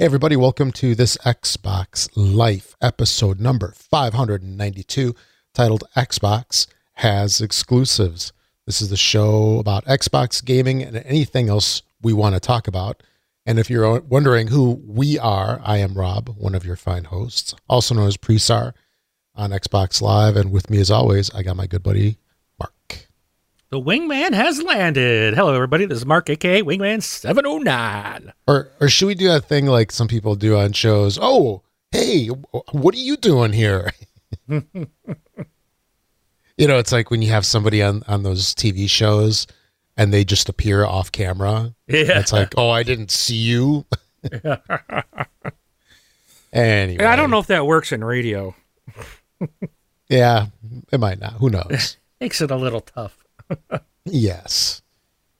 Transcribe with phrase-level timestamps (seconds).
[0.00, 5.14] Hey, everybody, welcome to this Xbox Life episode number 592,
[5.52, 8.32] titled Xbox Has Exclusives.
[8.64, 13.02] This is the show about Xbox gaming and anything else we want to talk about.
[13.44, 17.54] And if you're wondering who we are, I am Rob, one of your fine hosts,
[17.68, 18.72] also known as Presar
[19.34, 20.34] on Xbox Live.
[20.34, 22.16] And with me, as always, I got my good buddy.
[23.70, 25.34] The wingman has landed.
[25.34, 25.84] Hello, everybody.
[25.84, 28.32] This is Mark, aka Wingman Seven Hundred Nine.
[28.48, 31.20] Or, or should we do that thing like some people do on shows?
[31.22, 31.62] Oh,
[31.92, 32.26] hey,
[32.72, 33.92] what are you doing here?
[34.48, 34.64] you
[36.58, 39.46] know, it's like when you have somebody on on those TV shows
[39.96, 41.72] and they just appear off camera.
[41.86, 42.18] Yeah.
[42.18, 43.86] It's like, oh, I didn't see you.
[46.52, 48.52] anyway, I don't know if that works in radio.
[50.08, 50.46] Yeah,
[50.90, 51.34] it might not.
[51.34, 51.98] Who knows?
[52.20, 53.19] Makes it a little tough.
[54.04, 54.82] Yes,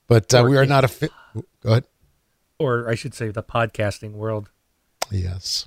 [0.08, 0.88] but uh, we are not a.
[0.88, 1.08] Fi-
[1.62, 1.84] Go ahead.
[2.58, 4.50] Or I should say, the podcasting world.
[5.10, 5.66] Yes.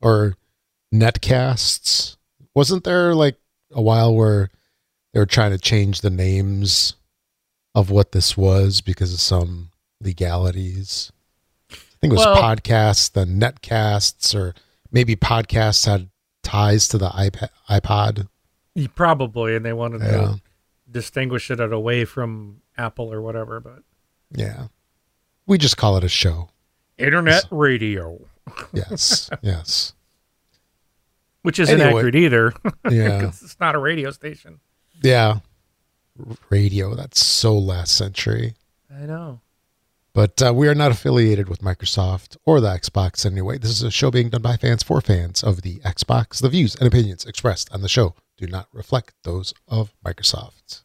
[0.00, 0.36] Or
[0.92, 2.16] netcasts.
[2.54, 3.36] Wasn't there like
[3.72, 4.50] a while where
[5.12, 6.94] they were trying to change the names
[7.74, 9.70] of what this was because of some
[10.00, 11.12] legalities?
[11.70, 14.54] I think it was Well- podcasts, the netcasts, or
[14.90, 16.08] maybe podcasts had
[16.42, 17.48] ties to the iPad.
[17.68, 18.28] iPod.
[18.94, 20.10] Probably, and they wanted Yeah.
[20.10, 20.40] to
[20.96, 23.60] distinguish it away from Apple or whatever.
[23.60, 23.82] But
[24.32, 24.68] Yeah.
[25.46, 26.48] We just call it a show.
[26.98, 28.18] internet radio,
[28.72, 29.28] Yes.
[29.42, 29.92] yes.
[31.42, 31.98] which isn't Anyway.
[32.00, 32.52] accurate either,
[32.90, 33.28] Yeah.
[33.28, 34.60] it's not a radio station.
[35.02, 35.40] Yeah.
[36.48, 36.94] Radio.
[36.94, 38.54] That's so last century.
[38.90, 39.40] I know.
[40.14, 43.58] But uh, we are not affiliated with Microsoft or the Xbox anyway.
[43.58, 46.40] This is a show being done by fans for fans of the Xbox.
[46.40, 50.82] The views and opinions expressed on the show do not reflect those of Microsoft.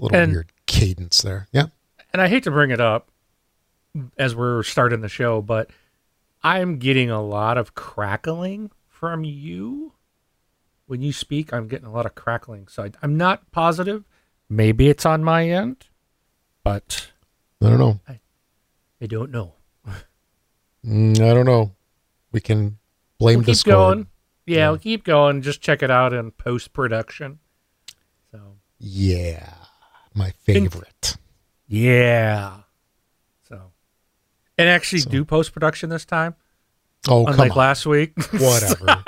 [0.00, 1.48] A little And- weird cadence there.
[1.52, 1.66] Yeah.
[2.12, 3.10] and I hate to bring it up
[4.16, 5.70] as we're starting the show, but
[6.42, 9.92] I'm getting a lot of crackling from you
[10.86, 11.52] when you speak.
[11.52, 14.04] I'm getting a lot of crackling, so I, I'm not positive.
[14.48, 15.86] Maybe it's on my end,
[16.64, 17.10] but
[17.60, 18.00] I don't know.
[19.00, 19.52] I don't know.
[20.86, 21.72] Mm, I don't know.
[22.32, 22.78] We can
[23.18, 23.74] blame We'll keep Discord.
[23.74, 24.06] going.
[24.46, 24.70] Yeah, Yeah.
[24.70, 25.42] we'll keep going.
[25.42, 27.40] Just check it out in post production.
[28.30, 29.54] So Yeah.
[30.18, 31.16] My favorite.
[31.66, 32.58] yeah,
[33.48, 33.72] so
[34.58, 36.34] and actually So- do post production this time,
[37.08, 38.12] oh, come unlike last week.
[38.32, 39.02] Whatever.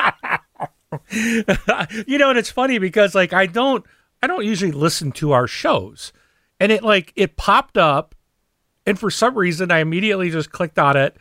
[2.06, 3.84] you know, and it's funny because like I don't
[4.22, 6.12] I don't usually listen to our shows.
[6.58, 8.14] And it like it popped up
[8.86, 11.16] and for some reason I immediately just clicked on it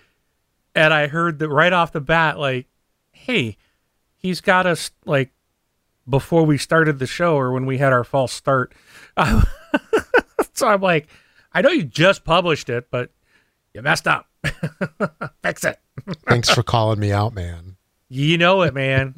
[0.75, 2.67] and I heard that right off the bat like
[3.11, 3.57] hey,
[4.17, 5.31] he's got us like
[6.09, 8.73] before we started the show or when we had our false start.
[10.53, 11.07] so I'm like
[11.53, 13.11] I know you just published it, but
[13.73, 14.27] you messed up.
[15.43, 15.79] Fix it.
[16.27, 17.75] Thanks for calling me out, man.
[18.07, 19.15] You know it, man.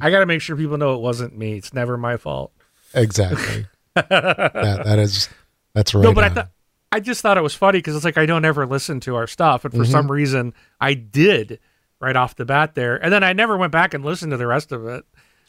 [0.00, 1.54] I got to make sure people know it wasn't me.
[1.56, 2.52] It's never my fault.
[2.94, 3.66] Exactly.
[3.94, 4.52] that,
[4.84, 5.28] that is,
[5.72, 6.02] that's right.
[6.02, 6.48] no, but I thought
[6.90, 9.26] I just thought it was funny because it's like I don't ever listen to our
[9.26, 9.90] stuff, and for Mm-hmm.
[9.92, 11.58] some reason I did
[12.00, 14.46] right off the bat there, and then I never went back and listened to the
[14.46, 15.04] rest of it.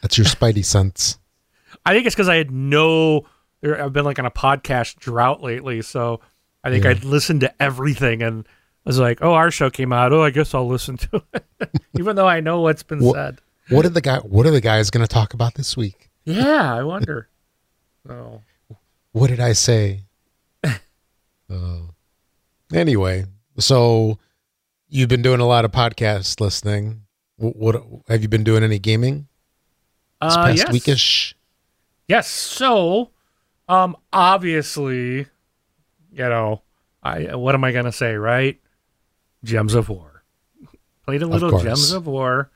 [0.06, 1.18] That's your spidey sense.
[1.84, 3.26] I think it's because I had no.
[3.66, 6.20] Er, I've been like on a podcast drought lately, so
[6.64, 6.92] I think Yeah.
[6.92, 8.48] I'd listened to everything and.
[8.86, 10.14] I was like, "Oh, our show came out.
[10.14, 11.44] Oh, I guess I'll listen to it,"
[12.00, 13.42] even though I know what's been Wha- said.
[13.70, 14.20] What are the guy?
[14.20, 16.12] What are the guys going to talk about this week?
[16.24, 17.28] Yeah, I wonder.
[18.08, 18.42] Oh,
[19.12, 20.02] What did I say?
[21.50, 21.90] Oh.
[22.72, 23.26] Anyway,
[23.58, 24.20] so
[24.88, 27.02] you've been doing a lot of podcast listening.
[27.38, 28.64] What, what have you been doing?
[28.64, 29.28] Any gaming
[30.22, 30.70] this uh, past yes.
[30.70, 31.34] weekish?
[32.08, 32.30] Yes.
[32.30, 33.12] So,
[33.68, 35.28] um, obviously,
[36.12, 36.62] you know,
[37.04, 38.60] I what am I gonna say, right?
[39.44, 40.24] Gems of War.
[41.06, 41.64] Played a little course.
[41.64, 42.52] Gems of War.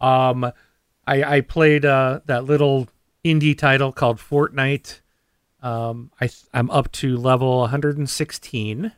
[0.00, 0.50] Um,
[1.06, 2.88] I I played uh that little
[3.24, 5.00] indie title called Fortnite.
[5.62, 8.92] Um, I I'm up to level 116.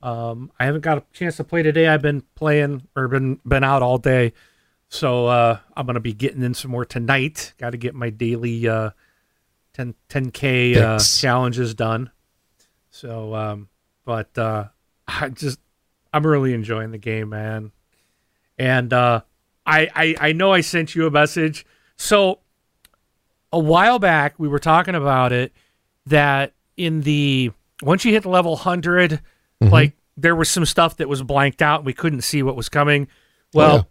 [0.00, 1.88] Um, I haven't got a chance to play today.
[1.88, 4.32] I've been playing or been been out all day,
[4.88, 7.52] so uh, I'm gonna be getting in some more tonight.
[7.58, 8.90] Got to get my daily uh,
[9.74, 12.10] 10 10k uh, challenges done.
[12.90, 13.68] So, um,
[14.04, 14.68] but uh,
[15.06, 15.60] I just
[16.12, 17.72] I'm really enjoying the game, man.
[18.58, 19.22] And uh,
[19.66, 21.64] I, I I know I sent you a message.
[21.96, 22.40] So
[23.52, 25.52] a while back we were talking about it
[26.06, 27.50] that in the
[27.82, 29.20] once you hit level 100
[29.62, 29.70] Mhm.
[29.72, 32.68] like there was some stuff that was blanked out and we couldn't see what was
[32.68, 33.08] coming
[33.54, 33.82] well yeah.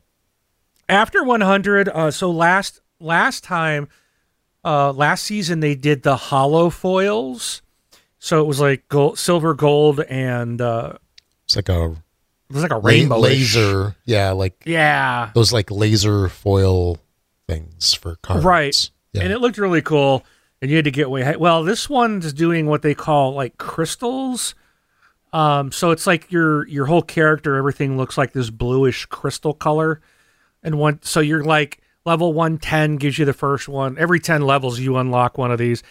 [0.89, 3.87] After 100 uh so last last time
[4.63, 7.61] uh last season they did the hollow foils
[8.19, 10.93] so it was like gold silver gold and uh
[11.45, 11.95] It's like a
[12.49, 13.95] it was like a rainbow laser.
[14.05, 15.31] Yeah, like Yeah.
[15.35, 16.97] those like laser foil
[17.45, 18.45] things for cards.
[18.45, 18.89] Right.
[19.11, 19.23] Yeah.
[19.23, 20.23] And it looked really cool.
[20.61, 21.35] And you had to get way high.
[21.35, 24.55] Well, this one's doing what they call like crystals.
[25.33, 29.99] Um, so it's like your your whole character, everything looks like this bluish crystal color.
[30.63, 33.97] And one so you're like level 110 gives you the first one.
[33.97, 35.83] Every 10 levels you unlock one of these.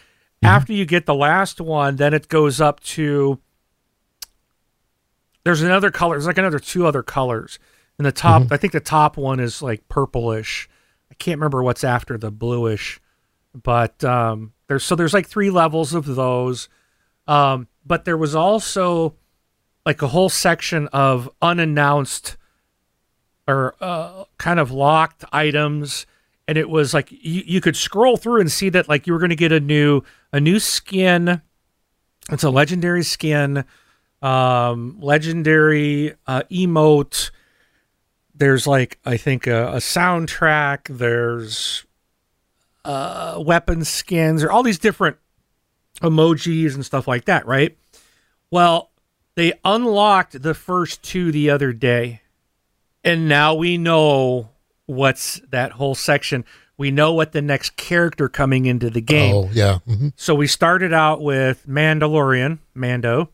[0.42, 3.40] After you get the last one, then it goes up to
[5.44, 7.58] there's another color, there's like another two other colors.
[7.98, 10.68] And the top I think the top one is like purplish.
[11.10, 13.00] I can't remember what's after the bluish,
[13.54, 16.68] but um, there's so there's like three levels of those.
[17.26, 19.14] Um, but there was also
[19.84, 22.36] like a whole section of unannounced
[23.48, 26.06] or uh, kind of locked items,
[26.48, 29.18] and it was like you, you could scroll through and see that like you were
[29.18, 30.02] going to get a new
[30.32, 31.42] a new skin.
[32.30, 33.64] It's a legendary skin,
[34.20, 37.30] um, legendary uh, emote
[38.38, 40.96] there's like I think a, a soundtrack.
[40.96, 41.84] There's
[42.84, 45.16] uh, weapon skins or all these different
[46.00, 47.76] emojis and stuff like that, right?
[48.50, 48.90] Well,
[49.34, 52.20] they unlocked the first two the other day,
[53.06, 54.50] and now we know
[54.84, 56.44] what's that whole section.
[56.76, 59.34] We know what the next character coming into the game.
[59.34, 59.78] Oh yeah.
[59.86, 63.30] hmm So we started out with Mandalorian, Mando,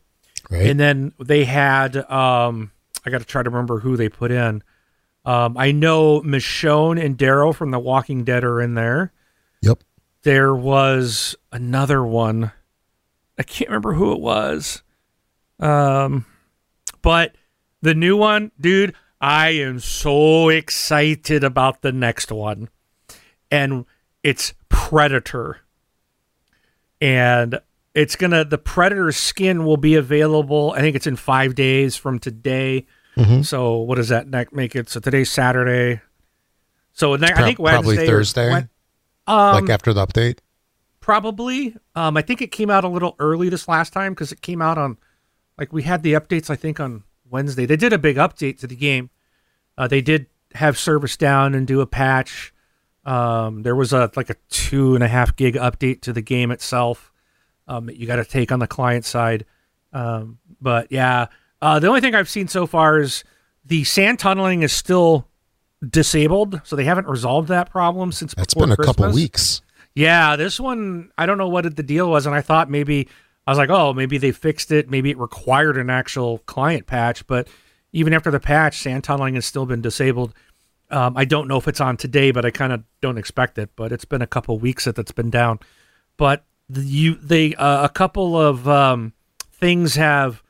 [0.49, 0.67] Right.
[0.69, 2.71] and then they had um
[3.05, 4.63] I got to try to remember who they put in.
[5.25, 9.11] Um, I know Michonne and Daryl from The Walking Dead are in there.
[9.61, 9.79] yep.
[10.23, 12.51] There was another one.
[13.37, 14.83] I can't remember who it was.
[15.59, 16.25] Um,
[17.01, 17.35] but
[17.81, 22.67] the new one, dude, I am so excited about the next one.
[23.49, 23.85] And
[24.21, 25.61] it's Predator.
[26.99, 27.59] And
[27.93, 30.73] it's gonna the Predator skin will be available.
[30.75, 32.85] I think it's in five days from today.
[33.15, 33.45] Mhm.
[33.45, 34.89] So what does that make it?
[34.89, 36.01] So today's Saturday.
[36.91, 38.67] So ne- I think Wednesday or- Thursday,
[39.27, 40.39] um, like after the update.
[40.99, 41.75] Probably.
[41.95, 44.61] Um, I think it came out a little early this last time because it came
[44.61, 44.97] out on,
[45.57, 47.03] like, we had the updates, I think, on
[47.33, 47.65] Wednesday.
[47.65, 49.09] They did a big update to the game.
[49.77, 52.53] Uh, they did have service down and do a patch.
[53.03, 56.51] Um, there was a like a two and a half gig update to the game
[56.51, 57.11] itself
[57.67, 59.45] um, that you got to take on the client side.
[59.91, 61.27] Um, but yeah,
[61.61, 63.23] uh, the only thing I've seen so far is
[63.65, 65.27] the sand tunneling is still
[65.87, 69.61] disabled, so they haven't resolved that problem since That's been a couple weeks.
[69.95, 73.09] Yeah, this one I don't know what the deal was, and I thought maybe
[73.45, 74.89] I was like, oh, maybe they fixed it.
[74.89, 77.47] Maybe it required an actual client patch, but
[77.91, 80.33] even after the patch, sand tunneling has still been disabled.
[80.89, 83.69] Um, I don't know if it's on today, but I kind of don't expect it.
[83.75, 85.59] But it's been a couple weeks that that's been down.
[86.17, 89.13] But the, you, they, uh, a couple of um,
[89.51, 90.41] things have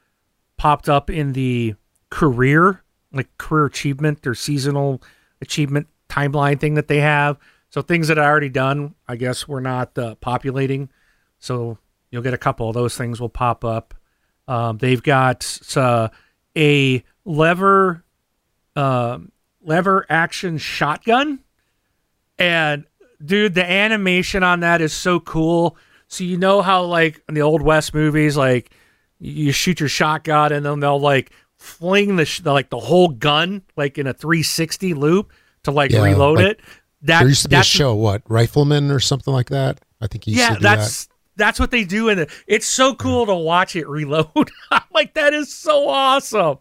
[0.57, 1.75] popped up in the
[2.10, 5.01] career, like career achievement or seasonal
[5.42, 7.38] achievement timeline thing that they have.
[7.69, 10.90] So things that I already done, I guess, we're not uh, populating.
[11.40, 11.78] So
[12.13, 13.95] you'll get a couple of those things will pop up.
[14.47, 16.09] Um, they've got uh,
[16.55, 18.05] a lever,
[18.75, 19.31] um,
[19.63, 21.39] lever action shotgun,
[22.37, 22.85] and
[23.25, 25.75] dude, the animation on that is so cool.
[26.07, 28.69] So you know how like in the old west movies, like
[29.17, 33.07] you shoot your shotgun and then they'll like fling the, sh- the like the whole
[33.07, 35.31] gun like in a 360 loop
[35.63, 36.59] to like Yeah, reload like, it.
[37.01, 39.79] That There used to be a show, what Rifleman or something like that.
[39.99, 40.61] I think he used yeah, to do
[41.35, 44.28] that's what they do, and it's so cool to watch it reload.
[44.71, 46.59] I'm like, that is so awesome.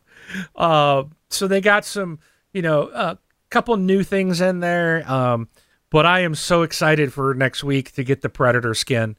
[0.56, 2.18] Uh, so they got some,
[2.52, 3.18] you know, a
[3.50, 5.10] couple new things in there.
[5.10, 5.48] Um,
[5.90, 9.16] but I am so excited for next week to get the Predator skin.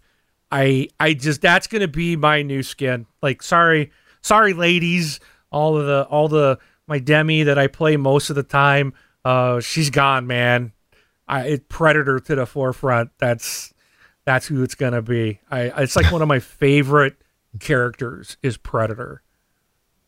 [0.51, 3.05] I I just that's gonna be my new skin.
[3.21, 3.91] Like, sorry,
[4.21, 5.19] sorry, ladies,
[5.51, 8.93] all of the all the my demi that I play most of the time.
[9.25, 10.73] Uh, she's gone, man.
[11.27, 13.11] I it, Predator to the forefront.
[13.17, 13.72] That's
[14.25, 15.39] that's who it's gonna be.
[15.51, 17.15] I it's like one of my favorite
[17.59, 19.21] characters is Predator.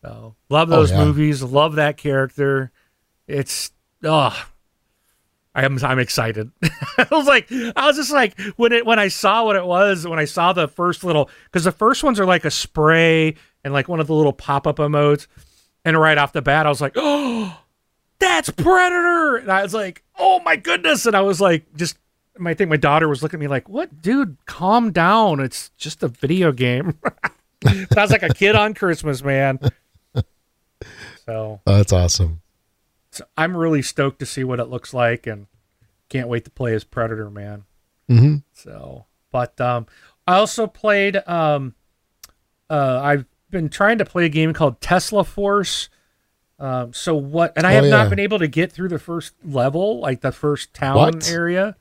[0.01, 1.03] So love Oh, those yeah.
[1.03, 1.41] movies.
[1.43, 2.71] Love that character.
[3.27, 3.71] It's
[4.03, 4.37] oh,
[5.53, 6.51] I'm I'm excited.
[6.97, 10.05] I was like I was just like when it when I saw what it was
[10.07, 13.73] when I saw the first little because the first ones are like a spray and
[13.73, 15.27] like one of the little pop up emotes,
[15.83, 17.59] and right off the bat I was like oh
[18.19, 19.37] that's Predator.
[19.37, 21.05] And I was like, oh my goodness.
[21.05, 21.97] And I was like, just,
[22.43, 25.39] I think my daughter was looking at me like, what, dude, calm down.
[25.39, 26.97] It's just a video game.
[27.65, 29.59] I was like a kid on Christmas, man.
[31.25, 31.71] So, that.
[31.71, 32.41] That's awesome.
[33.11, 35.47] so I'm really stoked to see what it looks like and
[36.09, 37.63] can't wait to play as Predator, man.
[38.07, 39.87] hmm So, but um,
[40.27, 41.17] I also played.
[41.27, 41.73] Um,
[42.69, 45.89] uh, I've been trying to play a game called Tesla Force.
[46.59, 47.53] Um, so what?
[47.57, 47.89] And I Oh, have yeah.
[47.91, 51.29] not been able to get through the first level, like the first town What?
[51.29, 51.75] area.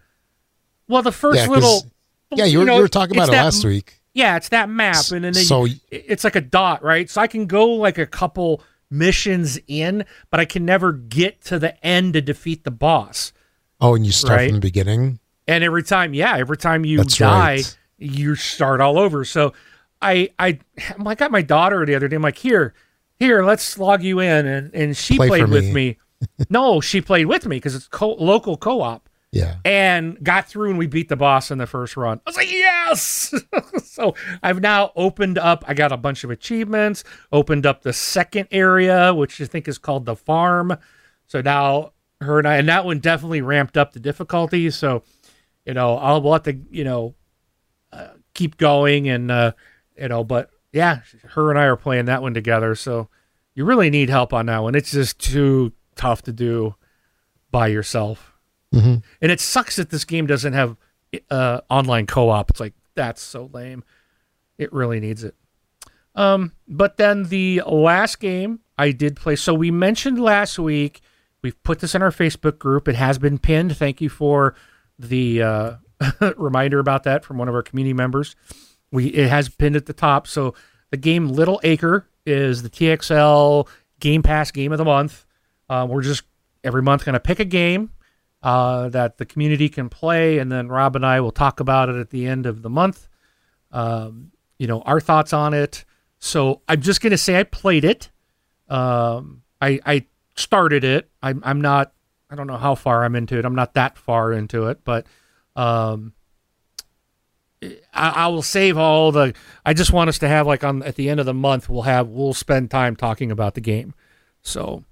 [0.89, 1.87] Well, the first Yeah, little.
[2.35, 4.01] Yeah, you were, know, you were talking about it that- last week.
[4.13, 7.11] Yeah, it's that map, and then So it's like a dot, right?
[7.11, 11.59] So I can go like a couple missions in, but I can never get to
[11.59, 13.33] the end to defeat the boss.
[13.81, 14.49] oh, and you start Right.
[14.51, 15.19] from the beginning.
[15.49, 17.79] And every time, yeah, every time you That's die, right.
[17.99, 19.25] you start all over.
[19.25, 19.53] So
[20.01, 20.61] I I
[21.05, 22.15] I got my daughter the other day.
[22.17, 22.73] I'm like, here,
[23.19, 25.73] here, let's log you in, and and she Play played with me.
[25.73, 25.97] me.
[26.51, 29.57] no, she played with me because it's co- local co-op, Yeah.
[29.65, 32.21] and got through, and we beat the boss in the first run.
[32.27, 33.35] I was like, yes.
[33.85, 35.65] so I've now opened up.
[35.67, 37.05] I got a bunch of achievements.
[37.33, 40.77] Opened up the second area, which I think is called the farm.
[41.27, 44.71] So now her and I, and that one definitely ramped up the difficulty.
[44.71, 45.03] So
[45.65, 47.15] you know, I'll we'll have to, you know,
[47.93, 49.53] uh, keep going and, uh,
[49.97, 51.01] you know, but yeah,
[51.31, 52.75] her and I are playing that one together.
[52.75, 53.09] So
[53.55, 54.75] you really need help on that one.
[54.75, 56.75] It's just too tough to do
[57.51, 58.34] by yourself.
[58.75, 60.77] Hmm And it sucks that this game doesn't have
[61.31, 62.51] uh, online co-op.
[62.51, 63.85] It's like that's so lame.
[64.59, 65.35] It really needs it.
[66.15, 69.37] Um, but then the last game I did play.
[69.37, 71.01] So we mentioned last week.
[71.43, 72.89] We've put this in our Facebook group.
[72.89, 73.77] It has been pinned.
[73.77, 74.55] Thank you for
[74.99, 75.73] the uh,
[76.37, 78.35] reminder about that from one of our community members.
[78.91, 80.27] We it has pinned at the top.
[80.27, 80.55] So
[80.91, 83.69] the game Little Acre is the TXL
[84.01, 85.27] Game Pass game of the month.
[85.69, 86.23] Uh, we're just
[86.63, 87.91] every month going to pick a game
[88.45, 91.97] uh, that the community can play, and then Rob and I will talk about it
[91.97, 93.09] at the end of the month.
[93.73, 95.85] Um, you know our thoughts on it.
[96.19, 98.11] So I'm just going to say I played it.
[98.69, 101.11] Um, I I started it.
[101.23, 101.93] I'm I'm not.
[102.31, 103.45] I don't know how far I'm into it.
[103.45, 105.07] I'm not that far into it, but
[105.57, 106.13] um,
[107.63, 109.35] I, I will save all the.
[109.65, 111.83] I just want us to have like on at the end of the month we'll
[111.83, 113.95] have we'll spend time talking about the game.
[114.43, 114.85] So,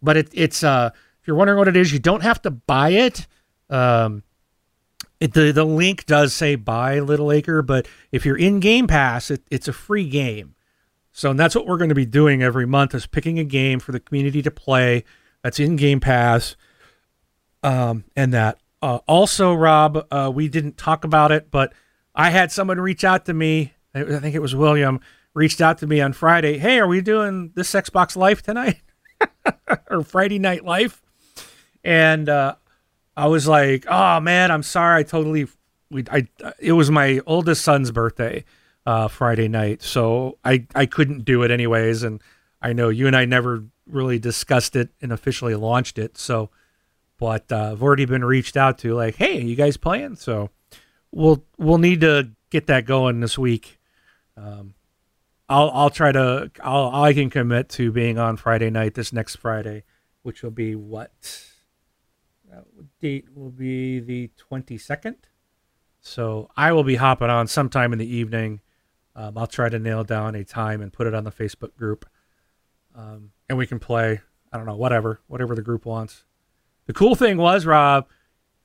[0.00, 0.90] but it, it's uh
[1.26, 3.26] if you're wondering what it is, you don't have to buy it.
[3.68, 4.22] Um,
[5.18, 9.32] it, the the link does say buy Little Acre, but if you're in Game Pass,
[9.32, 10.54] it, it's a free game.
[11.10, 13.80] So and that's what we're going to be doing every month is picking a game
[13.80, 15.02] for the community to play
[15.42, 16.54] that's in Game Pass.
[17.60, 21.72] Um, and that uh, also, Rob, uh, we didn't talk about it, but
[22.14, 23.72] I had someone reach out to me.
[23.92, 25.00] I think it was William
[25.34, 26.58] reached out to me on Friday.
[26.58, 28.80] Hey, are we doing this Xbox Live tonight
[29.90, 31.02] or Friday Night Live?
[31.86, 32.56] And uh,
[33.16, 34.98] I was like, "Oh man, I'm sorry.
[34.98, 35.46] I totally
[35.88, 36.26] we I
[36.58, 38.44] it was my oldest son's birthday
[38.84, 42.02] uh, Friday night, so I I couldn't do it anyways.
[42.02, 42.20] And
[42.60, 46.18] I know you and I never really discussed it and officially launched it.
[46.18, 46.50] So,
[47.18, 50.16] but uh, I've already been reached out to like, hey, you guys playing?
[50.16, 50.50] So
[51.12, 53.78] we'll we'll need to get that going this week.
[54.36, 54.74] Um,
[55.48, 59.36] I'll I'll try to I'll I can commit to being on Friday night this next
[59.36, 59.84] Friday,
[60.24, 61.12] which will be what
[62.50, 62.64] that
[63.00, 65.16] date will be the twenty second.
[66.00, 68.60] So I will be hopping on sometime in the evening.
[69.14, 72.04] Um, I'll try to nail down a time and put it on the Facebook group,
[72.94, 74.20] um, and we can play.
[74.52, 76.24] I don't know, whatever, whatever the group wants.
[76.86, 78.06] The cool thing was, Rob,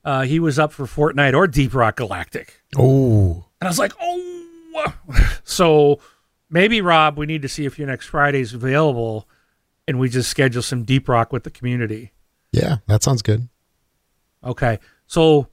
[0.04, 2.62] uh, he was up for Fortnite or Deep Rock Galactic.
[2.78, 4.94] Oh, And I was like, oh.
[5.44, 5.98] So
[6.48, 9.28] maybe, Rob, we need to see if your next Friday's available
[9.86, 12.12] and we just schedule some Deep Rock with the community.
[12.52, 13.48] yeah, that sounds good.
[14.44, 14.78] Okay.
[15.06, 15.48] So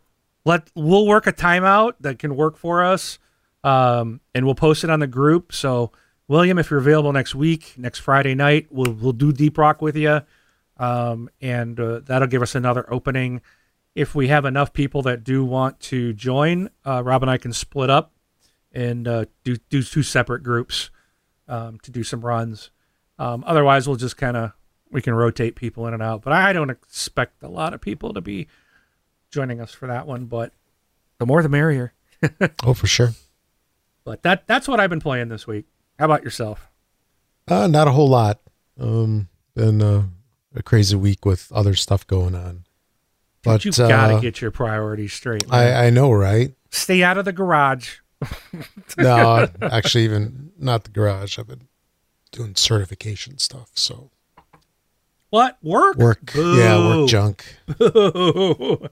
[0.46, 3.20] let we'll work a timeout that can work for us.
[3.64, 5.52] Um, and we'll post it on the group.
[5.52, 5.92] So
[6.28, 9.96] William, if you're available next week, next Friday night, we'll we'll do Deep Rock with
[9.96, 10.22] you.
[10.78, 13.42] Um, and uh, that'll give us another opening.
[13.96, 17.52] If we have enough people that do want to join, uh, Rob and I can
[17.52, 18.14] split up
[18.72, 20.90] and uh, do do two separate groups
[21.48, 22.72] um, to do some runs.
[23.18, 24.54] Um, otherwise, we'll just kind of
[24.92, 26.22] we can rotate people in and out.
[26.22, 28.48] But I don't expect a lot of people to be
[29.32, 30.26] joining us for that one.
[30.26, 30.54] But
[31.18, 31.94] the more, the merrier.
[32.64, 33.12] Oh, for sure.
[34.04, 35.66] But that that's what I've been playing this week.
[35.98, 36.70] How about yourself?
[37.48, 38.40] Uh, not a whole lot.
[38.80, 40.04] Um, been uh,
[40.56, 42.66] a crazy week with other stuff going on.
[43.42, 45.50] But You've got to uh, get your priorities straight.
[45.50, 45.60] man.
[45.60, 46.54] I, I know, right?
[46.72, 48.00] Stay out of the garage.
[48.98, 51.40] No, actually, even not the garage.
[51.40, 51.68] I've been
[52.34, 53.70] doing certification stuff.
[53.76, 54.12] So
[55.30, 55.96] What work?
[55.96, 57.46] work, yeah, work junk.
[57.78, 58.90] Boo.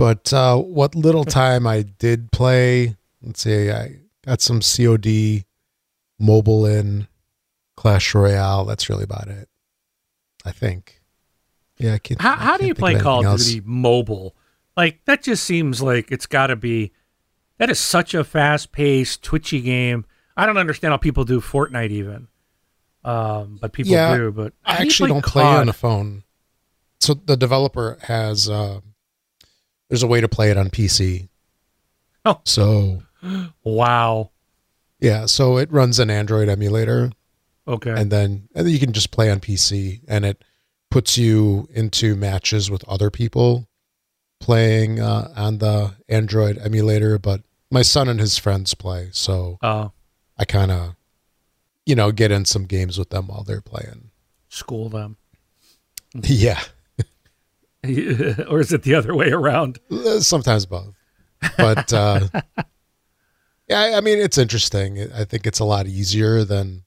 [0.00, 5.44] But uh, what little time I did play, let's see, I got some COD,
[6.18, 7.06] mobile in,
[7.76, 8.64] Clash Royale.
[8.64, 9.50] That's really about it.
[10.42, 11.02] I think.
[11.76, 12.18] Yeah, I can't.
[12.18, 13.46] how I how do can't you play of Call of anything else.
[13.46, 14.34] Duty mobile?
[14.74, 16.92] Like that just seems like it's got to be.
[17.58, 20.06] That is such a fast-paced, twitchy game.
[20.34, 22.28] I don't understand how people do Fortnite even.
[23.04, 24.32] Um, but people Yeah, do.
[24.32, 26.22] But I do actually play don't play on a phone.
[27.00, 28.80] So the developer has uh,
[29.90, 31.28] there's a way to play it on PC.
[32.24, 32.40] Oh.
[32.44, 33.02] So
[33.64, 34.30] Wow.
[34.98, 37.12] yeah, so it runs an Android emulator
[37.68, 37.90] Okay.
[37.90, 40.42] and then and then you can just play on PC and it
[40.90, 43.68] puts you into matches with other people
[44.40, 49.88] playing uh, on the Android emulator, but my son and his friends play, so uh,
[50.38, 50.94] I kind of
[51.86, 54.10] you know get in some games with them while they're playing.
[54.48, 55.16] school them,
[56.22, 56.60] yeah.
[58.48, 59.78] or is it the other way around?
[59.90, 60.94] Uh, sometimes both.
[61.56, 62.28] But uh
[63.68, 65.10] yeah I- i mean it's interesting.
[65.12, 66.84] I think it's a lot easier than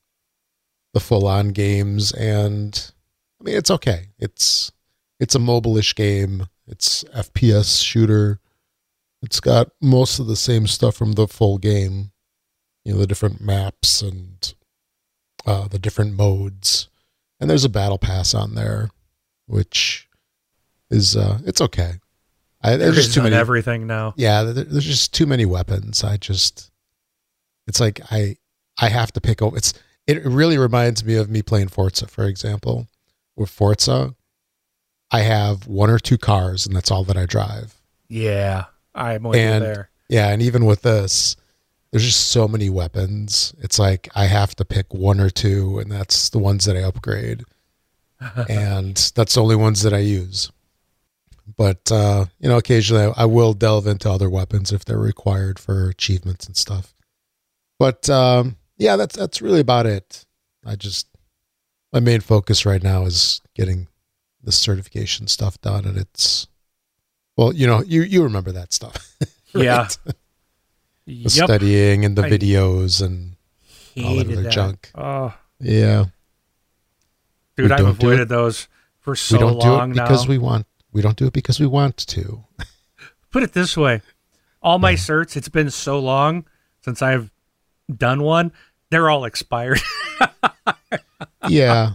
[0.93, 2.11] the full-on games.
[2.11, 2.91] And
[3.41, 4.09] i mean it's okay.
[4.19, 4.71] It's
[5.19, 6.47] it's a mobile-ish game.
[6.67, 8.39] It's fps shooter.
[9.21, 12.11] It's got most of the same stuff from the full game.
[12.85, 14.53] You know the different maps and
[15.45, 16.89] uh the different modes.
[17.39, 18.91] And there's a battle pass on there
[19.47, 20.07] which
[20.93, 21.93] is uh it's okay.
[22.65, 24.13] I, there's just too many everything now.
[24.15, 26.03] yeah there- there's just too many weapons.
[26.03, 26.71] I just
[27.67, 28.35] it's like i
[28.79, 29.73] i have to pick over it's
[30.07, 32.87] it really reminds me of me playing forza for example.
[33.35, 34.15] With forza
[35.11, 37.75] i have one or two cars and that's all that i drive.
[38.09, 39.89] Yeah, I'm with And- there.
[40.09, 41.35] yeah and even with this
[41.91, 43.53] there's just so many weapons.
[43.59, 46.81] It's like i have to pick one or two and that's the ones that i
[46.83, 47.43] upgrade.
[48.49, 50.49] And that's the only ones that i use
[51.57, 55.59] but uh you know occasionally I, I will delve into other weapons if they're required
[55.59, 56.93] for achievements and stuff
[57.79, 60.25] but um yeah that's that's really about it
[60.65, 61.07] i just
[61.91, 63.87] my main focus right now is getting
[64.41, 66.47] the certification stuff done and it's
[67.37, 69.15] well you know you you remember that stuff
[69.53, 69.87] Yeah.
[70.05, 70.15] the
[71.05, 71.29] Yep.
[71.29, 73.35] studying and the I videos and
[74.03, 74.51] all that other that.
[74.51, 74.89] junk.
[74.95, 76.05] Oh, yeah
[77.55, 78.67] dude, I've avoided those
[78.99, 80.29] for so we don't do long it because now.
[80.29, 82.43] we want we don't do it because we want to
[83.31, 84.01] Put it this way:
[84.61, 84.97] all my Yeah.
[84.97, 85.35] certs.
[85.35, 86.45] It's been so long
[86.81, 87.31] since I've
[87.93, 88.51] done one.
[88.91, 89.79] They're all expired.
[91.49, 91.93] yeah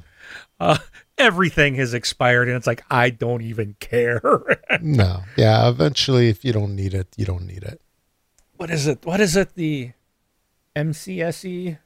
[0.60, 0.78] uh,
[1.16, 4.20] everything has expired, and it's like I don't even care.
[4.82, 7.80] no yeah eventually if you don't need it you don't need it
[8.56, 9.06] what is it?
[9.06, 9.54] What is it?
[9.54, 9.92] The
[10.74, 11.78] MCSE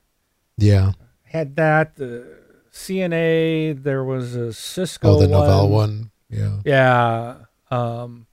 [0.57, 0.93] yeah
[1.25, 1.97] had that.
[1.97, 2.39] The
[2.73, 3.83] CNA.
[3.83, 5.17] There was a Cisco.
[5.17, 5.49] oh the one.
[5.49, 7.37] Novell one yeah Yeah.
[7.71, 8.27] Um,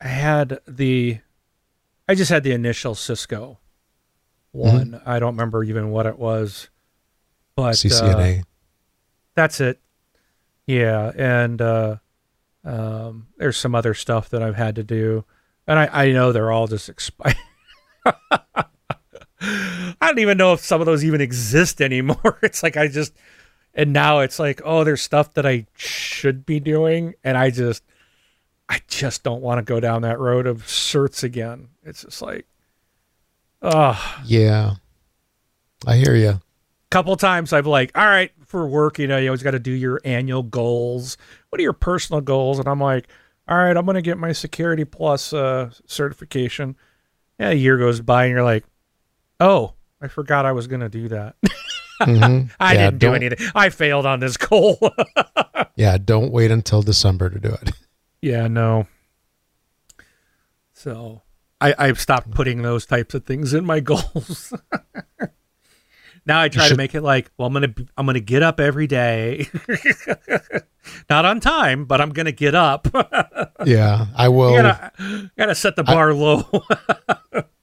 [0.00, 1.18] I had the,
[2.08, 3.58] I just had the initial Cisco
[4.52, 5.00] one.
[5.04, 6.68] I don't remember even what it was,
[7.56, 8.44] but uh, CCNA
[9.34, 9.80] that's it.
[10.66, 11.96] Yeah, and uh,
[12.64, 15.24] um, there's some other stuff that I've had to do,
[15.66, 17.36] and I, I know they're all just expired.
[19.44, 22.38] I don't even know if some of those even exist anymore.
[22.42, 23.12] It's like I just,
[23.74, 27.82] and now it's like, oh, there's stuff that I should be doing, and I just,
[28.68, 31.68] I just don't want to go down that road of certs again.
[31.84, 32.46] It's just like,
[33.60, 34.74] oh, yeah
[35.86, 36.40] I hear you
[36.92, 39.72] couple times I've like, all right, for work, you know, you always got to do
[39.72, 41.16] your annual goals.
[41.48, 42.58] What are your personal goals?
[42.58, 43.08] And I'm like,
[43.48, 46.76] all right, I'm gonna get my Security Plus uh, certification.
[47.40, 48.64] Yeah, a year goes by, and you're like,
[49.40, 51.34] oh, I forgot I was gonna do that.
[52.06, 52.50] Mhm.
[52.60, 53.48] I Yeah, didn't do anything.
[53.54, 54.78] I failed on this goal.
[55.76, 57.72] yeah don't wait until December to do it
[58.20, 58.86] yeah, no.
[60.72, 61.22] So
[61.60, 64.52] I, I've stopped putting those types of things in my goals.
[66.26, 68.86] now I try to make it like, well, I'm gonna I'm gonna get up every
[68.86, 69.48] day,
[71.10, 72.86] not on time, but I'm gonna get up.
[73.64, 76.44] yeah I will gotta gotta set the bar low.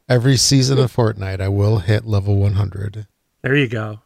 [0.08, 3.08] every season of Fortnite I will hit level 100
[3.41, 4.02] there you go.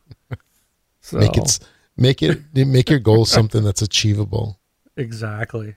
[1.04, 1.60] So make it
[1.98, 4.60] make it make your goal something that's achievable
[4.96, 5.76] exactly.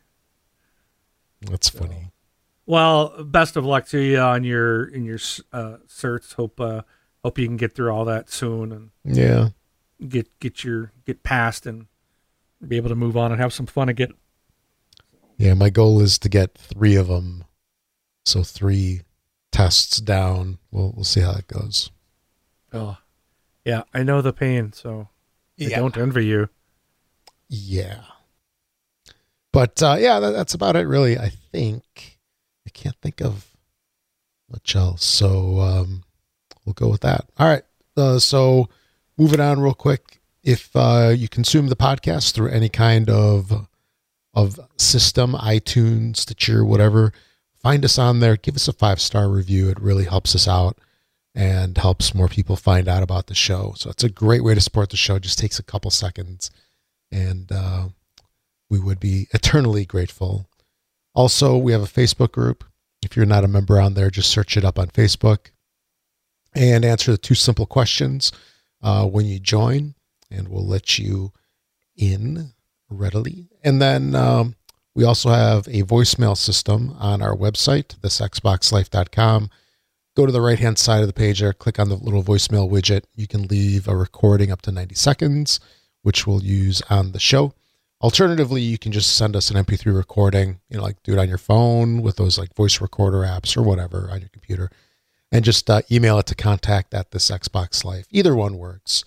[1.42, 2.12] that's funny
[2.64, 5.18] Well, best of luck to you on your in your
[5.52, 6.34] uh, certs.
[6.34, 6.82] Hope uh,
[7.24, 9.48] hope you can get through all that soon and yeah
[10.08, 11.86] get get your get past and
[12.66, 14.14] be able to move on and have some fun again.
[15.36, 17.44] Yeah, my goal is to get three of them.
[18.24, 19.02] So three
[19.52, 20.58] tests down.
[20.70, 21.90] We'll we'll see how that goes.
[22.72, 22.98] Oh,
[23.64, 25.08] yeah, I know the pain, so
[25.60, 26.48] I don't envy you.
[27.48, 28.02] Yeah.
[29.52, 31.18] But uh, yeah, that, that's about it, really.
[31.18, 32.18] I think
[32.66, 33.46] I can't think of
[34.50, 36.04] much else, so um,
[36.64, 37.26] we'll go with that.
[37.38, 37.62] All right.
[37.96, 38.68] Uh, so
[39.16, 40.20] moving on real quick.
[40.42, 43.66] If uh, you consume the podcast through any kind of
[44.34, 47.12] of system, iTunes, Stitcher, whatever,
[47.62, 48.36] find us on there.
[48.36, 49.70] Give us a five star review.
[49.70, 50.78] It really helps us out.
[51.36, 53.74] And helps more people find out about the show.
[53.76, 55.16] So it's a great way to support the show.
[55.16, 56.50] It just takes a couple seconds,
[57.12, 57.88] and uh,
[58.70, 60.48] we would be eternally grateful.
[61.14, 62.64] Also, we have a Facebook group.
[63.02, 65.50] If you're not a member on there, just search it up on Facebook
[66.54, 68.32] and answer the two simple questions
[68.82, 69.94] uh, when you join,
[70.30, 71.32] and we'll let you
[71.96, 72.52] in
[72.88, 73.48] readily.
[73.62, 74.56] And then um,
[74.94, 79.50] we also have a voicemail system on our website, thisxboxlife.com.
[80.16, 82.70] Go to the right hand side of the page there, click on the little voicemail
[82.70, 83.04] widget.
[83.14, 85.60] You can leave a recording up to 90 seconds,
[86.00, 87.52] which we'll use on the show.
[88.00, 91.28] Alternatively, you can just send us an MP3 recording, you know, like do it on
[91.28, 94.70] your phone with those like voice recorder apps or whatever on your computer,
[95.30, 98.06] and just uh, email it to contact at this Xbox Life.
[98.10, 99.04] Either one works.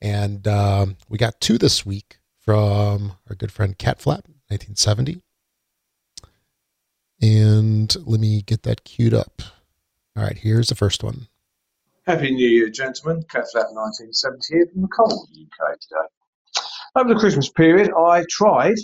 [0.00, 5.20] And um, we got two this week from our good friend Catflap, 1970.
[7.22, 9.42] And let me get that queued up.
[10.18, 11.28] All right, here's the first one.
[12.04, 13.22] Happy New Year, gentlemen.
[13.28, 16.08] Catflap 1970 here from the Cold UK today.
[16.96, 18.74] Over the Christmas period, I tried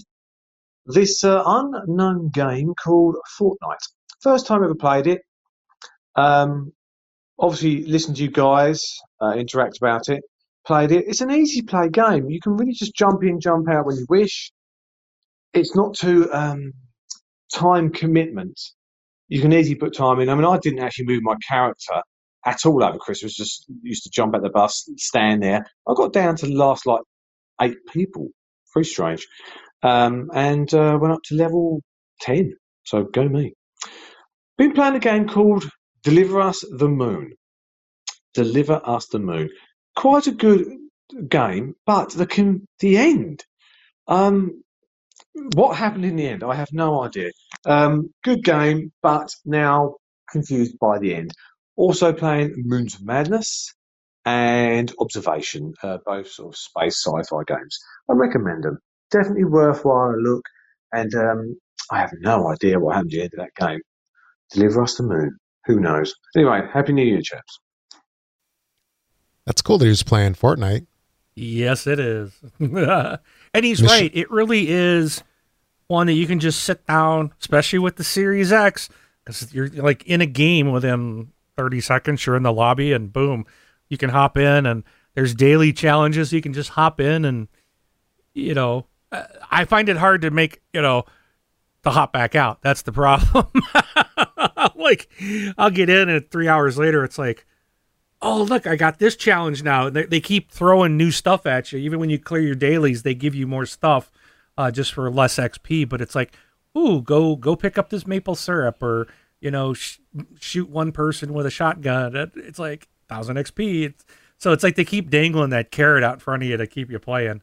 [0.87, 3.83] this uh, unknown game called Fortnite.
[4.21, 5.23] First time ever played it.
[6.15, 6.73] Um,
[7.37, 8.81] obviously, listened to you guys
[9.21, 10.23] uh, interact about it.
[10.65, 11.07] Played it.
[11.09, 12.31] It's an easy play game.
[12.31, 14.53] You can really just jump in, jump out when you wish.
[15.53, 16.75] It's not too um,
[17.53, 18.61] time commitment.
[19.29, 20.29] You can easily put time in.
[20.29, 22.03] I mean, I didn't actually move my character
[22.47, 23.35] at all over Christmas.
[23.35, 25.67] Just used to jump at the bus, stand there.
[25.89, 27.01] I got down to the last like
[27.63, 28.29] eight people.
[28.75, 29.27] Very strange.
[29.83, 31.81] Um, and uh, went up to level
[32.21, 32.55] 10.
[32.85, 33.55] So go me.
[34.57, 35.69] Been playing a game called
[36.03, 37.33] Deliver Us the Moon.
[38.35, 39.51] Deliver Us the Moon.
[39.97, 40.67] Quite a good
[41.29, 43.45] game, but the the end.
[44.07, 44.63] Um,
[45.35, 46.43] what happened in the end?
[46.43, 47.31] I have no idea.
[47.67, 49.97] Um, good game, but now
[50.31, 51.33] confused by the end.
[51.77, 53.75] Also playing Moons of Madness
[54.25, 57.79] and Observation, uh, both sort of space sci-fi games.
[58.09, 58.79] I recommend them.
[59.11, 60.45] Definitely worthwhile a look.
[60.93, 61.57] And um,
[61.91, 63.81] I have no idea what happened at the end of that game.
[64.53, 65.37] Deliver us the moon.
[65.67, 66.15] Who knows?
[66.37, 67.59] Anyway, happy New Year, chaps.
[69.47, 70.87] That's cool that he was playing Fortnite.
[71.35, 72.33] Yes, it is.
[73.55, 74.11] and he's Mission- right.
[74.15, 75.23] It really is
[75.87, 78.91] one that you can just sit down, especially with the Series X,
[79.25, 82.27] because you're like in a game within 30 seconds.
[82.27, 83.47] You're in the lobby, and boom,
[83.89, 87.49] you can hop in and there's daily challenges you can just hop in and
[88.35, 91.05] you know uh, i find it hard to make you know
[91.85, 93.47] to hop back out that's the problem
[94.77, 95.09] like
[95.57, 97.47] i'll get in and three hours later it's like
[98.25, 101.79] oh look i got this challenge now they, they keep throwing new stuff at you
[101.79, 104.11] even when you clear your dailies they give you more stuff
[104.59, 106.37] uh, just for less xp but it's like
[106.77, 109.07] ooh go go pick up this maple syrup or
[109.41, 109.99] you know sh-
[110.41, 113.85] shoot one person with a shotgun it's like thousand XP.
[113.85, 114.05] It's,
[114.39, 116.91] so it's like they keep dangling that carrot out in front of you to keep
[116.91, 117.43] you playing.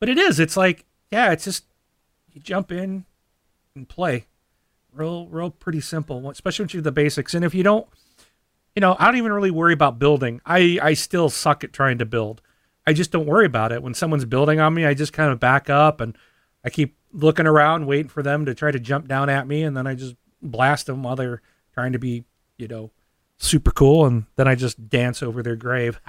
[0.00, 0.40] But it is.
[0.40, 1.64] It's like, yeah, it's just
[2.32, 3.04] you jump in
[3.74, 4.26] and play.
[4.92, 7.34] Real, real pretty simple, especially once you do the basics.
[7.34, 7.86] And if you don't,
[8.74, 10.40] you know, I don't even really worry about building.
[10.46, 12.40] I, I still suck at trying to build.
[12.86, 13.82] I just don't worry about it.
[13.82, 16.16] When someone's building on me, I just kind of back up and
[16.64, 19.76] I keep looking around, waiting for them to try to jump down at me, and
[19.76, 21.42] then I just blast them while they're
[21.74, 22.24] trying to be,
[22.56, 22.90] you know,
[23.38, 26.00] super cool, and then I just dance over their grave.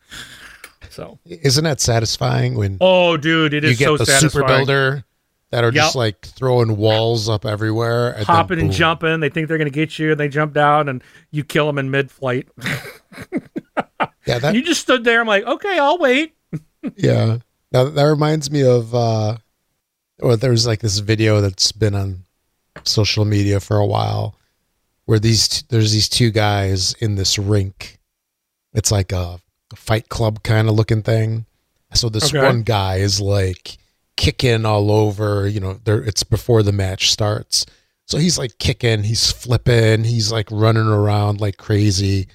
[0.90, 2.78] so isn't that satisfying when?
[2.80, 4.30] Oh, dude, it is you get so the satisfying.
[4.30, 5.04] super builder
[5.50, 5.74] that are yep.
[5.74, 9.20] just like throwing walls up everywhere, and hopping and jumping.
[9.20, 11.78] They think they're going to get you, and they jump down, and you kill them
[11.78, 12.48] in mid-flight.
[14.26, 15.20] yeah, that, you just stood there.
[15.20, 16.34] I'm like, okay, I'll wait.
[16.96, 17.38] yeah,
[17.72, 18.94] now that reminds me of.
[18.94, 19.38] uh
[20.20, 22.24] well, there's like this video that's been on
[22.84, 24.34] social media for a while
[25.04, 27.98] where these there's these two guys in this rink.
[28.74, 29.40] It's like a,
[29.72, 31.46] a fight club kind of looking thing.
[31.94, 32.44] So this okay.
[32.44, 33.78] one guy is like
[34.18, 35.48] kicking all over.
[35.48, 37.64] You know, there it's before the match starts.
[38.04, 42.26] So he's like kicking, he's flipping, he's like running around like crazy.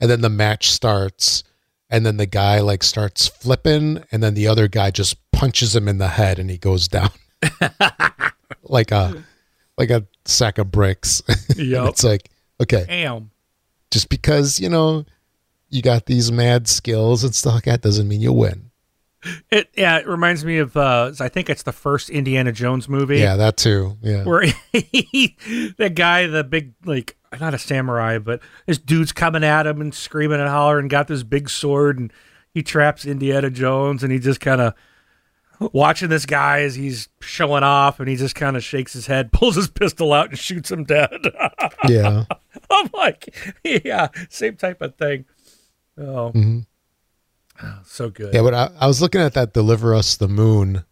[0.00, 1.44] And then the match starts,
[1.90, 5.88] and then the guy like starts flipping, and then the other guy just punches him
[5.88, 7.10] in the head and he goes down.
[8.62, 9.22] like a
[9.76, 11.22] like a sack of bricks.
[11.56, 12.30] Yeah, it's like
[12.62, 13.30] okay, damn.
[13.90, 15.04] Just because you know
[15.68, 18.69] you got these mad skills and stuff like that doesn't mean you win.
[19.50, 23.18] It yeah, it reminds me of uh I think it's the first Indiana Jones movie.
[23.18, 23.98] Yeah, that too.
[24.02, 24.24] Yeah.
[24.24, 25.36] Where he,
[25.76, 29.94] the guy, the big like not a samurai, but this dude's coming at him and
[29.94, 32.12] screaming and hollering, got this big sword and
[32.54, 34.74] he traps Indiana Jones and he just kind of
[35.72, 39.32] watching this guy as he's showing off and he just kind of shakes his head,
[39.32, 41.26] pulls his pistol out and shoots him dead.
[41.88, 42.24] yeah.
[42.70, 45.24] I'm like, yeah, same type of thing.
[45.98, 46.32] Oh,
[47.84, 48.32] So good.
[48.34, 50.84] Yeah, but I, I was looking at that "Deliver Us the Moon"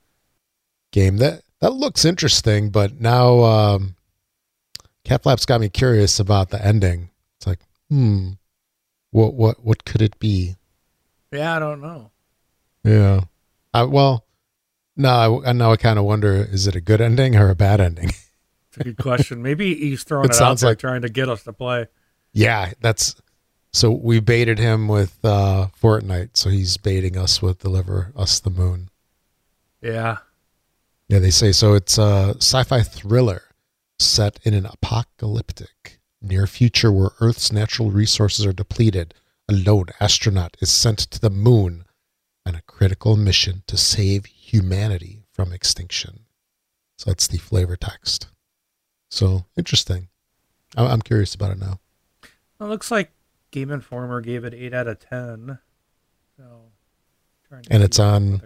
[0.92, 1.16] game.
[1.18, 3.96] That that looks interesting, but now um,
[5.04, 7.10] Cat Flaps got me curious about the ending.
[7.38, 8.30] It's like, hmm,
[9.10, 10.56] what what what could it be?
[11.32, 12.10] Yeah, I don't know.
[12.84, 13.20] Yeah.
[13.74, 14.24] I, well,
[14.96, 17.80] no, I, now I kind of wonder: is it a good ending or a bad
[17.80, 18.10] ending?
[18.70, 19.42] It's a good question.
[19.42, 21.86] Maybe he's throwing It it, out sounds like- trying to get us to play.
[22.32, 23.14] yeah, that's.
[23.72, 28.50] So we baited him with uh, Fortnite, so he's baiting us with "Deliver Us the
[28.50, 28.90] Moon."
[29.80, 30.18] Yeah.
[31.08, 31.74] Yeah, they say so.
[31.74, 33.42] It's a sci-fi thriller
[33.98, 39.14] set in an apocalyptic near future where Earth's natural resources are depleted.
[39.48, 41.84] A lone astronaut is sent to the moon
[42.44, 46.20] on a critical mission to save humanity from extinction.
[46.98, 48.28] So that's the flavor text.
[49.10, 50.08] So interesting.
[50.76, 51.80] I'm curious about it now.
[52.60, 53.10] It looks like
[53.50, 55.58] Game Informer gave it eight out of ten.
[56.36, 56.70] So,
[57.70, 58.42] And it's on-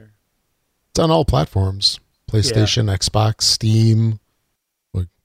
[0.91, 1.99] It's on all platforms:
[2.31, 4.21] PlayStation, Xbox, Steam,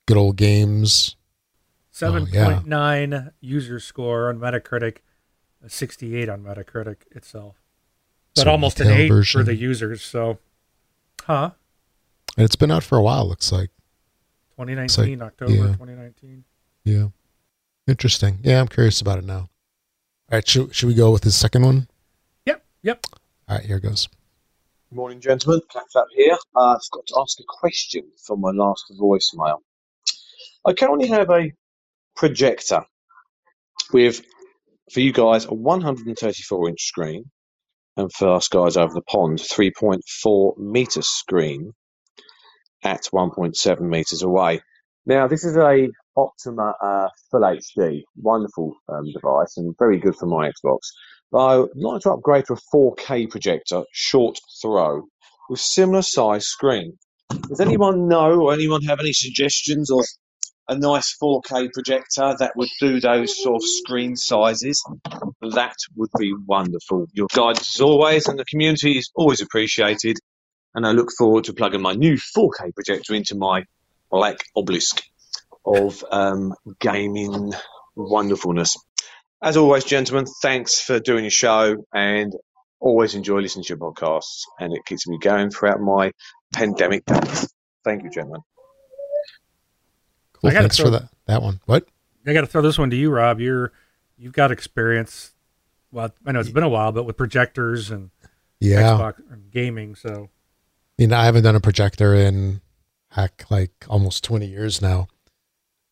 [0.06, 1.16] good old games.
[1.92, 2.46] seven Oh, yeah.
[2.46, 5.00] point nine user score on Metacritic,
[5.64, 7.56] a sixty-eight on Metacritic itself,
[8.36, 10.02] but So almost an eight for the users.
[10.04, 10.40] So,
[11.24, 11.52] huh?
[12.38, 13.28] And it's been out for a while.
[13.28, 13.70] Looks like.
[14.58, 15.62] 2019 October yeah.
[15.74, 16.44] 2019.
[16.84, 17.08] Yeah.
[17.88, 18.40] Interesting.
[18.44, 19.50] Yeah, I'm curious about it now.
[20.30, 21.88] All right, should, should we go with the second one?
[22.46, 22.62] Yep.
[22.84, 23.06] Yep.
[23.48, 24.10] All right, here goes.
[24.90, 25.62] Good morning, gentlemen.
[25.74, 26.38] Catflap here.
[26.54, 29.60] Uh, I've got to ask a question from my last voicemail.
[30.66, 31.54] I currently have a
[32.18, 32.82] projector
[33.94, 34.22] with,
[34.92, 37.32] for you guys, a 134 inch screen,
[37.96, 41.72] and for us guys over the pond, 3.4 meter screen
[42.84, 44.60] at 1.7 meters away.
[45.06, 50.26] Now, this is a Optoma uh, Full HD, wonderful um, device and very good for
[50.26, 50.80] my Xbox.
[51.32, 55.04] But I would like to upgrade to a 4K projector, short throw,
[55.50, 56.98] with similar size screen.
[57.50, 60.06] Does anyone know or anyone have any suggestions of
[60.70, 64.82] a nice 4K projector that would do those sort of screen sizes?
[65.42, 67.08] That would be wonderful.
[67.14, 70.18] Your guidance as always, and the community is always appreciated.
[70.76, 73.64] And I look forward to plugging my new 4K projector into my
[74.10, 75.04] black obelisk
[75.68, 77.54] of um, gaming
[77.96, 78.76] wonderfulness.
[79.42, 82.34] As always, gentlemen, thanks for doing your show and
[82.80, 84.42] always enjoy listening to your podcasts.
[84.60, 86.12] And it keeps me going throughout my
[86.54, 87.48] pandemic days.
[87.84, 88.42] Thank you, gentlemen.
[90.34, 90.50] Cool.
[90.50, 91.60] I gotta Thanks for throw- that that one.
[91.66, 91.88] What?
[92.26, 93.40] I got to throw this one to you, Rob.
[93.40, 93.72] You're
[94.18, 95.32] you've got experience.
[95.92, 98.10] Well, I know it's been a while, but with projectors and
[98.60, 98.82] Yeah.
[98.82, 99.96] Xbox and gaming.
[99.96, 100.30] So
[100.98, 102.62] You know, I haven't done a projector in
[103.12, 105.08] heck like almost 20 years now.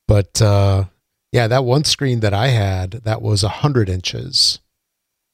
[0.08, 0.86] But uh
[1.32, 4.60] yeah, that one screen that I had that was 100 inches.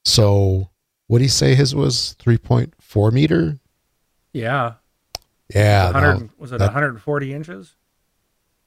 [0.06, 0.70] So
[1.08, 3.60] what do you say his was 3.4 meter?
[4.34, 4.74] yeah,
[5.54, 7.76] Yeah, 100 no, was it that- 140 inches?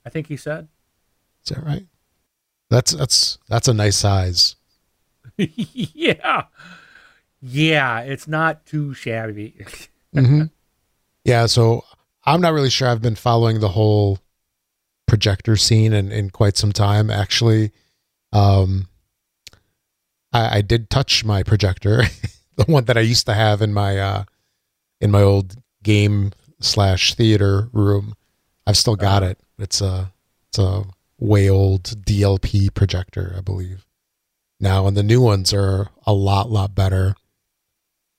[0.07, 0.69] I think he said.
[1.45, 1.87] is that right?
[2.71, 4.57] That's that's that's a nice size.
[5.38, 6.45] yeah,
[7.40, 8.01] yeah.
[8.01, 9.55] It's not too shabby.
[10.14, 10.43] hmm
[11.25, 11.85] Yeah, so
[12.25, 12.88] I'm not really sure.
[12.88, 14.19] I've been following the whole
[15.07, 17.11] projector scene in, in quite some time.
[17.11, 17.71] Actually,
[18.33, 18.88] um,
[20.33, 22.03] I, I did touch my projector,
[22.57, 24.25] the one that I used to have in my uh,
[25.01, 28.14] in my old game slash theater room.
[28.67, 29.33] I've still got Uh-huh.
[29.33, 29.38] it.
[29.59, 30.12] It's a
[30.49, 30.85] it's a
[31.19, 33.87] way old DLP projector, I believe.
[34.61, 37.14] Now, and the new ones are a lot lot better.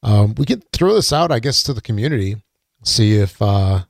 [0.03, 2.35] Um, we can throw this out, I guess, to the community,
[2.83, 3.85] see if uh,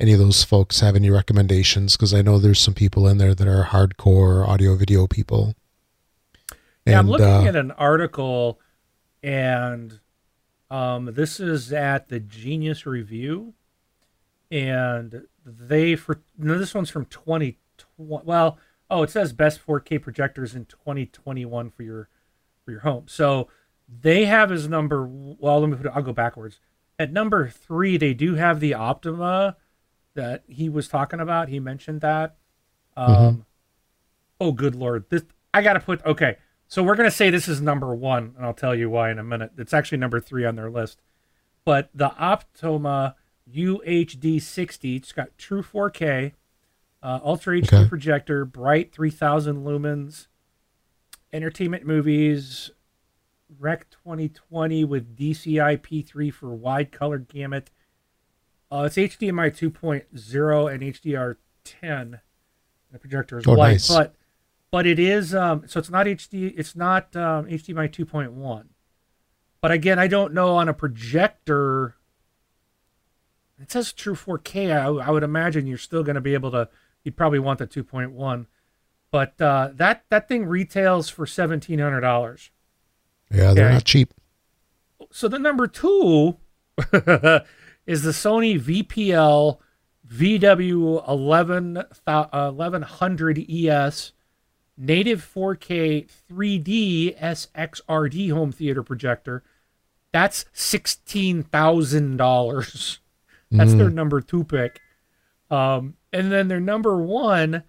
[0.00, 3.34] any of those folks have any recommendations, because I know there's some people in there
[3.34, 5.54] that are hardcore audio video people.
[6.86, 8.60] Yeah, I'm And, looking uh, at an article,
[9.22, 10.00] and
[10.70, 13.54] um, this is at the Genius Review,
[14.50, 17.56] and they for no, this one's from 2020.
[17.96, 18.58] Well,
[18.90, 22.08] oh, it says best 4K projectors in 2021 for your
[22.64, 23.04] for your home.
[23.08, 23.48] So
[23.88, 25.06] they have as number.
[25.06, 25.86] Well, let me put.
[25.86, 26.60] It, I'll go backwards.
[26.98, 29.56] At number three, they do have the Optoma
[30.18, 31.48] that he was talking about.
[31.48, 32.36] He mentioned that.
[32.96, 33.44] Um, Mhm.
[34.40, 35.04] Oh, good lord!
[35.08, 36.04] This I gotta put.
[36.04, 39.18] Okay, so we're gonna say this is number one, and I'll tell you why in
[39.18, 39.52] a minute.
[39.56, 41.00] It's actually number three on their list.
[41.64, 43.14] But the Optoma
[43.50, 46.34] UHD 60, it's got true 4K,
[47.02, 47.88] uh, Ultra HD Okay.
[47.88, 50.26] projector, bright 3000 lumens,
[51.32, 52.70] entertainment movies,
[53.58, 57.70] Rec 2020 with DCI P3 for wide color gamut.
[58.70, 62.20] Uh, it's HDMI 2.0 and HDR 10.
[62.92, 63.88] The projector is Oh, white, nice.
[63.88, 64.14] but
[64.70, 66.52] but it is um, so it's not HD.
[66.56, 68.64] It's not um, HDMI 2.1.
[69.60, 71.96] But again, I don't know on a projector.
[73.60, 74.70] It says true 4K.
[74.70, 76.68] I, I would imagine you're still going to be able to.
[77.04, 78.46] You'd probably want the 2.1,
[79.10, 82.50] but uh, that that thing retails for seventeen hundred dollars.
[83.30, 83.74] Yeah, they're Okay.
[83.74, 84.14] not cheap.
[85.10, 86.36] So the number two
[87.88, 89.58] is the Sony VPL
[90.06, 94.12] VW 11, thou- uh, 1100 ES
[94.76, 99.42] native 4K 3D SXRD home theater projector.
[100.12, 103.00] That's sixteen thousand dollars.
[103.50, 104.80] That's their number two pick.
[105.50, 107.62] Um, and then their number one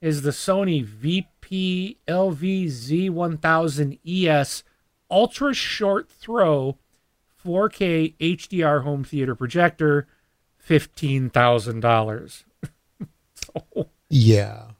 [0.00, 4.64] is the Sony VP LVZ 1000 ES
[5.10, 6.78] ultra short throw
[7.46, 10.06] 4K HDR home theater projector,
[10.58, 12.44] fifteen thousand dollars.
[13.34, 14.70] so, Yeah.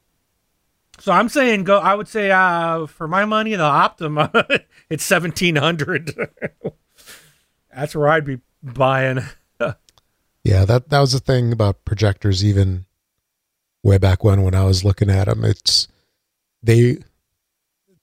[0.98, 1.78] so I'm saying go.
[1.78, 6.12] I would say uh, for my money, the Optoma, it's seventeen hundred.
[7.74, 9.20] That's where I'd be buying.
[10.44, 12.86] Yeah, that that was the thing about projectors even
[13.82, 15.44] way back when when I was looking at them.
[15.44, 15.88] It's
[16.62, 16.98] they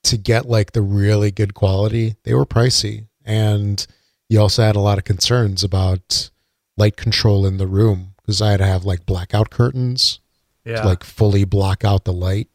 [0.04, 3.86] to get like the really good quality, they were pricey and
[4.28, 6.30] you also had a lot of concerns about
[6.76, 10.20] light control in the room because I had to have like blackout curtains
[10.64, 12.48] Yeah, to like fully block out the light.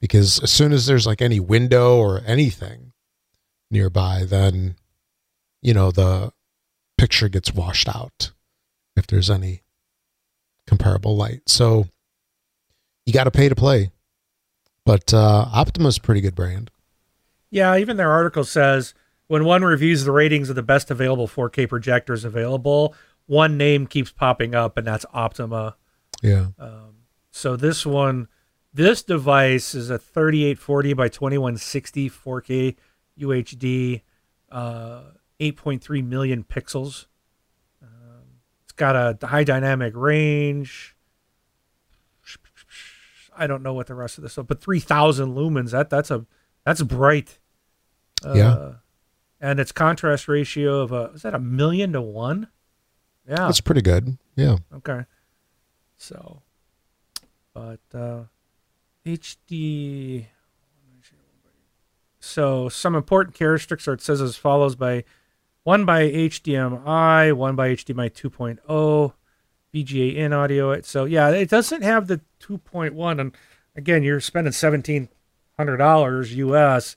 [0.00, 2.92] Because as soon as there's like any window or anything
[3.70, 4.76] nearby then
[5.62, 6.30] you know the
[6.98, 8.30] picture gets washed out
[8.96, 9.62] if there's any
[10.66, 11.42] comparable light.
[11.48, 11.86] So
[13.06, 13.90] you got to pay to play.
[14.86, 16.70] But uh Optoma's a pretty good brand.
[17.50, 17.76] Yeah.
[17.78, 18.94] Even their article says
[19.34, 22.94] when one reviews the ratings of the best available 4K projectors available,
[23.26, 25.74] one name keeps popping up, and that's Optoma.
[26.22, 26.50] yeah
[27.32, 28.28] So this one,
[28.72, 32.76] this device is a 3840 by 2160 4K
[33.18, 34.02] UHD,
[34.52, 35.00] uh,
[35.40, 37.06] 8.3 million pixels.
[37.82, 40.94] Um, it's got a high dynamic range.
[43.36, 45.72] I don't know what the rest of this, but 3,000 lumens.
[45.72, 46.24] That that's a
[46.64, 47.40] that's bright.
[48.24, 48.72] Uh, Yeah.
[49.44, 52.48] And its contrast ratio of a is that a million to one?
[53.28, 53.44] Yeah.
[53.44, 55.04] that's pretty good yeah Okay.
[55.98, 56.40] So,
[57.52, 58.22] but uh,
[59.04, 60.26] HD.
[62.20, 65.04] So some important characteristics are it says as follows by
[65.62, 69.12] one by HDMI, one by HDMI 2.0,
[69.74, 70.70] VGA in audio.
[70.70, 73.36] It so yeah, it doesn't have the 2.1, and
[73.76, 75.10] again, you're spending seventeen
[75.58, 76.96] hundred dollars US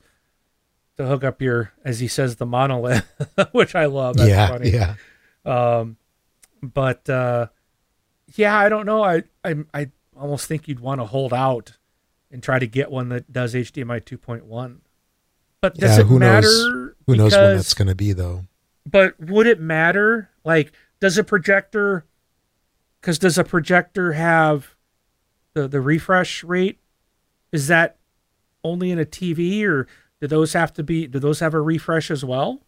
[0.98, 3.06] to hook up your, as he says, the monolith,
[3.52, 4.18] which I love.
[4.18, 4.70] That's yeah funny.
[4.72, 4.96] yeah
[5.46, 5.98] Um,
[6.62, 7.48] but uh,
[8.36, 9.04] yeah, I don't know.
[9.04, 11.78] I I I almost think you'd want to hold out
[12.32, 14.78] and try to get one that does HDMI 2.1.
[15.62, 16.96] But does Yeah, it who knows- matter?
[17.06, 18.46] who knows when that's going to be though
[18.86, 20.30] But would it matter?
[20.44, 22.06] Like, does a projector?
[23.00, 24.76] Because does a projector have
[25.54, 26.80] the the refresh rate?
[27.52, 27.98] Is that
[28.64, 29.88] only in a TV, or
[30.22, 31.08] do those have to be?
[31.08, 32.62] Do those have a refresh as well?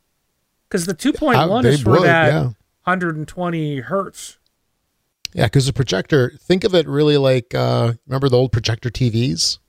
[0.67, 2.43] Because the 2.1 is for would, that yeah.
[2.83, 4.37] 120 hertz.
[5.33, 6.31] Yeah, because the projector.
[6.39, 9.59] Think of it really like uh, remember the old projector TVs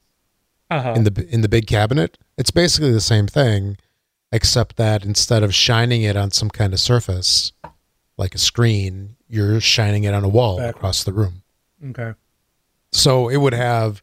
[0.70, 0.92] Uh-huh.
[0.96, 2.18] in the in the big cabinet.
[2.38, 3.76] It's basically the same thing,
[4.32, 7.52] except that instead of shining it on some kind of surface
[8.16, 11.42] like a screen, you're shining it on a wall across the room.
[11.90, 12.12] okay.
[12.92, 14.02] So it would have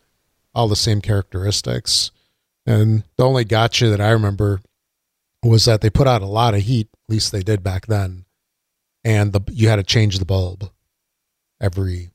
[0.56, 2.10] all the same characteristics.
[2.68, 4.60] And the only gotcha that I remember
[5.42, 6.90] was that they put out a lot of heat.
[6.94, 8.26] At least they did back then,
[9.06, 10.70] and the you had to change the bulb
[11.62, 12.12] every.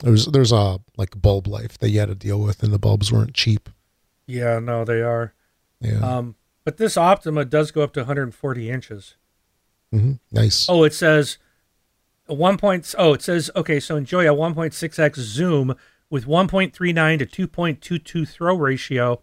[0.00, 3.12] There's there's a like bulb life that you had to deal with, and the bulbs
[3.12, 3.68] weren't cheap.
[4.26, 5.32] Yeah, no, they are.
[5.80, 9.14] Yeah, Um, but this Optoma does go up to 140 inches.
[9.92, 10.66] hmm nice.
[10.68, 11.38] Oh, it says
[12.28, 12.94] a one point.
[12.98, 13.78] Oh, it says okay.
[13.80, 15.74] So enjoy a 1.6x zoom
[16.10, 19.22] with 1.39 to 2.22 throw ratio,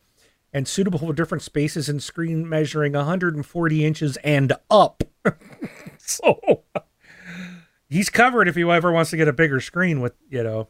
[0.56, 5.03] and suitable for different spaces and screen measuring 140 inches and up.
[5.97, 6.64] so
[7.89, 10.70] he's covered if he ever wants to get a bigger screen with you know.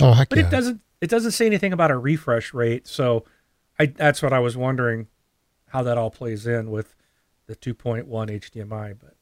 [0.00, 0.46] Oh heck But yeah!
[0.46, 0.80] it doesn't.
[1.00, 2.86] It doesn't say anything about a refresh rate.
[2.86, 3.24] So
[3.78, 5.08] I that's what I was wondering
[5.68, 6.94] how that all plays in with
[7.46, 8.96] the 2.1 HDMI.
[9.00, 9.16] But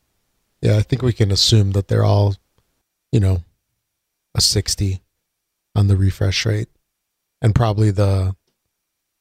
[0.60, 2.34] Yeah, I think we can assume that they're all,
[3.12, 3.44] you know,
[4.34, 5.00] a 60
[5.76, 6.68] on the refresh rate.
[7.40, 8.34] And probably the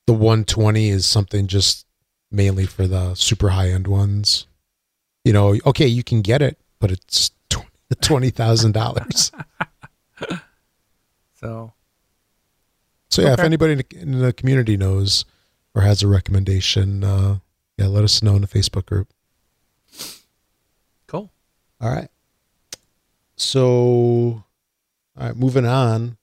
[0.10, 1.86] the 120 is something just
[2.32, 4.48] mainly for the super high end ones.
[5.24, 9.46] You know, okay, you can get it, but it's $20,000.
[11.36, 11.72] So,
[13.08, 15.24] So yeah, if anybody in the, in the community knows
[15.74, 17.38] or has a recommendation, uh,
[17.78, 19.08] yeah, let us know in the Facebook group.
[21.08, 21.32] Cool.
[21.80, 22.10] All right.
[23.38, 24.44] So, all
[25.18, 26.18] right, moving on.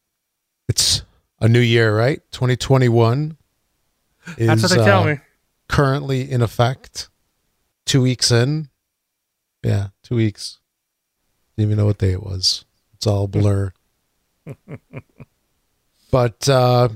[0.69, 1.03] It's
[1.41, 2.21] a new year, right?
[2.33, 3.39] 2021
[4.37, 5.19] is That's what they tell uh, me.
[5.69, 7.09] currently in effect.
[7.85, 8.69] Two weeks in.
[9.63, 10.59] Yeah, two weeks.
[11.57, 12.65] Didn't even know what day it was.
[12.95, 13.73] It's all blur.
[16.11, 16.89] but uh,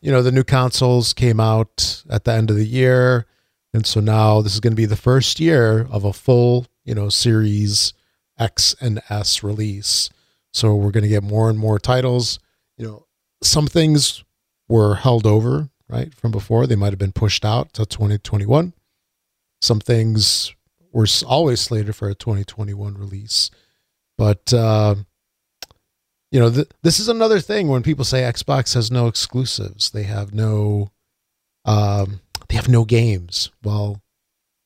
[0.00, 3.26] you know, the new consoles came out at the end of the year,
[3.72, 6.94] and so now this is going to be the first year of a full, you
[6.94, 7.92] know, Series
[8.38, 10.10] X and S release.
[10.52, 12.38] So we're going to get more and more titles.
[12.76, 13.06] You know,
[13.42, 14.24] some things
[14.68, 16.66] were held over, right, from before.
[16.66, 18.74] They might have been pushed out to 2021.
[19.60, 20.54] Some things
[20.92, 23.50] were always slated for a 2021 release.
[24.16, 24.96] But uh,
[26.30, 29.90] you know, th- this is another thing when people say Xbox has no exclusives.
[29.90, 30.90] They have no
[31.64, 33.50] um, they have no games.
[33.62, 34.02] Well,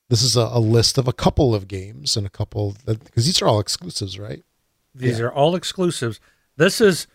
[0.08, 3.40] this is a, a list of a couple of games and a couple because these
[3.42, 4.42] are all exclusives, right?
[4.94, 6.20] These are all exclusives.
[6.56, 7.06] This is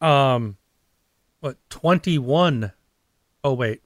[0.00, 0.56] um
[1.40, 2.72] what 21
[3.46, 3.80] Oh wait.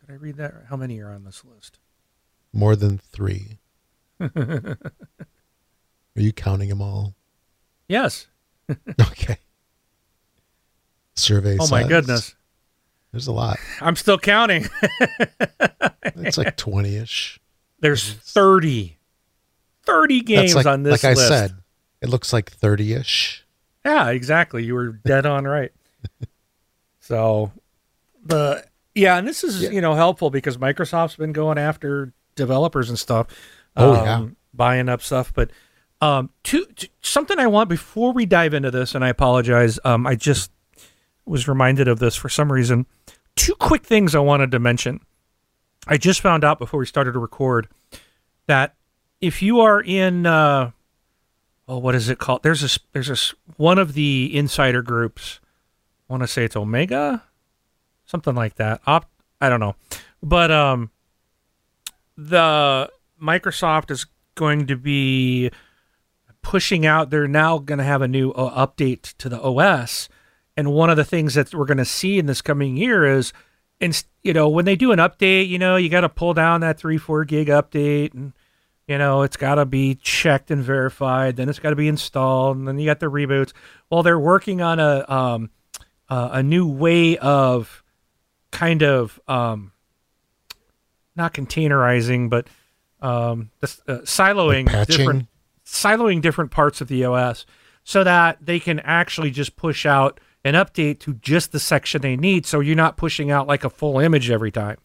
[0.00, 0.64] Did I read that?
[0.68, 1.78] How many are on this list?
[2.52, 3.60] More than three.
[4.20, 4.76] Are
[6.16, 7.14] you counting them all?
[7.88, 8.26] Yes.
[9.00, 9.36] Okay.
[11.14, 11.58] Survey.
[11.60, 12.34] Oh my goodness.
[13.12, 13.58] There's a lot.
[13.80, 14.66] I'm still counting.
[16.16, 17.40] It's like twenty ish.
[17.80, 18.98] There's 30.
[19.84, 21.30] 30 games like, on this like list.
[21.30, 21.54] I said,
[22.00, 23.46] it looks like thirty ish.
[23.84, 24.64] Yeah, exactly.
[24.64, 25.72] You were dead on right.
[27.00, 27.52] so
[28.24, 28.64] the
[28.94, 29.70] yeah, and this is Yeah.
[29.70, 33.26] you know helpful because Microsoft's been going after developers and stuff.
[33.76, 34.26] Oh, um, yeah.
[34.52, 35.32] buying up stuff.
[35.34, 35.50] But
[36.00, 39.78] um, to, to- something I want before we dive into this, and I apologize.
[39.84, 40.50] Um, I just
[41.26, 42.86] was reminded of this for some reason.
[43.36, 45.00] Two quick things I wanted to mention.
[45.88, 47.68] I just found out before we started to record
[48.46, 48.74] that
[49.20, 50.70] if you are in uh,
[51.66, 52.42] oh, what is it called?
[52.42, 55.40] There's this there's this one of the insider groups.
[56.08, 57.22] I want to say it's Omega,
[58.06, 58.80] something like that.
[58.86, 59.76] Op, I don't know,
[60.22, 60.90] but um,
[62.16, 62.90] the
[63.20, 65.50] Microsoft is going to be
[66.42, 67.10] pushing out.
[67.10, 70.08] They're now going to have a new uh, update to the OS,
[70.56, 73.32] and one of the things that we're going to see in this coming year is,
[73.80, 76.60] and you know, when they do an update, you know, you got to pull down
[76.60, 78.32] that three four gig update and
[78.86, 82.56] you know it's got to be checked and verified then it's got to be installed
[82.56, 83.52] and then you got the reboots
[83.90, 85.50] well they're working on a um
[86.08, 87.82] uh, a new way of
[88.54, 89.72] kind of um
[91.16, 92.46] not containerizing but
[93.00, 93.66] um uh,
[94.04, 95.26] siloing Like different
[95.66, 97.46] siloing different parts of the OS
[97.84, 102.16] so that they can actually just push out an update to just the section they
[102.16, 104.76] need so you're not pushing out like a full image every time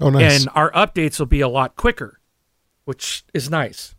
[0.00, 0.40] Oh, nice.
[0.42, 2.20] and our updates will be a lot quicker,
[2.84, 3.96] which is nice.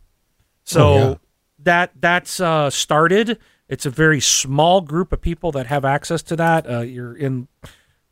[0.64, 1.14] So Oh, yeah.
[1.58, 3.38] that that's uh, started.
[3.68, 6.66] It's a very small group of people that have access to that.
[6.70, 7.48] Uh, you're in,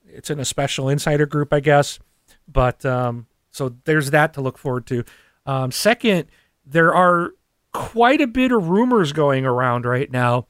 [0.08, 1.98] it's in a special insider group, I guess.
[2.46, 5.04] But um, so there's that to look forward to.
[5.46, 6.26] Um, second,
[6.64, 7.32] there are
[7.72, 10.46] quite a bit of rumors going around right now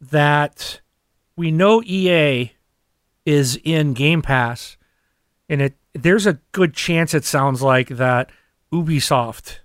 [0.00, 0.80] that
[1.36, 2.52] we know EA
[3.24, 4.76] is in Game Pass,
[5.48, 8.30] and it there's a good chance it sounds like that
[8.72, 9.58] Ubisoft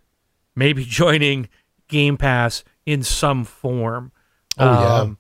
[0.56, 1.50] may be joining
[1.88, 4.12] Game Pass in some form.
[4.58, 5.14] Um, Oh, yeah.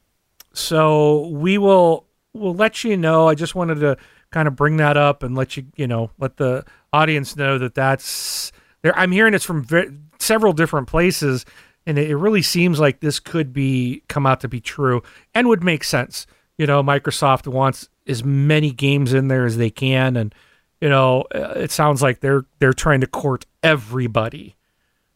[0.53, 2.06] So we will
[2.37, 3.27] we'll let you know.
[3.27, 3.97] I just wanted to
[4.31, 7.75] kind of bring that up and let you you know let the audience know that
[7.75, 8.97] that's there.
[8.97, 11.45] I'm hearing it's from ve- several different places,
[11.85, 15.01] and it, it really seems like this could be come out to be true
[15.33, 16.27] and would make sense.
[16.57, 20.33] You know, Microsoft wants as many games in there as they can, and
[20.81, 24.55] you know, uh, it sounds like they're they're trying to court everybody.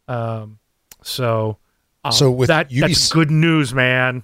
[0.08, 0.60] Um,
[1.04, 1.58] so,
[2.04, 4.24] um, So with that that's good news, man.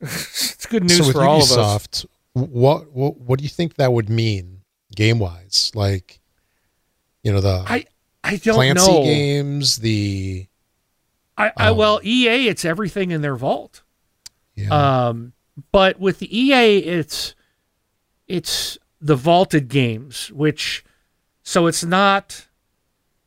[0.00, 2.06] it's good news so for all of us.
[2.34, 4.60] What, what what do you think that would mean
[4.94, 5.70] game wise?
[5.74, 6.20] Like,
[7.22, 7.86] you know, the I
[8.22, 9.02] I don't Clancy know.
[9.02, 10.46] games, the
[11.38, 13.82] I, I um, well, EA, it's everything in their vault.
[14.54, 15.32] yeah, Um,
[15.72, 17.34] but with the EA, it's
[18.26, 20.84] it's the vaulted games, which
[21.42, 22.46] so it's not.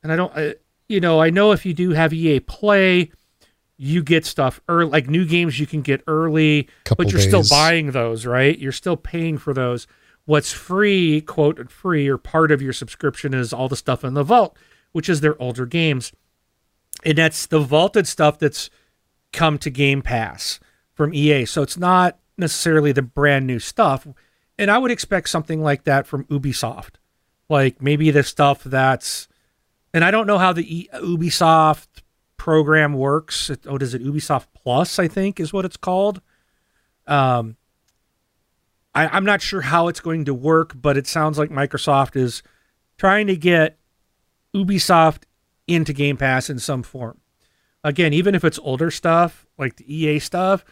[0.04, 0.54] And I don't, uh,
[0.88, 3.12] you know, I know if you do have EA Play,
[3.78, 7.28] you get stuff early, like new games you can get early, couple but you're days.
[7.28, 8.58] still buying those, right?
[8.58, 9.86] You're still paying for those.
[10.26, 14.24] What's free, quote free, or part of your subscription is all the stuff in the
[14.24, 14.58] vault,
[14.92, 16.12] which is their older games,
[17.06, 18.70] and that's the vaulted stuff that's
[19.32, 20.60] come to Game Pass
[20.94, 21.46] from EA.
[21.46, 24.08] So it's not necessarily the brand new stuff.
[24.58, 26.96] and I would expect something like that from Ubisoft,
[27.48, 29.28] like maybe the stuff that's,
[29.94, 31.88] and I don't know how the e- Ubisoft
[32.38, 33.50] program works.
[33.50, 35.00] It, oh, does it Ubisoft Plus?
[35.00, 36.22] I think is what it's called.
[37.06, 37.58] Um,
[38.94, 42.44] I, I'm not sure how it's going to work, but it sounds like Microsoft is
[42.98, 43.78] trying to get
[44.56, 45.24] Ubisoft
[45.68, 47.20] into Game Pass in some form.
[47.84, 50.66] Again, even if it's older stuff like the EA stuff,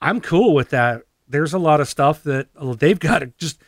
[0.00, 1.02] I'm cool with that.
[1.26, 3.60] There's a lot of stuff that oh, they've got just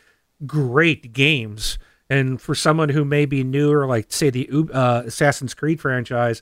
[0.45, 1.77] great games.
[2.09, 6.41] And for someone who may be newer, like say the uh, Assassin's Creed franchise,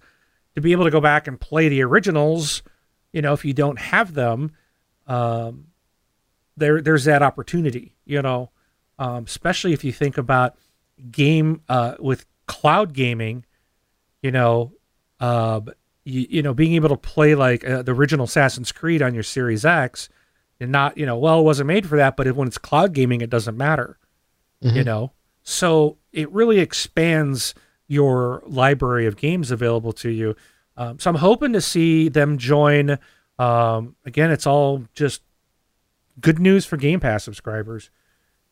[0.55, 2.63] to be able to go back and play the originals,
[3.11, 4.51] you know, if you don't have them,
[5.07, 5.67] um,
[6.57, 8.49] there there's that opportunity, you know,
[8.97, 10.55] um, especially if you think about
[11.11, 13.45] game uh, with cloud gaming,
[14.21, 14.73] you know,
[15.19, 15.61] uh,
[16.03, 19.23] you, you know, being able to play like uh, the original Assassin's Creed on your
[19.23, 20.09] Series X,
[20.59, 23.21] and not, you know, well, it wasn't made for that, but when it's cloud gaming,
[23.21, 23.97] it doesn't matter,
[24.63, 24.77] mm-hmm.
[24.77, 25.11] you know.
[25.43, 27.53] So it really expands
[27.87, 30.35] your library of games available to you.
[30.77, 32.97] Um, so I'm hoping to see them join.
[33.39, 35.21] Um, again, it's all just
[36.19, 37.89] good news for Game Pass subscribers.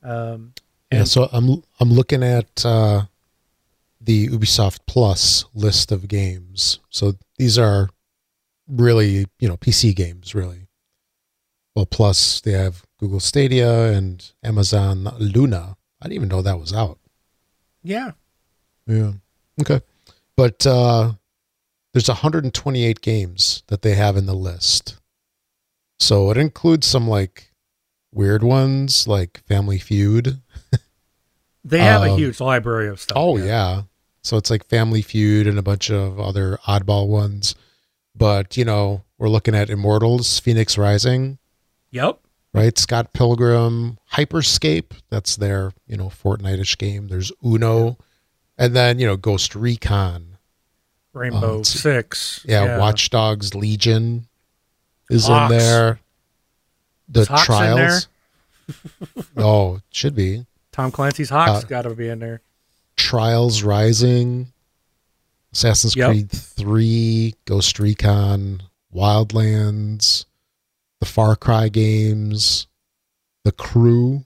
[0.02, 0.54] Um,
[0.92, 3.04] yeah, so I'm I'm looking at uh,
[4.00, 6.80] the Ubisoft Plus list of games.
[6.90, 7.90] So these are
[8.68, 10.68] really you know PC games, really.
[11.76, 15.76] Well, plus they have Google Stadia and Amazon Luna.
[16.00, 17.00] I didn't even know that was out.
[17.82, 18.12] Yeah.
[18.88, 19.14] Yeah.
[19.62, 19.82] Okay.
[20.36, 21.14] But uh,
[21.94, 25.00] there's 128 games that they have in the list.
[26.00, 27.54] So it includes some like
[28.12, 30.42] weird ones like Family Feud.
[31.64, 33.18] they have um, a huge library of stuff.
[33.18, 33.46] Oh yeah.
[33.46, 33.82] yeah.
[34.24, 37.56] So it's like Family Feud and a bunch of other oddball ones.
[38.16, 41.40] But, you know, we're looking at Immortals, Phoenix Rising.
[41.92, 42.20] Yep.
[42.54, 42.78] Right?
[42.78, 47.08] Scott Pilgrim, Hyperscape, that's their, you know, Fortnite-ish game.
[47.08, 47.98] There's Uno.
[48.58, 50.38] And then, you know, Ghost Recon.
[51.14, 52.44] Rainbow uh, Six.
[52.48, 54.28] Yeah, yeah, Watch Dogs Legion
[55.10, 55.52] is HAWX.
[55.52, 56.00] in there.
[57.10, 58.08] The HAWX Trials.
[59.38, 60.46] oh, should be.
[60.72, 62.42] Tom Clancy's HAWX uh, got to be in there.
[62.96, 64.52] Trials Rising,
[65.52, 66.10] Assassin's yep.
[66.10, 70.26] Creed 3, Ghost Recon, Wildlands,
[71.00, 72.68] the Far Cry games,
[73.44, 74.26] The Crew,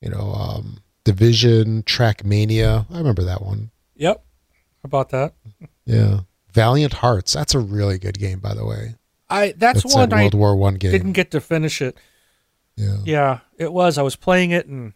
[0.00, 2.86] you know, um, Division, Trackmania.
[2.90, 3.70] I remember that one.
[3.96, 4.24] Yep.
[4.82, 5.34] How about that?
[5.84, 6.20] Yeah.
[6.52, 7.32] Valiant Hearts.
[7.32, 8.94] That's a really good game, by the way.
[9.28, 10.92] I that's, that's one World I War One game.
[10.92, 11.96] Didn't get to finish it.
[12.76, 12.98] Yeah.
[13.04, 13.98] Yeah, it was.
[13.98, 14.94] I was playing it and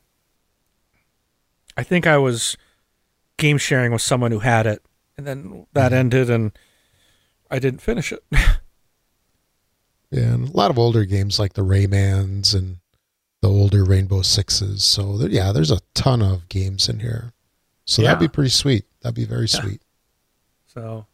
[1.79, 2.57] I think I was
[3.37, 4.85] game sharing with someone who had it,
[5.17, 5.95] and then that mm-hmm.
[5.95, 6.51] ended, and
[7.53, 8.25] I didn't finish it.
[10.11, 12.79] yeah, and a lot of older games like the Raymans and
[13.41, 14.85] the older Rainbow Sixes.
[14.85, 17.33] So there, yeah, there's a ton of games in here.
[17.85, 18.09] So yeah.
[18.09, 18.85] that'd be pretty sweet.
[19.01, 19.61] That'd be very yeah.
[19.61, 19.83] sweet.
[20.67, 21.07] So,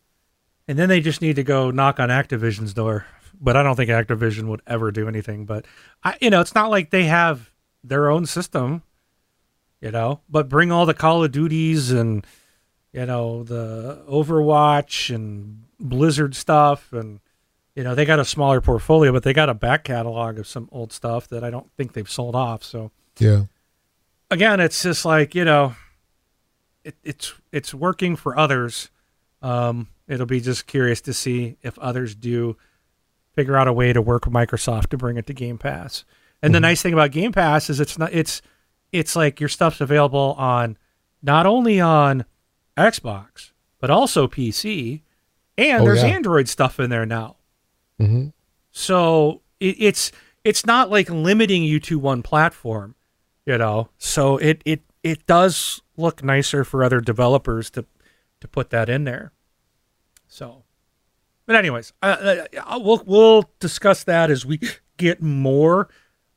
[0.67, 3.07] and then they just need to go knock on Activision's door.
[3.41, 5.45] But I don't think Activision would ever do anything.
[5.45, 5.67] But
[6.03, 7.51] I, you know, it's not like they have
[7.83, 8.83] their own system
[9.85, 12.27] you know, but bring all the Call of Duties and
[12.91, 17.21] you know the Overwatch and Blizzard stuff and
[17.75, 20.69] you know they got a smaller portfolio but they got a back catalog of some
[20.73, 23.45] old stuff that I don't think they've sold off so yeah
[24.31, 25.75] again it's just like you know
[26.85, 28.91] it, it's it's working for others
[29.43, 32.57] um it'll be just curious to see if others do
[33.33, 36.05] figure out a way to work with Microsoft to bring it to Game Pass
[36.43, 36.55] and mm-hmm.
[36.55, 38.43] the nice thing about Game Pass is it's not it's
[38.93, 40.79] it's like your stuff's available on
[41.23, 42.25] not only on
[42.77, 43.51] Xbox
[43.85, 45.03] but also PC,
[45.59, 46.09] and oh, there's yeah.
[46.09, 47.37] Android stuff in there now.
[48.01, 48.29] Mm-hmm.
[48.71, 50.13] So it, it's
[50.45, 52.95] it's not like limiting you to one platform,
[53.47, 53.89] you know.
[53.99, 57.85] So it it it does look nicer for other developers to
[58.41, 59.33] to put that in there.
[60.27, 60.65] So,
[61.47, 64.61] but anyways, uh, uh, we'll we'll discuss that as we
[64.97, 65.89] get more.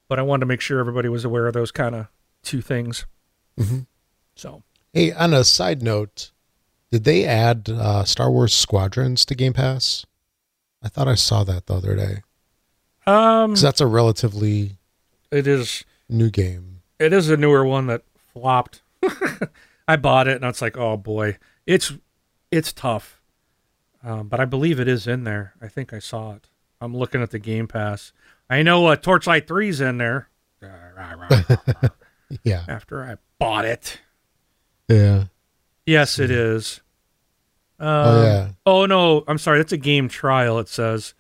[0.07, 2.07] But I wanted to make sure everybody was aware of those kind of
[2.43, 3.05] two things.
[3.59, 3.79] Mm-hmm.
[4.35, 6.31] So, hey, on a side note,
[6.91, 10.05] did they add uh, Star Wars Squadrons to Game Pass?
[10.83, 12.21] I thought I saw that the other day.
[13.05, 14.77] Um, because that's a relatively
[15.31, 16.81] it is new game.
[16.99, 18.03] It is a newer one that
[18.33, 18.81] flopped.
[19.87, 21.93] I bought it and it's like, oh boy, it's
[22.51, 23.21] it's tough.
[24.03, 25.53] Um, but I believe it is in there.
[25.61, 26.49] I think I saw it.
[26.79, 28.13] I'm looking at the Game Pass.
[28.49, 30.29] I know uh, Torchlight 3's in there.
[32.43, 32.65] Yeah.
[32.67, 33.99] After I bought it.
[34.89, 35.25] Yeah.
[35.85, 36.81] Yes, it is.
[37.79, 38.49] Uh, oh yeah.
[38.65, 39.59] Oh no, I'm sorry.
[39.59, 40.59] That's a game trial.
[40.59, 41.13] It says.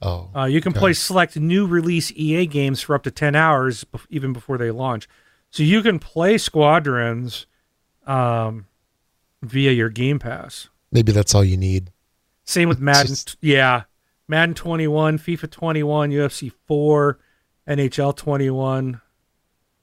[0.00, 0.30] Oh.
[0.34, 0.78] Uh, you can okay.
[0.78, 5.08] play select new release EA games for up to ten hours, even before they launch.
[5.50, 7.46] So you can play Squadrons
[8.06, 8.66] um,
[9.42, 10.68] via your Game Pass.
[10.92, 11.90] Maybe that's all you need.
[12.44, 13.08] Same with Madden.
[13.08, 13.84] Just- yeah.
[14.30, 17.18] Madden 21, FIFA 21, UFC 4,
[17.66, 19.00] NHL 21,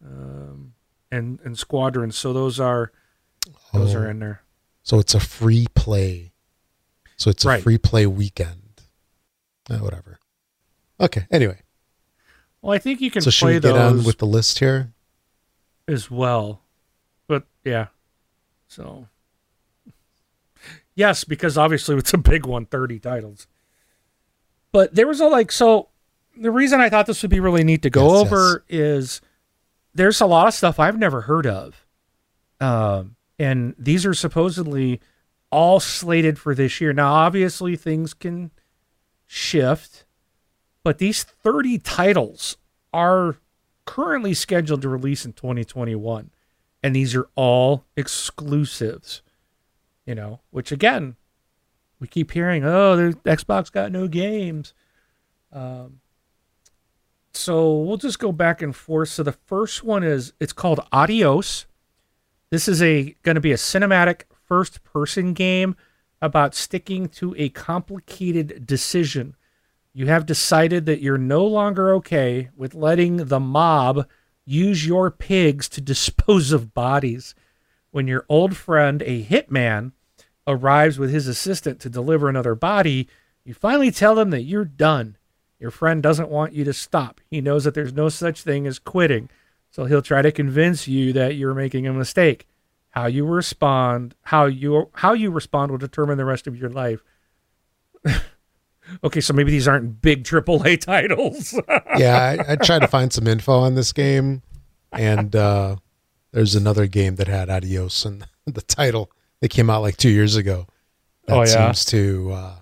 [0.05, 0.73] um,
[1.11, 2.15] and and Squadrons.
[2.15, 2.91] So those are
[3.73, 4.43] those Oh, are in there.
[4.83, 6.31] So it's a free play.
[7.17, 7.63] So it's a Right.
[7.63, 8.81] free play weekend.
[9.69, 10.19] Eh, whatever.
[10.99, 11.27] Okay.
[11.31, 11.61] Anyway,
[12.61, 14.91] Well, I think you can so should play we get on with the list here?
[15.87, 16.61] as well.
[17.27, 17.87] But yeah.
[18.67, 19.07] So
[20.95, 23.47] yes, because obviously it's a big one, 30 titles.
[24.71, 25.89] But there was a like so
[26.37, 29.21] the reason I thought this would be really neat to go Yes, over is
[29.93, 31.85] there's a lot of stuff I've never heard of.
[32.59, 34.99] Um and these are supposedly
[35.51, 36.93] all slated for this year.
[36.93, 38.51] Now obviously things can
[39.25, 40.05] shift,
[40.83, 42.57] but these 30 titles
[42.93, 43.37] are
[43.85, 46.31] currently scheduled to release in 2021
[46.81, 49.21] and these are all exclusives
[50.07, 51.15] you know which again
[51.99, 54.73] we keep hearing oh xbox got no games.
[55.51, 56.01] Um,
[57.33, 59.09] so we'll just go back and forth.
[59.09, 61.65] So the first one is it's called adios.
[62.49, 65.75] This is a going to be a cinematic first person game
[66.21, 69.35] about sticking to a complicated decision
[69.97, 74.09] you have decided that you're no longer okay with letting the mob
[74.43, 77.33] use your pigs to dispose of bodies.
[77.91, 79.93] When your old friend, a hitman,
[80.45, 83.07] arrives with his assistant to deliver another body,
[83.45, 85.15] you finally tell them that you're done.
[85.61, 87.21] Your friend doesn't want you to stop.
[87.29, 89.29] He knows that there's no such thing as quitting.
[89.71, 92.45] So he'll try to convince you that you're making a mistake.
[92.95, 97.01] How you respond, how you how you respond will determine the rest of your life.
[99.03, 101.53] okay, so maybe these aren't big AAA titles.
[101.97, 104.43] yeah, I, I tried to find some info on this game,
[104.91, 105.75] and uh,
[106.31, 109.11] there's another game that had Adios and the title.
[109.41, 110.67] It came out like two years ago.
[111.25, 111.45] That Oh, yeah?
[111.73, 112.55] seems to uh,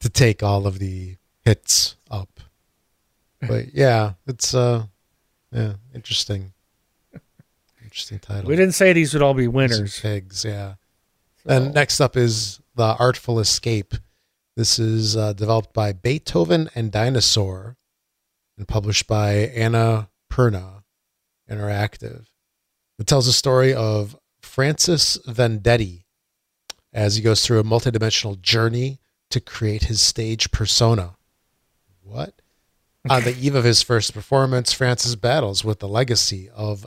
[0.00, 2.40] to take all of the hits up.
[3.46, 4.84] But yeah, it's uh,
[5.50, 6.52] yeah, interesting,
[7.92, 8.48] interesting title.
[8.48, 10.00] we didn't say these would all be winners.
[10.00, 10.74] pigs, yeah.
[11.44, 13.94] So- And next up is The Artful Escape.
[14.56, 17.76] This is uh, developed by Beethoven and Dinosaur
[18.56, 20.84] and published by Anna Perna
[21.50, 22.24] Interactive.
[22.98, 26.04] It tells the story of Francis Vendetti
[26.94, 31.16] as he goes through a multidimensional journey to create his stage persona.
[32.02, 32.40] What?
[33.10, 36.86] On the eve of his first performance, Francis battles with the legacy of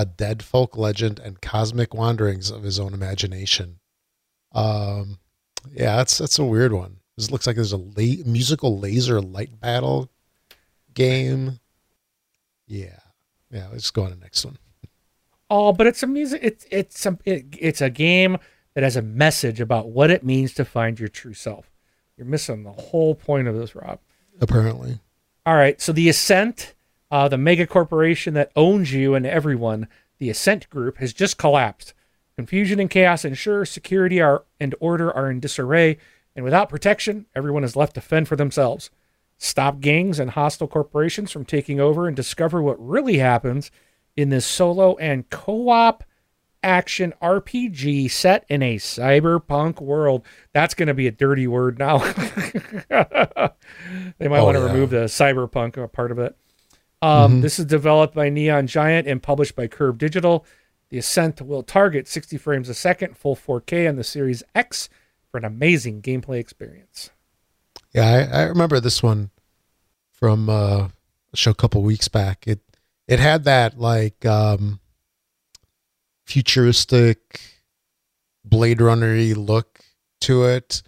[0.00, 3.78] a dead folk legend and cosmic wanderings of his own imagination.
[4.52, 5.18] Um,
[5.72, 6.96] yeah, that's that's a weird one.
[7.18, 10.10] This looks like there's a la- musical laser light battle
[10.94, 11.60] game.
[12.66, 12.98] Yeah,
[13.50, 13.68] yeah.
[13.70, 14.56] Let's go on to the next one.
[15.50, 16.40] Oh, but it's a music.
[16.42, 18.38] It's it's a it, it's a game
[18.74, 21.70] that has a message about what it means to find your true self.
[22.16, 23.98] You're missing the whole point of this, Rob.
[24.40, 25.00] Apparently,
[25.44, 26.74] All right, so the Ascent,
[27.10, 29.88] uh, the mega corporation that owns you and everyone,
[30.18, 31.94] the Ascent Group has just collapsed.
[32.36, 35.98] Confusion and chaos ensure security are and order are in disarray,
[36.36, 38.90] and without protection, everyone is left to fend for themselves.
[39.36, 43.70] Stop gangs and hostile corporations from taking over and discover what really happens
[44.16, 46.04] in this solo and co-op
[46.62, 50.24] action RPG set in a cyberpunk world.
[50.52, 51.98] That's going to be a dirty word now.
[52.88, 54.72] they might Oh, want to yeah.
[54.72, 56.36] remove the cyberpunk part of it.
[57.02, 57.42] Um, Mhm.
[57.42, 60.44] This is developed by Neon Giant and published by Curve Digital.
[60.90, 64.88] The Ascent will target 60 frames a second, full 4K on the Series X
[65.30, 67.10] for an amazing gameplay experience.
[67.94, 69.30] yeah, I, I remember this one
[70.12, 70.88] from uh,
[71.32, 72.46] a show a couple weeks back.
[72.46, 72.60] It
[73.08, 74.80] it had that like um,
[76.26, 77.40] futuristic
[78.44, 79.80] Blade Runner look
[80.22, 80.82] to it,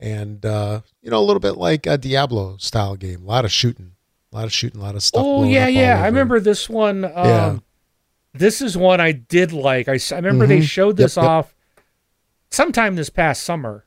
[0.00, 3.22] and uh, you know a little bit like a Diablo style game.
[3.22, 3.91] A lot of shooting,
[4.32, 5.22] a lot of shooting, a lot of stuff.
[5.24, 6.00] Oh yeah, yeah.
[6.02, 7.04] I remember this one.
[7.04, 7.58] Um, Yeah.
[8.34, 9.88] This is one I did like.
[9.88, 10.62] I remember they Mhm.
[10.62, 11.24] showed Yep, this yep.
[11.26, 11.54] off
[12.50, 13.84] sometime this past summer,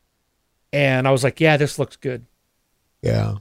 [0.71, 2.27] and I was like, "Yeah, this looks good."
[3.01, 3.37] Yeah,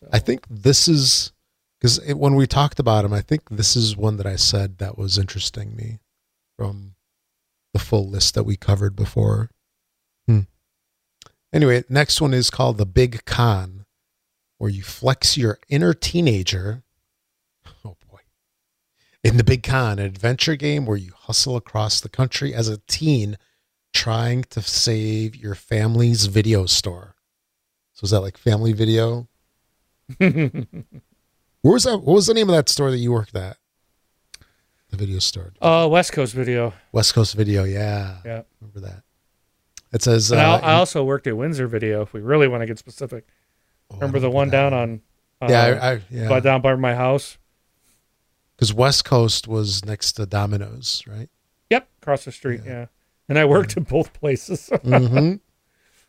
[0.00, 1.32] So- I think this is
[1.80, 4.96] because when we talked about him, I think this is one that I said that
[4.96, 5.98] was interesting me
[6.56, 6.94] from
[7.72, 9.50] the full list that we covered before.
[10.26, 10.42] Hmm.
[11.52, 13.77] Anyway, next one is called the Big Con,
[14.58, 16.82] where you flex your inner teenager.
[17.84, 18.18] Oh boy.
[19.24, 22.78] In the Big Con, an adventure game where you hustle across the country as a
[22.86, 23.36] teen
[23.94, 27.14] trying to save your family's video store.
[27.94, 29.28] So is that like family video?
[30.18, 30.32] Where
[31.62, 31.98] was that?
[31.98, 33.56] What was the name of that store that you worked at?
[34.90, 35.52] The video store.
[35.60, 36.72] Uh, West Coast Video.
[36.92, 37.64] West Coast Video.
[37.64, 38.18] Yeah.
[38.24, 38.42] Yeah.
[38.60, 39.02] Remember that.
[39.92, 40.32] It says.
[40.32, 42.02] I, Uh, I also worked at Windsor Video.
[42.02, 43.32] If we really want to get specific, oh,
[43.92, 45.00] remember the one down on?
[45.40, 46.28] Uh, yeah, I, I, yeah.
[46.28, 47.38] by down by my house.
[48.56, 51.28] Because West Coast was next to Domino's, right?
[51.70, 52.62] Yep, across the street.
[52.66, 52.86] Yeah,
[53.28, 55.34] and I worked in both places Mm-hmm.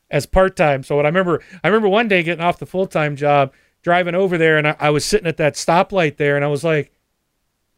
[0.09, 0.81] as part time.
[0.83, 3.53] So what I remember, I remember one day getting off the full time job,
[3.83, 6.63] driving over there, and I, I was sitting at that stoplight there, and I was
[6.63, 6.91] like,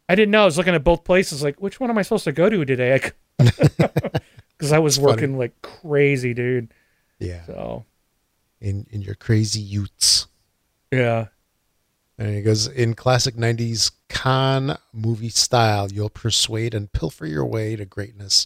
[0.08, 0.44] I didn't know.
[0.44, 2.64] I was looking at both places, like, which one am I supposed to go to
[2.66, 3.02] today?
[3.38, 5.14] Because I was It's funny.
[5.16, 6.74] working like crazy, dude.
[7.20, 7.44] yeah.
[7.46, 7.86] So
[8.62, 10.28] In in your crazy utes.
[10.92, 11.28] yeah,
[12.18, 17.76] And he goes, in classic 90s con movie style, you'll persuade and pilfer your way
[17.76, 18.46] to greatness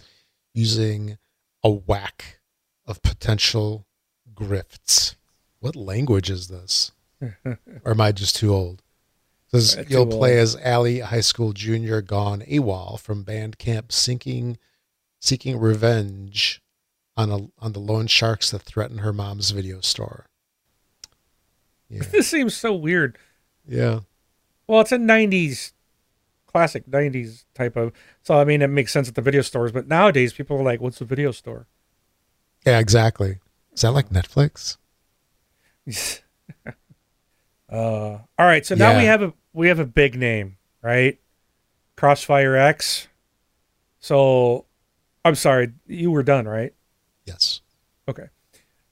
[0.53, 1.17] using
[1.63, 2.39] a whack
[2.85, 3.85] of potential
[4.33, 5.15] grifts.
[5.59, 6.91] What language is this?
[7.45, 7.59] or
[7.91, 8.81] am I just too old?
[9.51, 10.39] Says Uh, too you'll play old.
[10.43, 14.57] as Allie, high school junior gone AWOL from band camp, sinking,
[15.19, 16.61] seeking revenge
[17.17, 20.25] on a on the loan sharks that threaten her mom's video store.
[21.87, 23.15] Yeah, this seems so weird.
[23.67, 23.99] yeah.
[24.65, 25.73] Well, it's a '90s
[26.47, 27.93] classic '90s type of.
[28.23, 30.81] So I mean, it makes sense at the video stores, but nowadays people are like,
[30.81, 31.67] "What's a video store?"
[32.65, 33.37] Yeah, exactly.
[33.71, 34.77] Is that like Netflix?
[37.71, 41.19] uh, all right, so now we have a we have a big name, right?
[41.95, 43.07] Crossfire X.
[43.99, 44.65] So,
[45.23, 46.73] I'm sorry, you were done, right?
[48.07, 48.27] Okay.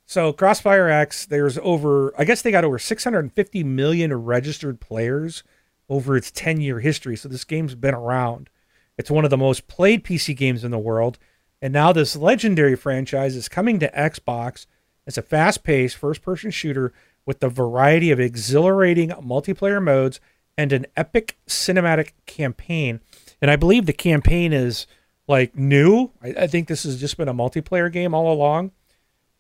[0.05, 5.43] So Crossfire X, there's over, I guess they got over 650 million registered players
[5.89, 7.16] over its 10 year history.
[7.16, 8.49] So this game's been around.
[8.97, 11.18] It's one of the most played PC games in the world.
[11.61, 14.66] And now this legendary franchise is coming to Xbox
[15.07, 16.93] as a fast paced first person shooter
[17.26, 20.20] with the variety of exhilarating multiplayer modes
[20.57, 22.99] and an epic cinematic campaign.
[23.41, 24.86] And I believe the campaign is
[25.28, 26.11] like new.
[26.22, 28.72] I, I think this has just been a multiplayer game all along.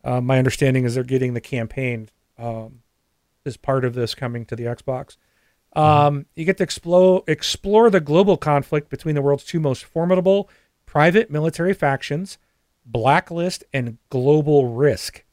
[0.03, 2.81] Uh, my understanding is they're getting the campaign um,
[3.45, 5.17] as part of this coming to the Xbox.
[5.75, 10.49] Um, you get to explore explore the global conflict between the world's two most formidable
[10.85, 12.37] private military factions,
[12.85, 15.23] Blacklist and Global Risk,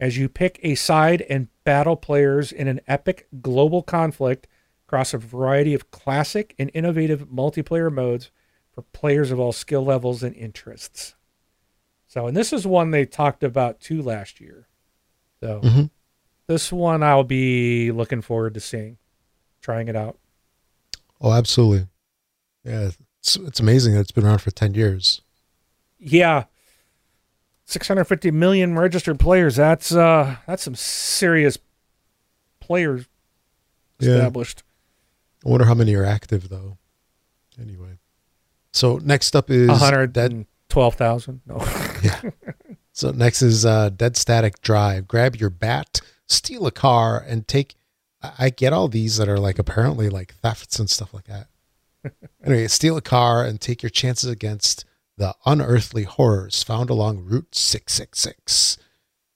[0.00, 4.48] as you pick a side and battle players in an epic global conflict
[4.88, 8.30] across a variety of classic and innovative multiplayer modes
[8.72, 11.14] for players of all skill levels and interests.
[12.14, 14.68] So, and this is one they talked about too last year.
[15.40, 15.90] So, Mhm.
[16.46, 18.98] this one I'll be looking forward to seeing,
[19.60, 20.16] trying it out.
[21.20, 21.88] Oh, absolutely.
[22.62, 22.90] Yeah,
[23.20, 25.22] it's, it's amazing that it's been around for 10 years.
[25.98, 26.44] Yeah.
[27.66, 29.56] 650 million registered players.
[29.56, 31.58] That's uh that's some serious
[32.60, 33.06] players
[33.98, 34.10] Yeah.
[34.12, 34.62] established.
[35.44, 36.78] I wonder how many are active, though.
[37.60, 37.98] Anyway.
[38.72, 39.68] So next up is
[40.68, 40.76] Dead.
[40.76, 41.40] 112,000.
[41.46, 41.58] No.
[42.04, 42.20] Yeah.
[42.92, 45.08] So next is uh, Dead Static Drive.
[45.08, 47.76] Grab your bat, steal a car, and take.
[48.22, 51.48] I I get all these that are like apparently like thefts and stuff like that.
[52.44, 54.84] anyway, steal a car and take your chances against
[55.16, 58.76] the unearthly horrors found along Route 666.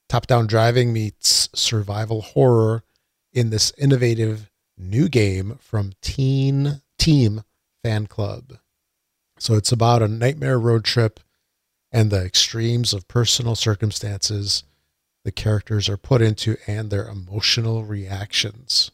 [0.08, 2.84] Top down driving meets survival horror
[3.32, 7.42] in this innovative new game from Teen Team
[7.82, 8.58] Fan Club.
[9.38, 11.20] So it's about a nightmare road trip
[11.92, 14.64] and the extremes of personal circumstances
[15.24, 18.90] the characters are put into and their emotional reactions.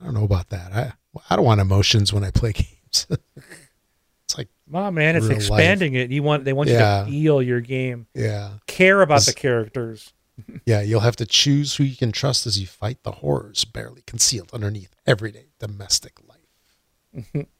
[0.00, 0.72] I don't know about that.
[0.72, 0.92] I
[1.30, 3.06] I don't want emotions when I play games.
[3.08, 6.10] it's like Mom, man, it's expanding it.
[6.10, 8.06] You want they want you to feel your game.
[8.14, 8.54] yeah.
[8.66, 10.12] Care about the characters.
[10.64, 14.02] Yeah, you'll have to choose who you can trust as you fight the horrors barely
[14.06, 17.48] concealed underneath everyday domestic life.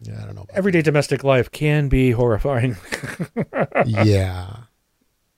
[0.00, 0.46] yeah, I don't know.
[0.50, 2.76] Everyday domestic life can be horrifying.
[3.86, 4.56] Yeah,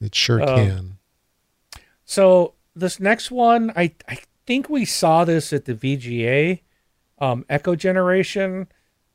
[0.00, 0.98] it sure Um, can.
[2.04, 6.60] So this next one, I I think we saw this at the VGA,
[7.18, 8.68] um, Echo Generation.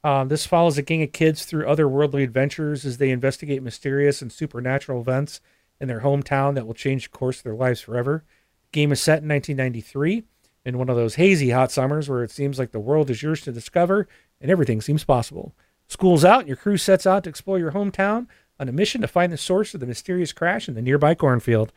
[0.03, 4.31] Um, this follows a gang of kids through otherworldly adventures as they investigate mysterious and
[4.31, 5.41] supernatural events
[5.81, 8.23] in their hometown that will change the course of their lives forever.
[8.71, 10.23] The game is set in 1993
[10.67, 13.39] in one of those hazy hot summers where it seems like the world is yours
[13.41, 14.07] to discover
[14.41, 15.55] and everything seems possible.
[15.87, 18.27] School's out and your crew sets out to explore your hometown
[18.59, 21.71] on a mission to find the source of the mysterious crash in the nearby cornfield.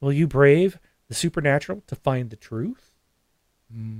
[0.00, 0.78] Will you brave
[1.08, 2.92] the supernatural to find the truth?
[3.74, 3.96] Mm-hmm.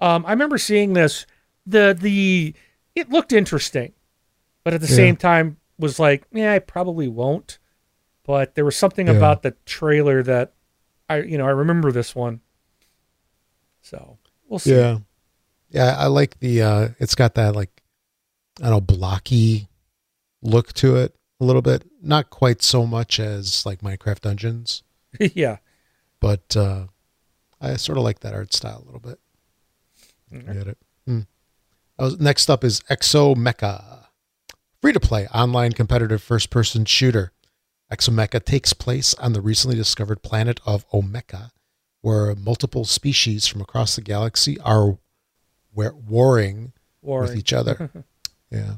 [0.00, 1.26] Um, I remember seeing this.
[1.66, 2.54] The the
[2.94, 3.92] it looked interesting,
[4.62, 4.96] but at the Yeah.
[4.96, 7.58] same time was like, yeah, I probably won't.
[8.24, 9.14] But there was something Yeah.
[9.14, 10.52] about the trailer that
[11.08, 12.40] I you know I remember this one.
[13.82, 14.74] So we'll see.
[14.74, 14.98] Yeah,
[15.70, 16.62] Yeah, I like the.
[16.62, 17.82] uh It's got that like,
[18.60, 19.68] I don't know, blocky
[20.42, 21.84] look to it a little bit.
[22.02, 24.82] Not quite so much as like Minecraft Dungeons,
[25.20, 25.58] yeah.
[26.20, 26.86] but uh
[27.60, 29.18] I sort of like that art style a little bit.
[30.32, 30.78] I get it.
[31.98, 34.06] I was- Next up is Exo Mecha,
[34.82, 37.32] free to play online competitive first person shooter.
[37.92, 41.50] Exomecha takes place on the recently discovered planet of Omeka,
[42.00, 44.98] where multiple species from across the galaxy are
[45.72, 46.72] wa- warring
[47.02, 47.90] with each other.
[48.50, 48.74] yeah.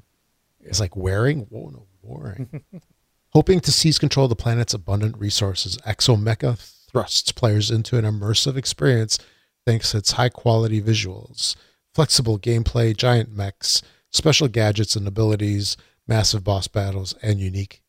[0.61, 1.43] It's like wearing?
[1.43, 2.65] Whoa, no, warring.
[3.31, 6.59] Hoping to seize control of the planet's abundant resources, Exomecha
[6.91, 9.19] thrusts players into an immersive experience
[9.67, 11.57] thanks to its high quality visuals,
[11.95, 15.77] flexible gameplay, giant mechs, special gadgets and abilities,
[16.07, 17.83] massive boss battles, and unique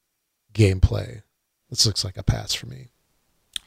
[0.57, 1.21] gameplay.
[1.69, 2.87] This looks like a pass for me.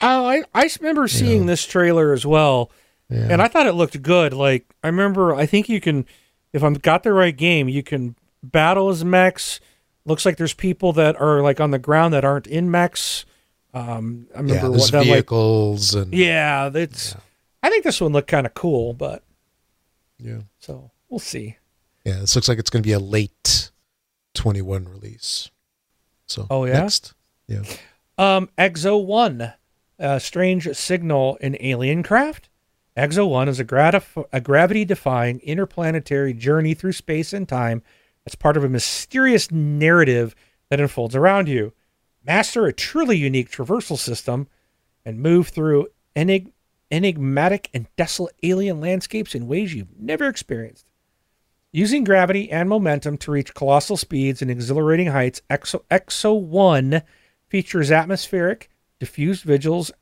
[0.01, 1.47] Oh, I, I remember seeing Yeah.
[1.49, 2.71] this trailer as well,
[3.11, 3.29] Yeah.
[3.31, 4.33] and I thought it looked good.
[4.33, 6.07] Like I remember, I think you can,
[6.53, 9.61] if I've got the right game, you can battle as mechs.
[10.07, 13.27] Looks like there's people that are like on the ground that aren't in mechs.
[13.75, 15.07] Um, I yeah, remember there's what that like.
[15.07, 17.13] vehicles and Yeah, that's.
[17.13, 17.21] Yeah.
[17.63, 19.23] I think this one looked kind of cool, but
[20.19, 20.41] yeah.
[20.59, 21.57] so we'll see.
[22.07, 23.71] Yeah, this looks like it's going to be a late
[24.33, 25.51] 21 release.
[26.31, 26.81] So, Oh, yeah?
[26.81, 27.15] next.
[27.49, 27.63] Yeah.
[28.19, 29.53] Um, Exo One,
[29.99, 32.49] a strange signal in alien craft.
[32.97, 37.83] Exo One is a, gratif- a gravity-defying interplanetary journey through space and time.
[38.25, 40.35] That's part of a mysterious narrative
[40.69, 41.73] that unfolds around you.
[42.25, 44.47] Master a truly unique traversal system
[45.05, 46.53] and move through enig-
[46.91, 50.90] enigmatic and desolate alien landscapes in ways you've never experienced.
[51.73, 57.03] Using gravity and momentum to reach colossal speeds and exhilarating heights, Exo, Exo 1
[57.49, 59.93] features atmospheric, diffused visuals,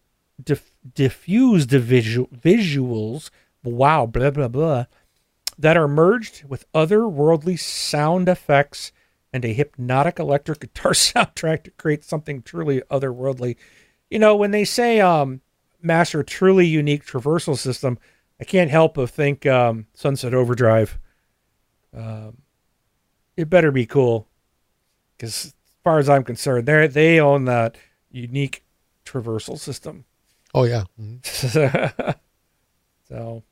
[0.43, 3.29] diff, diffused visual, visuals,
[3.63, 4.87] wow, blah, blah, blah,
[5.59, 8.93] that are merged with otherworldly sound effects
[9.33, 13.57] and a hypnotic electric guitar soundtrack to create something truly otherworldly.
[14.11, 15.43] You know, when they say um,
[15.83, 17.99] master truly unique traversal system,
[18.41, 20.99] I can't help but think um, Sunset Overdrive.
[21.97, 22.39] Um,
[23.37, 24.29] it better be cool,
[25.17, 27.77] because as far as I'm concerned, they they own that
[28.11, 28.65] unique
[29.05, 30.05] traversal system.
[30.55, 30.85] Oh, yeah.
[31.01, 31.25] Mhm.
[33.09, 33.43] so,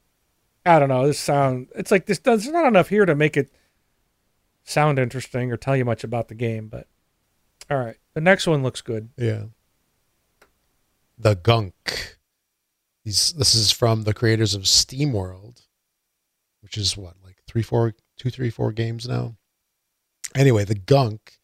[0.64, 1.06] I don't know.
[1.06, 2.18] This sound it's like this.
[2.18, 3.50] There's not enough here to make it
[4.64, 6.68] sound interesting or tell you much about the game.
[6.68, 6.88] But
[7.70, 9.10] all right, the next one looks good.
[9.16, 9.44] Yeah.
[11.18, 12.16] The Gunk.
[13.04, 15.62] These, this is from the creators of SteamWorld,
[16.60, 19.36] which is what, like three, four, two, three, four games now?
[20.34, 21.38] Anyway, The Gunk,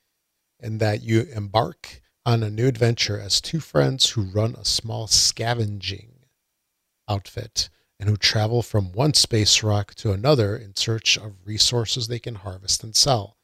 [0.61, 5.07] and that you embark on a new adventure as two friends who run a small
[5.07, 6.13] scavenging
[7.09, 7.69] outfit
[7.99, 12.37] and who travel from one space rock to another in search of resources they can
[12.37, 13.37] harvest and sell.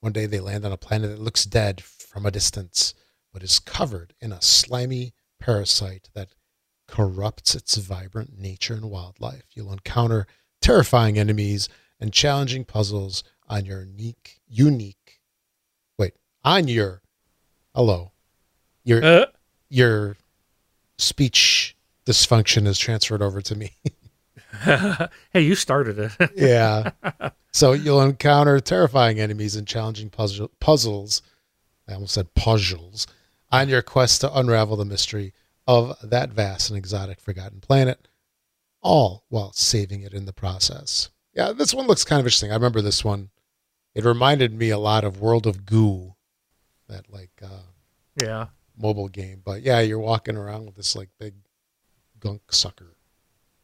[0.00, 2.94] One day they land on a planet that looks dead from a distance,
[3.32, 6.34] but is covered in a slimy parasite that
[6.86, 9.44] corrupts its vibrant nature and wildlife.
[9.54, 10.26] You'll encounter
[10.60, 11.68] terrifying enemies
[12.04, 15.22] and challenging puzzles on your unique, unique,
[15.98, 16.12] wait,
[16.44, 17.00] on your,
[17.74, 18.12] hello,
[18.84, 19.26] your Uh,
[19.70, 20.18] your
[20.98, 21.74] speech
[22.04, 23.70] dysfunction is transferred over to me.
[25.32, 26.30] hey, you started it.
[26.36, 26.90] yeah.
[27.52, 31.22] So you'll encounter terrifying enemies and challenging puzzle, puzzles.
[31.88, 33.06] I almost said puzzles
[33.52, 35.32] on your quest to unravel the mystery
[35.68, 38.08] of that vast and exotic forgotten planet,
[38.82, 41.10] all while saving it in the process.
[41.34, 42.50] Yeah, this one looks kind of interesting.
[42.50, 43.30] I remember this one.
[43.94, 46.14] It reminded me a lot of World of Goo,
[46.88, 47.62] that like uh,
[48.22, 48.46] yeah.
[48.76, 49.42] mobile game.
[49.44, 51.34] But yeah, you're walking around with this like big
[52.20, 52.96] gunk sucker.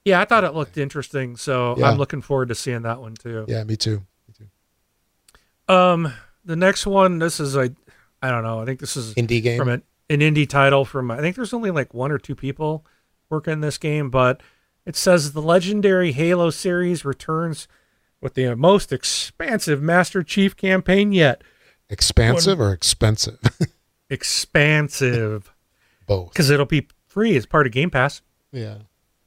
[0.05, 1.91] Yeah, I thought it looked interesting, so Yeah.
[1.91, 3.45] I'm looking forward to seeing that one too.
[3.49, 4.03] Yeah, me too.
[4.29, 5.75] Me too.
[5.75, 6.13] Um,
[6.45, 7.75] the next one, this is a,
[8.23, 8.61] I don't know.
[8.61, 9.59] I think this is Indie game.
[9.59, 11.11] from an, an indie title from.
[11.11, 12.87] I think there's only like one or two people
[13.29, 14.43] working this game, but
[14.87, 17.69] it says the legendary Halo series returns
[18.21, 21.43] with the most expansive Master Chief campaign yet.
[21.89, 23.39] Expansive or expensive?
[24.11, 25.53] Expansive,
[26.07, 26.31] Both.
[26.33, 28.23] because it'll be free as part of Game Pass.
[28.53, 28.79] Yeah.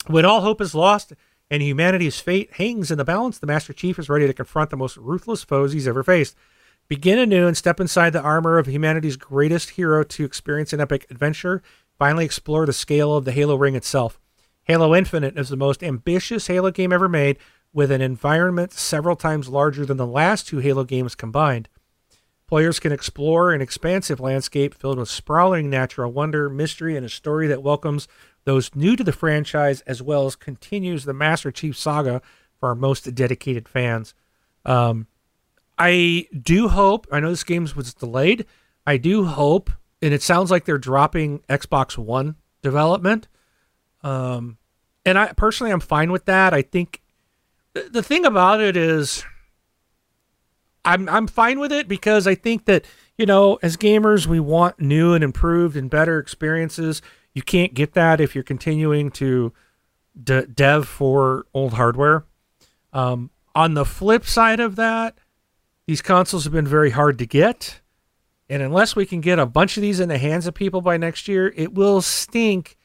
[0.08, 1.14] When all hope is lost
[1.50, 4.76] and humanity's fate hangs in the balance, the Master Chief is ready to confront the
[4.78, 6.36] most ruthless foes he's ever faced.
[6.90, 11.08] Begin anew and step inside the armor of humanity's greatest hero to experience an epic
[11.10, 11.64] adventure.
[11.98, 14.20] Finally, explore the scale of the Halo ring itself.
[14.66, 17.38] Halo Infinite is the most ambitious Halo game ever made,
[17.74, 21.68] with an environment several times larger than the last two Halo games combined.
[22.48, 27.48] Players can explore an expansive landscape filled with sprawling natural wonder, mystery, and a story
[27.48, 28.08] that welcomes
[28.46, 32.22] those new to the franchise as well as continues the Master Chief saga
[32.60, 34.14] for our most dedicated fans.
[34.66, 35.08] Um,
[35.78, 37.08] I do hope.
[37.12, 38.46] I know this game was delayed.
[38.86, 43.28] I do hope, and it sounds like they're dropping Xbox One development.
[44.04, 44.58] Um,
[45.06, 46.54] and I personally, I'm fine with that.
[46.54, 47.02] I think
[47.74, 49.24] the thing about it is,
[50.86, 52.86] I'm I'm fine with it because I think that
[53.18, 57.02] you know, as gamers, we want new and improved and better experiences.
[57.34, 59.54] You can't get that if you're continuing to
[60.22, 62.26] de- dev for old hardware.
[62.92, 65.18] Um, on the flip side of that,
[65.86, 67.82] these consoles have been very hard to get.
[68.50, 70.98] And unless we can get a bunch of these in the hands of people by
[70.98, 72.78] next year, it will stink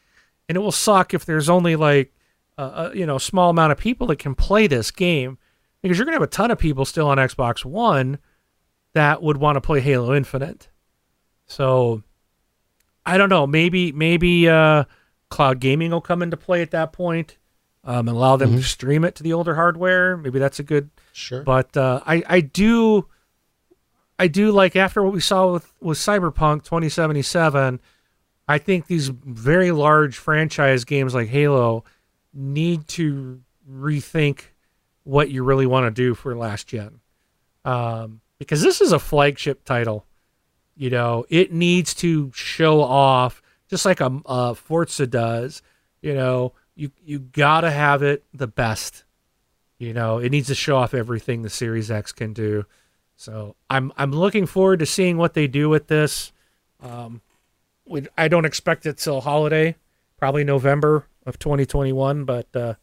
[0.49, 2.13] and it will suck if there's only like
[2.57, 5.39] a, a you know small amount of people that can play this game
[5.83, 8.19] because you're going to have a ton of people still on Xbox 1
[8.95, 10.69] that would want to play Halo Infinite.
[11.47, 12.03] So
[13.07, 14.85] I don't know, maybe maybe uh,
[15.31, 17.39] cloud gaming will come into play at that point
[17.85, 18.59] um, and allow them mm-hmm.
[18.59, 20.17] to stream it to the older hardware.
[20.17, 21.43] Maybe that's a good sure.
[21.43, 23.07] But uh, I I do
[24.19, 27.81] I do like after what we saw with with Cyberpunk 2077.
[28.49, 31.85] I think these very large franchise games like Halo
[32.33, 34.41] need to rethink
[35.05, 37.01] what you really want to do for last gen.
[37.65, 40.07] Um, because this is a flagship title.
[40.77, 45.61] You know, it needs to show off just like a, a Forza does.
[46.01, 49.05] You know, you you gotta have it the best.
[49.79, 52.65] You know, it needs to show off everything the Series X can do.
[53.17, 56.33] So I'm I'm looking forward to seeing what they do with this.
[56.81, 57.21] Um,
[57.89, 59.77] we, I don't expect it till holiday,
[60.17, 62.25] probably November of 2021.
[62.25, 62.75] But uh,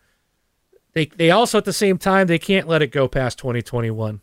[0.93, 4.21] they they also at the same time they can't let it go past 2021.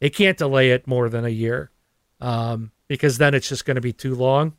[0.00, 1.70] They can't delay it more than a year
[2.20, 4.54] um, because then it's just going to be too long.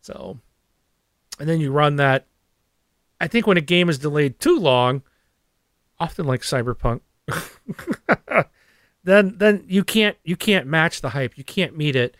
[0.00, 0.38] So,
[1.38, 2.26] and then you run that.
[3.20, 5.02] I think when a game is delayed too long,
[5.98, 7.00] often like Cyberpunk,
[9.04, 11.38] then then you can't you can't match the hype.
[11.38, 12.16] You can't meet it.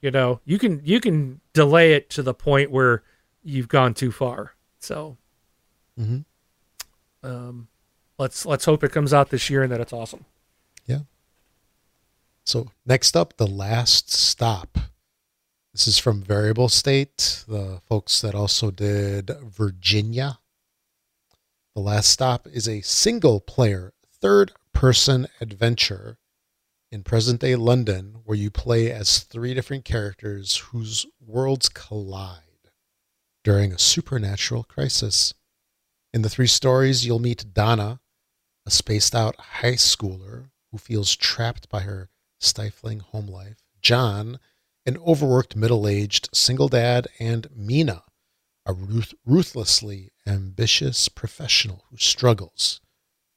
[0.00, 3.02] You know, you can you can delay it to the point where
[3.42, 4.54] you've gone too far.
[4.78, 5.16] So,
[5.98, 6.20] mm-hmm.
[7.28, 7.66] um,
[8.16, 10.24] let's let's hope it comes out this year and that it's awesome.
[10.86, 11.00] Yeah.
[12.44, 14.78] So next up, the last stop.
[15.72, 20.38] This is from Variable State, the folks that also did Virginia.
[21.74, 26.18] The last stop is a single player, third person adventure
[26.90, 32.42] in present day London where you play as three different characters whose worlds collide
[33.44, 35.34] during a supernatural crisis.
[36.12, 38.00] In the three stories, you'll meet Donna,
[38.66, 42.08] a spaced out high schooler who feels trapped by her
[42.40, 44.38] stifling home life, John,
[44.86, 48.04] an overworked middle aged single dad, and Mina,
[48.64, 52.80] a ruth- ruthlessly ambitious professional who struggles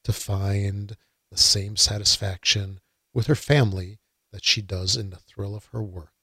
[0.04, 0.96] to find
[1.30, 2.80] the same satisfaction
[3.14, 4.00] with her family
[4.32, 6.14] that she does in the thrill of her work.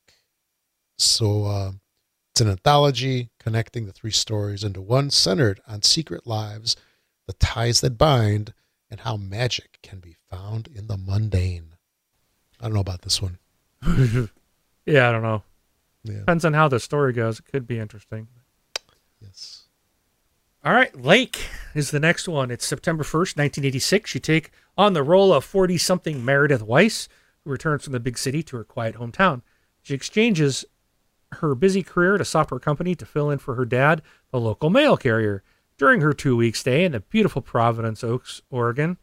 [0.96, 1.72] So uh,
[2.32, 6.76] it's an anthology connecting the three stories into one centered on secret lives,
[7.26, 8.54] the ties that bind,
[8.90, 11.74] and how magic can be found in the mundane.
[12.60, 13.38] I don't know about this one.
[14.86, 15.42] yeah, I don't know.
[16.04, 16.20] Yeah.
[16.20, 17.38] Depends on how the story goes.
[17.38, 18.28] It could be interesting.
[19.20, 19.57] Yes.
[20.68, 22.50] All right, Lake is the next one.
[22.50, 24.14] It's September 1st, 1986.
[24.14, 27.08] You take on the role of 40 something Meredith Weiss,
[27.42, 29.40] who returns from the big city to her quiet hometown.
[29.80, 30.66] She exchanges
[31.32, 34.68] her busy career at a software company to fill in for her dad, the local
[34.68, 35.42] mail carrier.
[35.78, 38.98] During her two week stay in the beautiful Providence Oaks, Oregon,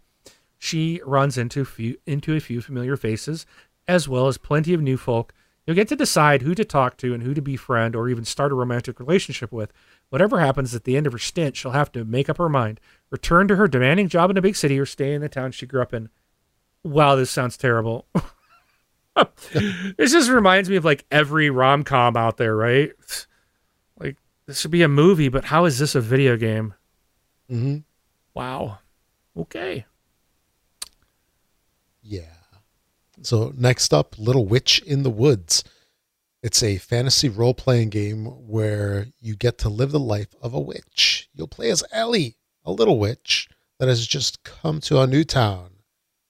[0.60, 3.48] she runs into few, into a few familiar faces,
[3.88, 5.34] as well as plenty of new folk.
[5.66, 8.52] You'll get to decide who to talk to and who to befriend or even start
[8.52, 9.74] a romantic relationship with.
[10.10, 12.80] Whatever happens at the end of her stint, she'll have to make up her mind,
[13.10, 15.66] return to her demanding job in a big city, or stay in the town she
[15.66, 16.10] grew up in.
[16.84, 18.06] Wow, this sounds terrible.
[19.98, 22.92] this just reminds me of like every rom com out there, right?
[24.00, 26.74] Like this should be a movie, but how is this a video game?
[27.50, 27.78] Mm-hmm.
[28.34, 28.80] Wow.
[29.38, 29.86] Okay.
[32.04, 32.34] Yeah.
[33.22, 35.64] So next up, Little Witch in the Woods.
[36.46, 40.60] It's a fantasy role playing game where you get to live the life of a
[40.60, 41.28] witch.
[41.34, 45.78] You'll play as Ellie, a little witch that has just come to a new town,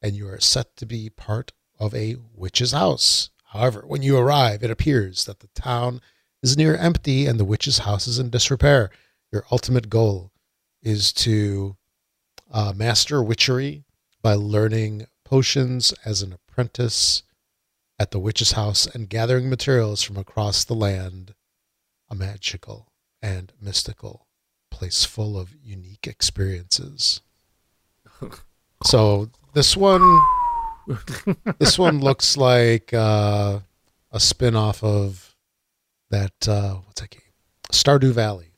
[0.01, 3.29] and you are set to be part of a witch's house.
[3.47, 5.99] However, when you arrive, it appears that the town
[6.41, 8.91] is near empty and the witch's house is in disrepair.
[9.33, 10.31] Your ultimate goal
[10.81, 11.75] is to
[12.49, 13.83] uh, master witchery
[14.21, 17.23] by learning potions as an apprentice
[17.99, 21.33] at the witch's house and gathering materials from across the land,
[22.09, 22.91] a magical
[23.21, 24.27] and mystical
[24.69, 27.21] place full of unique experiences.
[28.83, 30.21] So this one,
[31.59, 33.59] this one looks like uh,
[34.11, 35.35] a spin-off of
[36.11, 36.47] that.
[36.47, 37.21] Uh, what's that game?
[37.71, 38.51] Stardew Valley.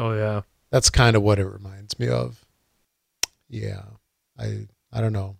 [0.00, 0.40] Oh yeah.
[0.70, 2.44] That's kind of what it reminds me of.
[3.48, 3.82] Yeah,
[4.38, 5.36] I I don't know.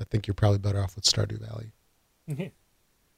[0.00, 1.70] I think you're probably better off with Stardew Valley.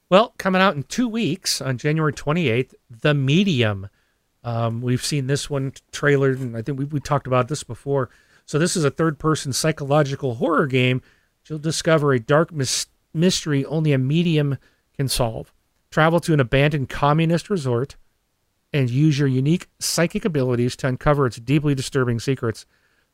[0.09, 3.89] Well, coming out in two weeks on January 28th, The Medium.
[4.41, 8.09] Um, we've seen this one trailer, and I think we, we talked about this before.
[8.45, 11.01] So, this is a third person psychological horror game.
[11.45, 14.57] You'll discover a dark mis- mystery only a medium
[14.95, 15.53] can solve.
[15.91, 17.97] Travel to an abandoned communist resort
[18.71, 22.65] and use your unique psychic abilities to uncover its deeply disturbing secrets.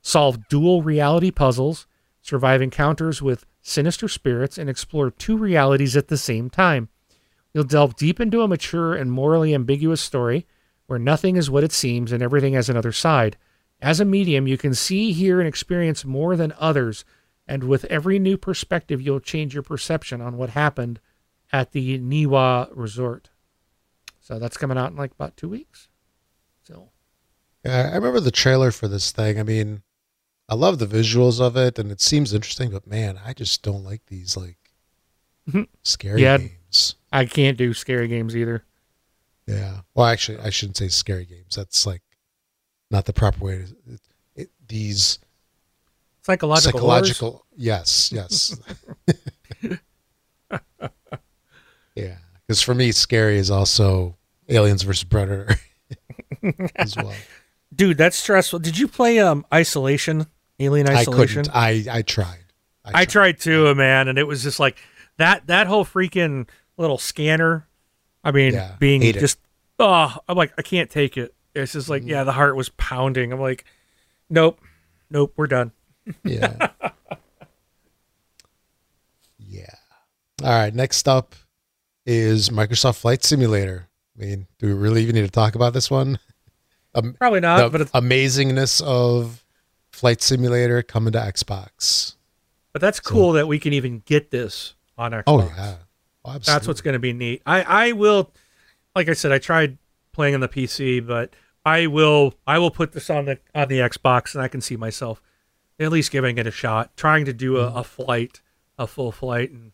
[0.04, 1.88] Solve dual reality puzzles,
[2.22, 6.90] survive encounters with sinister spirits, and explore two realities at the same time.
[7.54, 10.46] You'll delve deep into a mature and morally ambiguous story
[10.86, 13.38] where nothing is what it seems and everything has another side.
[13.82, 17.04] As a medium, you can see, hear, and experience more than others,
[17.48, 21.00] and with every new perspective, you'll change your perception on what happened
[21.52, 23.30] at the Niwa Resort.
[24.20, 25.90] So that's coming out in like about two weeks.
[26.64, 26.90] So
[27.64, 29.40] Yeah, I remember the trailer for this thing.
[29.40, 29.84] I mean,
[30.50, 32.70] I love the visuals of it, and it seems interesting.
[32.72, 34.58] But man, I just don't like these like
[35.50, 35.68] Mhm.
[35.84, 36.38] scary Yeah.
[36.38, 36.96] games.
[37.12, 38.64] I can't do scary games either.
[39.48, 39.82] Yeah.
[39.94, 41.56] Well, actually, I shouldn't say scary games.
[41.56, 42.02] That's like
[42.92, 43.58] not the proper way.
[43.66, 44.02] To, it,
[44.36, 45.20] it, these
[46.24, 46.80] Psychological.
[46.80, 47.08] horrors?
[47.10, 47.46] psychological.
[47.58, 48.12] Yes.
[48.12, 48.56] Yes.
[51.96, 52.18] yeah.
[52.48, 54.18] Because for me, scary is also
[54.50, 55.56] Aliens versus Predator
[56.76, 57.14] as well.
[57.74, 58.60] Dude, that's stressful.
[58.60, 60.28] Did you play um Isolation?
[60.60, 60.96] Alien Isolation?
[60.98, 61.44] I Isolation?
[61.44, 61.56] couldn't.
[61.92, 62.40] I I tried.
[62.86, 64.78] I tried too, man, and it was just like
[65.18, 66.48] that that whole freaking
[66.78, 67.68] little scanner.
[68.24, 69.20] I mean, Yeah, being hate it.
[69.20, 69.40] just
[69.80, 71.34] oh, I'm like I can't take it.
[71.56, 71.92] It's just Mm-hmm.
[71.92, 73.32] like yeah, the heart was pounding.
[73.32, 73.64] I'm like,
[74.30, 74.60] nope,
[75.10, 75.72] nope, we're done.
[76.24, 76.70] Yeah.
[79.40, 79.76] yeah.
[80.44, 80.74] All right.
[80.74, 81.36] Next up
[82.06, 83.88] is Microsoft Flight Simulator.
[84.18, 86.20] I mean, do we really even need to talk about this one?
[86.96, 89.44] Um, Probably not, the but it's, amazingness of
[89.92, 92.16] Flight Simulator coming to Xbox.
[92.72, 95.24] but that's cool that we can even get this on Xbox.
[95.28, 95.76] Oh yeah.
[96.26, 96.38] Oh.
[96.40, 97.42] That's what's going to be neat.
[97.46, 98.32] I I will,
[98.96, 99.78] like I said, I tried
[100.14, 101.34] playing on the PC, but
[101.66, 104.76] I will I will put this on the on the Xbox, and I can see
[104.78, 105.22] myself
[105.80, 107.78] at least giving it a shot, trying to do a, Mm-hmm.
[107.78, 108.42] a flight,
[108.78, 109.72] a full flight, and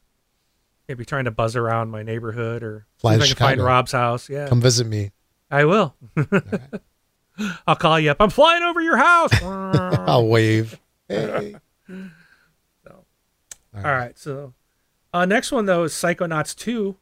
[0.87, 3.61] maybe trying to buzz around my neighborhood or Fly see to if I can find
[3.63, 4.29] Rob's house.
[4.29, 5.11] Yeah, Come visit me.
[5.51, 5.95] I will.
[7.67, 8.17] I'll call you up.
[8.19, 9.31] I'm flying over your house.
[9.41, 10.79] I'll wave.
[11.07, 11.55] Hey.
[12.83, 13.05] So,
[13.75, 14.17] All right.
[14.17, 14.53] So,
[15.13, 16.95] uh, next one though is Psychonauts 2.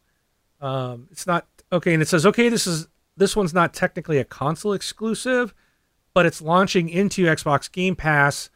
[0.59, 2.49] Um, it's not okay, and it says okay.
[2.49, 5.53] This is this one's not technically a console exclusive,
[6.13, 8.49] but it's launching into Xbox Game Pass,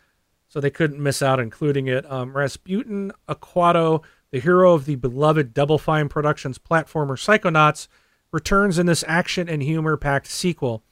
[0.47, 2.09] so they couldn't miss out including it.
[2.09, 7.87] Um, Rasputin Aquato, the hero of the beloved Double Fine Productions platformer Psychonauts,
[8.31, 10.83] returns in this action and humor packed sequel.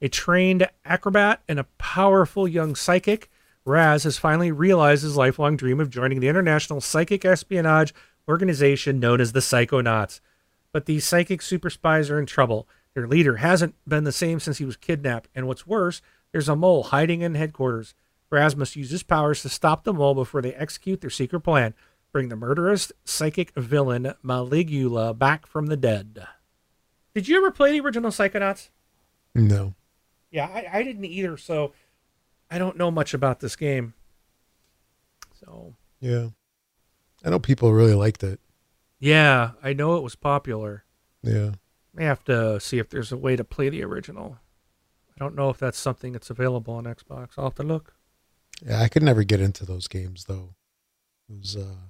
[0.00, 3.30] A trained acrobat and a powerful young psychic,
[3.64, 7.92] Raz has finally realized his lifelong dream of joining the international psychic espionage
[8.28, 10.20] organization known as the Psychonauts.
[10.72, 12.68] But these psychic super spies are in trouble.
[12.94, 16.00] Their leader hasn't been the same since he was kidnapped, and what's worse,
[16.32, 17.94] there's a mole hiding in headquarters.
[18.30, 21.74] Raz must use his powers to stop the mole before they execute their secret plan
[22.12, 26.26] bring the murderous psychic villain Maligula back from the dead.
[27.14, 28.70] Did you ever play the original Psychonauts?
[29.34, 29.74] No.
[30.30, 31.72] Yeah, I, I didn't either, so
[32.50, 33.94] I don't know much about this game.
[35.40, 36.28] So Yeah.
[37.24, 38.40] I know people really liked it.
[39.00, 40.84] yeah, I know it was popular.
[41.22, 41.52] Yeah.
[41.94, 44.38] May have to see if there's a way to play the original.
[45.10, 47.30] I don't know if that's something that's available on Xbox.
[47.36, 47.94] I'll have to look.
[48.64, 50.54] Yeah, I could never get into those games though.
[51.28, 51.88] Those uh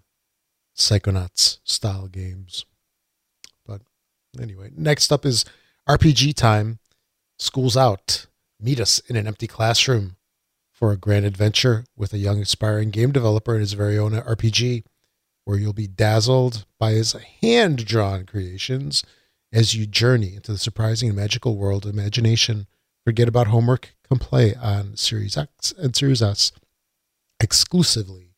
[0.77, 2.65] Psychonauts style games.
[3.67, 3.83] But
[4.41, 5.45] anyway, next up is
[5.89, 6.79] RPG time.
[7.39, 8.27] School's out.
[8.61, 10.17] Meet us in an empty classroom
[10.73, 14.85] for a grand adventure with a young aspiring game developer and his very own RPG,
[15.45, 19.05] where you'll be dazzled by his hand drawn creations
[19.53, 22.67] as you journey into the surprising and magical world of imagination.
[23.05, 26.53] Forget about homework, come play on Series X and Series S
[27.41, 28.35] exclusively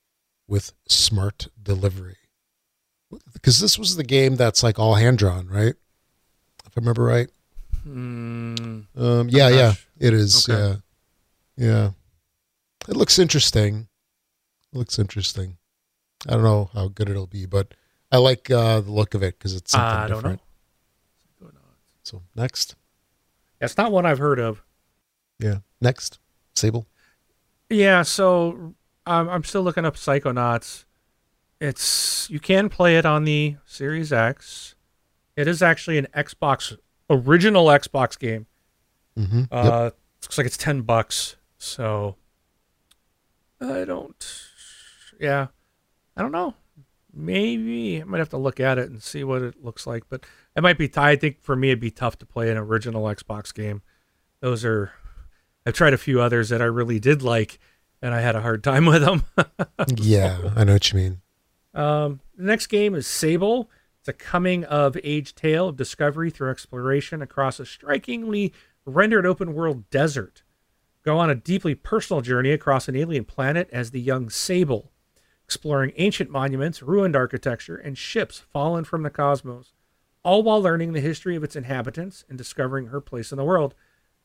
[0.47, 2.17] with smart delivery.
[3.33, 5.75] Because this was the game that's like all hand drawn, right?
[6.65, 7.29] If I remember right.
[7.82, 8.81] Hmm.
[8.97, 10.48] Um, yeah, yeah, it is.
[10.48, 10.78] Okay.
[11.57, 11.90] Yeah, yeah.
[12.89, 13.89] It looks interesting.
[14.73, 15.57] It looks interesting.
[16.28, 17.74] I don't know how good it'll be, but
[18.12, 20.40] I like uh, the look of it because it's something I don't different.
[21.43, 21.48] know.
[22.02, 22.74] So next,
[23.59, 24.62] That's not one I've heard of.
[25.39, 26.19] yeah, next,
[26.55, 26.86] Sable.
[27.69, 28.74] Yeah, so
[29.07, 30.85] I'm, I'm still looking up Psychonauts.
[31.61, 34.74] It's you can play it on the Series X.
[35.36, 36.77] It is actually an Xbox
[37.11, 38.47] original Xbox game.
[39.19, 39.43] Mm-hmm.
[39.51, 39.91] Uh,
[40.23, 41.37] looks like it's ten bucks.
[41.59, 42.16] So
[43.61, 44.43] I don't.
[45.20, 45.49] Yeah,
[46.16, 46.55] I don't know.
[47.12, 50.05] Maybe I might have to look at it and see what it looks like.
[50.09, 50.24] But
[50.57, 50.91] it might be.
[50.97, 53.82] I think for me, it'd be tough to play an original Xbox game.
[54.41, 54.93] Those are.
[55.66, 57.59] I've tried a few others that I really did like,
[58.01, 59.24] and I had a hard time with them.
[59.97, 61.20] yeah, I know what you mean.
[61.74, 63.69] Um, the next game is Sable.
[64.11, 68.53] A coming of age tale of discovery through exploration across a strikingly
[68.85, 70.43] rendered open world desert.
[71.05, 74.91] Go on a deeply personal journey across an alien planet as the young Sable,
[75.45, 79.74] exploring ancient monuments, ruined architecture, and ships fallen from the cosmos,
[80.24, 83.77] all while learning the history of its inhabitants and discovering her place in the world.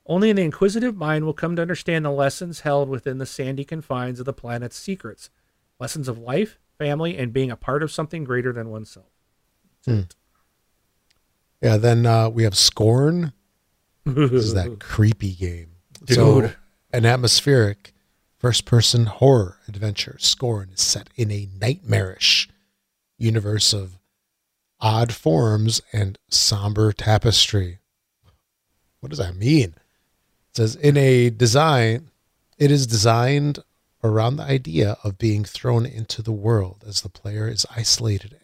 [0.08, 4.20] Only an inquisitive mind will come to understand the lessons held within the sandy confines
[4.20, 5.30] of the planet's secrets
[5.80, 9.15] lessons of life, family, and being a part of something greater than oneself.
[9.86, 10.02] Hmm.
[11.62, 13.34] Yeah, then uh, we have Scorn.
[14.06, 15.72] This is that creepy game.
[16.04, 16.16] Dude.
[16.16, 16.52] So,
[16.94, 17.94] an atmospheric
[18.38, 20.18] first person horror adventure.
[20.20, 22.48] Scorn is set in a nightmarish
[23.18, 23.98] universe of
[24.80, 27.80] odd forms and somber tapestry.
[29.00, 29.74] What does that mean?
[30.50, 32.12] It says in a design,
[32.58, 33.60] it is designed
[34.04, 38.38] around the idea of being thrown into the world as the player is isolated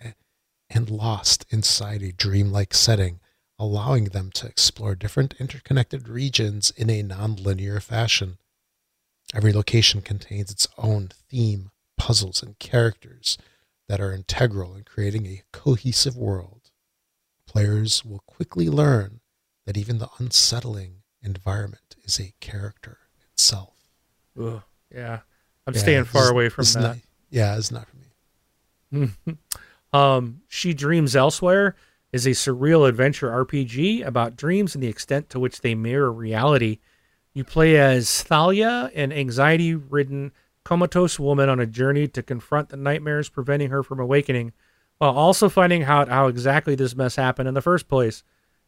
[0.73, 3.19] and lost inside a dreamlike setting,
[3.59, 8.37] allowing them to explore different interconnected regions in a nonlinear fashion.
[9.33, 13.37] Every location contains its own theme, puzzles, and characters
[13.87, 16.71] that are integral in creating a cohesive world.
[17.45, 19.19] Players will quickly learn
[19.65, 22.97] that even the unsettling environment is a character
[23.31, 23.73] itself.
[24.41, 24.61] Ugh,
[24.93, 25.19] yeah.
[25.67, 26.79] I'm Yeah, staying far away from that.
[26.81, 26.97] not-
[27.29, 29.09] yeah, it's not for me.
[29.93, 31.75] um, She Dreams Elsewhere
[32.11, 36.79] is a surreal adventure RPG about dreams and the extent to which they mirror reality.
[37.33, 42.77] You play as Thalia, an anxiety ridden, comatose woman on a journey to confront the
[42.77, 44.51] nightmares preventing her from awakening,
[44.97, 48.23] while also finding out how exactly this mess happened in the first place.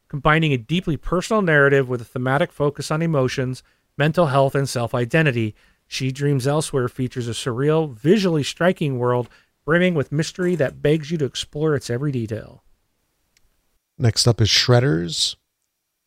[0.07, 3.63] Combining a deeply personal narrative with a thematic focus on emotions,
[3.97, 5.53] mental health, and self identity,
[5.87, 9.29] She Dreams Elsewhere features a surreal, visually striking world
[9.65, 12.64] brimming with mystery that begs you to explore its every detail.
[13.98, 15.35] Next up is Shredders.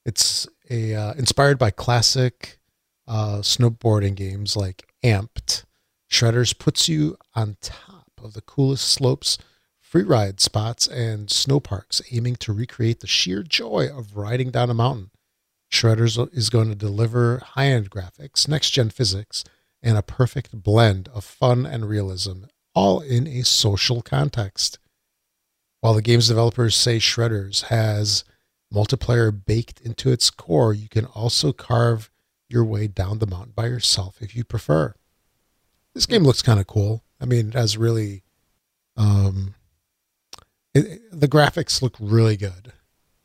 [0.04, 2.58] It's a uh, inspired by classic
[3.06, 5.64] uh, snowboarding games like Amped.
[6.10, 9.38] Shredders puts you on top of the coolest slopes,
[9.80, 14.70] free ride spots, and snow parks, aiming to recreate the sheer joy of riding down
[14.70, 15.10] a mountain.
[15.70, 19.44] Shredders is going to deliver high end graphics, next gen physics,
[19.82, 22.44] and a perfect blend of fun and realism,
[22.76, 24.78] all in a social context.
[25.80, 28.22] While the game's developers say Shredders has
[28.72, 32.10] multiplayer baked into its core, you can also carve
[32.48, 34.94] your way down the mountain by yourself if you prefer.
[35.94, 37.02] This game looks kind of cool.
[37.20, 38.22] I mean, it has really,
[38.96, 39.54] um,
[40.74, 42.72] it, the graphics look really good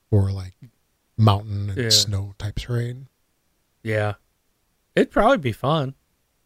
[0.09, 0.53] for like
[1.17, 1.89] mountain and Yeah.
[1.89, 3.09] snow type terrain.
[3.83, 4.13] Yeah.
[4.95, 5.95] It'd probably be fun.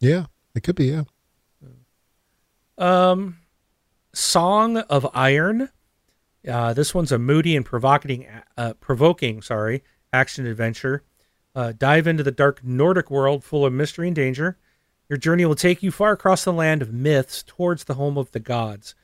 [0.00, 0.86] Yeah, it could be.
[0.86, 1.04] Yeah.
[2.78, 3.38] Um,
[4.12, 5.70] Song of Iron.
[6.46, 8.26] Uh, this one's a moody and provoking,
[8.56, 9.82] uh, provoking, sorry,
[10.12, 11.02] action adventure.
[11.54, 14.58] Uh, dive into the dark Nordic world full of mystery and danger.
[15.08, 18.30] Your journey will take you far across the land of myths towards the home of
[18.32, 18.94] the gods.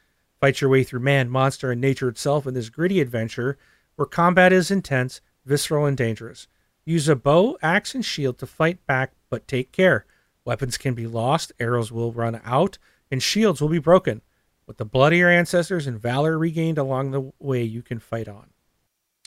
[0.41, 3.57] Fight your way through man, monster, and nature itself in this gritty adventure
[3.97, 6.49] where combat is intense, visceral, and dangerous.
[6.85, 10.05] Use a bow, axe, and shield to fight back, but take care.
[10.45, 12.79] Weapons can be lost, arrows will run out,
[13.13, 14.23] and shields will be broken.
[14.67, 18.27] With the blood of your ancestors and valor regained along the way, you can fight
[18.29, 18.51] on.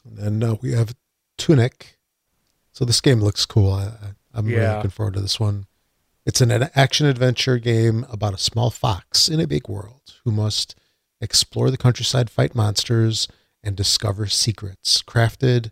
[0.05, 0.95] And then uh, we have
[1.37, 1.97] Tunic.
[2.71, 3.71] So this game looks cool.
[3.71, 3.91] I, I-
[4.33, 5.65] I'm really looking forward to this one.
[6.25, 10.75] It's an action adventure game about a small fox in a big world who must
[11.21, 13.29] explore the countryside, fight monsters,
[13.63, 15.01] and discover secrets.
[15.03, 15.71] Crafted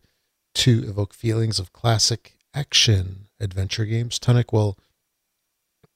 [0.55, 4.77] to evoke feelings of classic action adventure games, Tunic will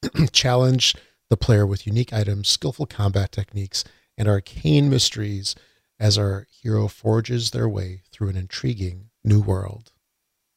[0.33, 0.93] challenge
[1.29, 3.83] the player with unique items, skillful combat techniques,
[4.17, 5.55] and arcane mysteries
[5.99, 9.91] as our hero forges their way through an intriguing new world.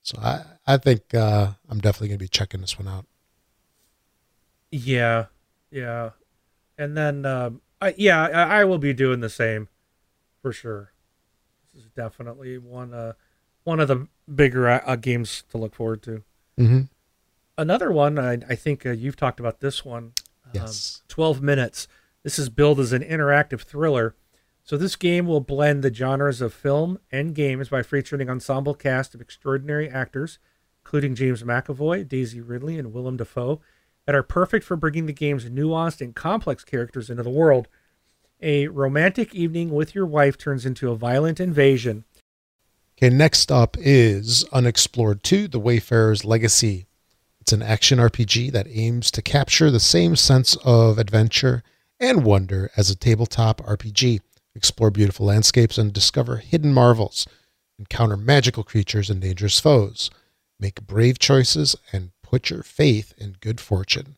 [0.02, 3.06] So I, I think uh, I'm definitely going to be checking this one out.
[4.70, 5.26] Yeah,
[5.70, 6.10] yeah,
[6.78, 9.68] and then um, I, yeah, I, I will be doing the same
[10.40, 10.92] for sure.
[11.74, 13.14] This is definitely one uh,
[13.64, 16.22] one of the bigger uh, games to look forward to.
[16.59, 16.80] Mm-hmm.
[17.59, 20.12] Another one, I, I think uh, you've talked about this one.
[20.52, 21.02] Yes.
[21.02, 21.89] Um, 12 minutes.
[22.22, 24.14] This is billed as an interactive thriller.
[24.62, 28.74] So this game will blend the genres of film and games by featuring an ensemble
[28.74, 30.39] cast of extraordinary actors,
[30.85, 33.60] including James McAvoy, Daisy Ridley, and Willem Dafoe,
[34.06, 37.68] that are perfect for bringing the game's nuanced and complex characters into the world.
[38.43, 42.05] A romantic evening with your wife turns into a violent invasion.
[42.97, 46.86] Okay, next up is Unexplored 2 The Wayfarer's Legacy.
[47.51, 51.64] It's an action RPG that aims to capture the same sense of adventure
[51.98, 54.20] and wonder as a tabletop RPG.
[54.55, 57.27] Explore beautiful landscapes and discover hidden marvels.
[57.77, 60.12] Encounter magical creatures and dangerous foes.
[60.60, 64.16] Make brave choices and put your faith in good fortune.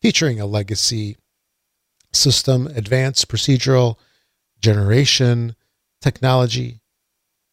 [0.00, 1.18] Featuring a legacy
[2.14, 3.96] system, advanced procedural
[4.58, 5.54] generation
[6.00, 6.80] technology,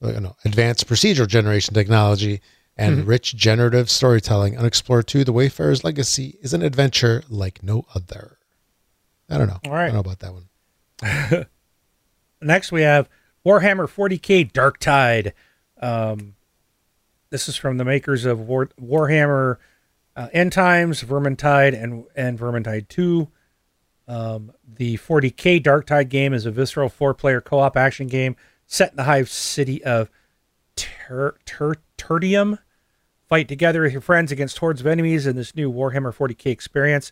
[0.01, 2.39] uh, no, advanced procedural generation technology,
[2.77, 3.07] and Mhm.
[3.07, 4.57] rich generative storytelling.
[4.57, 8.37] Unexplored 2 The Wayfarer's Legacy is an adventure like no other.
[9.29, 9.59] I don't know.
[9.65, 9.83] All right.
[9.83, 11.45] I don't know about that one.
[12.41, 13.09] Next, we have
[13.45, 15.33] Warhammer 40k Dark Tide.
[15.81, 16.35] Um,
[17.29, 19.57] this is from the makers of War, Warhammer
[20.15, 23.27] uh, End Times, Vermintide, and and Vermintide 2.
[24.07, 28.35] Um, the 40k Dark Tide game is a visceral four-player co-op action game
[28.65, 30.09] set in the hive city of
[30.75, 32.59] Ter- Ter- Tertium.
[33.27, 37.11] Fight together with your friends against hordes of enemies in this new Warhammer 40k experience.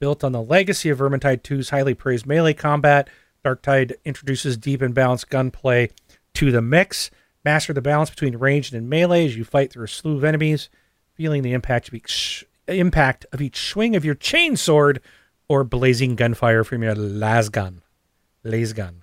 [0.00, 3.08] Built on the legacy of Vermintide 2's highly praised melee combat,
[3.44, 5.90] Darktide introduces deep and balanced gunplay
[6.34, 7.10] to the mix.
[7.44, 10.68] Master the balance between ranged and melee as you fight through a slew of enemies,
[11.14, 14.98] feeling the impact of each impact of each swing of your chainsword
[15.48, 17.82] or blazing gunfire from your lasgun.
[18.44, 19.02] Lasgun.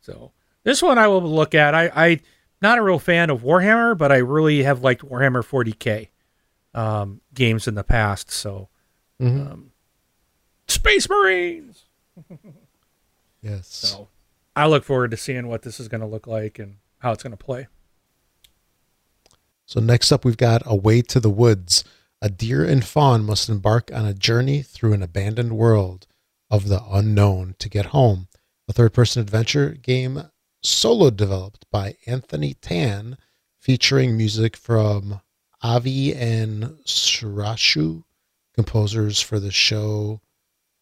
[0.00, 0.32] So
[0.64, 1.74] this one I will look at.
[1.74, 2.20] I, I
[2.62, 6.08] not a real fan of Warhammer, but I really have liked Warhammer 40k
[6.74, 8.30] um, games in the past.
[8.30, 8.68] So
[9.20, 9.50] Mhm.
[9.52, 9.72] um,
[10.68, 11.84] Space Marines.
[13.42, 13.66] yes.
[13.68, 14.08] So
[14.54, 17.22] I look forward to seeing what this is going to look like and how it's
[17.22, 17.66] going to play.
[19.66, 21.84] So next up, we've got Away to the Woods.
[22.22, 26.06] A deer and fawn must embark on a journey through an abandoned world
[26.50, 28.28] of the unknown to get home.
[28.68, 30.29] A third-person adventure game
[30.62, 33.16] solo developed by Anthony Tan,
[33.58, 35.20] featuring music from
[35.62, 38.04] Aivi and Surasshu,
[38.54, 40.20] composers for the show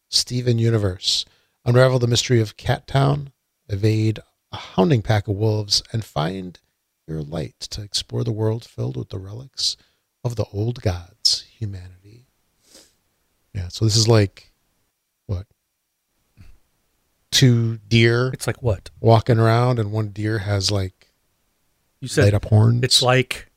[0.09, 1.25] Steven Universe.
[1.65, 3.31] Unravel the mystery of Cat Town,
[3.67, 4.19] evade
[4.51, 6.59] a hounding pack of wolves, and find
[7.07, 9.77] your light to explore the world filled with the relics
[10.23, 12.27] of the old gods, humanity.
[13.53, 14.48] Yeah, so this is like?
[17.31, 21.11] Two deer It's like what walking around, and one deer has like
[22.01, 22.33] you light said.
[22.33, 22.83] up horns.
[22.83, 23.49] It's like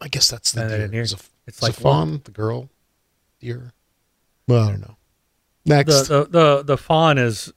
[0.00, 1.02] I guess that's the deer.
[1.02, 2.68] It's a, it's like fawn, the girl,
[3.40, 3.72] deer.
[4.46, 4.96] Well, I don't know.
[5.64, 7.52] Next, the, the the the fawn is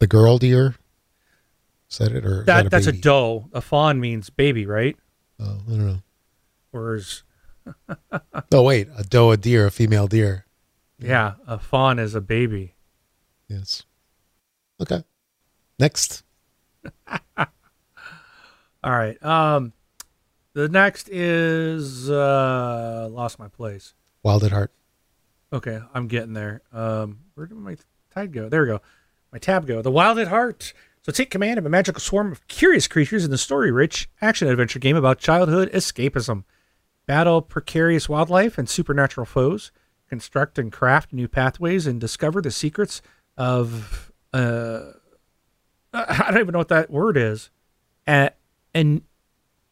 [0.00, 0.74] the girl deer.
[1.90, 3.48] Is that it, or that that a that's a doe.
[3.52, 4.96] A fawn means baby, right?
[5.38, 5.98] Oh, I don't know.
[6.72, 7.22] Whereas
[8.52, 10.46] Oh, wait, a doe, a deer, a female deer.
[10.98, 12.74] yeah, a fawn is a baby.
[13.48, 13.84] Yes.
[14.80, 15.02] Okay.
[15.78, 16.24] Next.
[17.36, 17.46] All
[18.84, 19.22] right.
[19.24, 19.72] Um,
[20.52, 23.94] the next is uh, lost my place.
[24.22, 24.72] Wild at Heart.
[25.52, 26.62] Okay, I'm getting there.
[26.72, 27.76] Um, where did my
[28.12, 28.48] tide go?
[28.48, 28.80] There we go.
[29.32, 29.82] My tab go.
[29.82, 30.72] The Wild at Heart.
[31.02, 34.96] So take command of a magical swarm of curious creatures in the story-rich action-adventure game
[34.96, 36.44] about childhood escapism.
[37.06, 39.70] Battle precarious wildlife and supernatural foes.
[40.08, 43.02] Construct and craft new pathways and discover the secrets
[43.36, 44.92] of uh,
[45.92, 47.50] I don't even know what that word is.
[48.06, 48.30] Uh,
[48.74, 49.02] and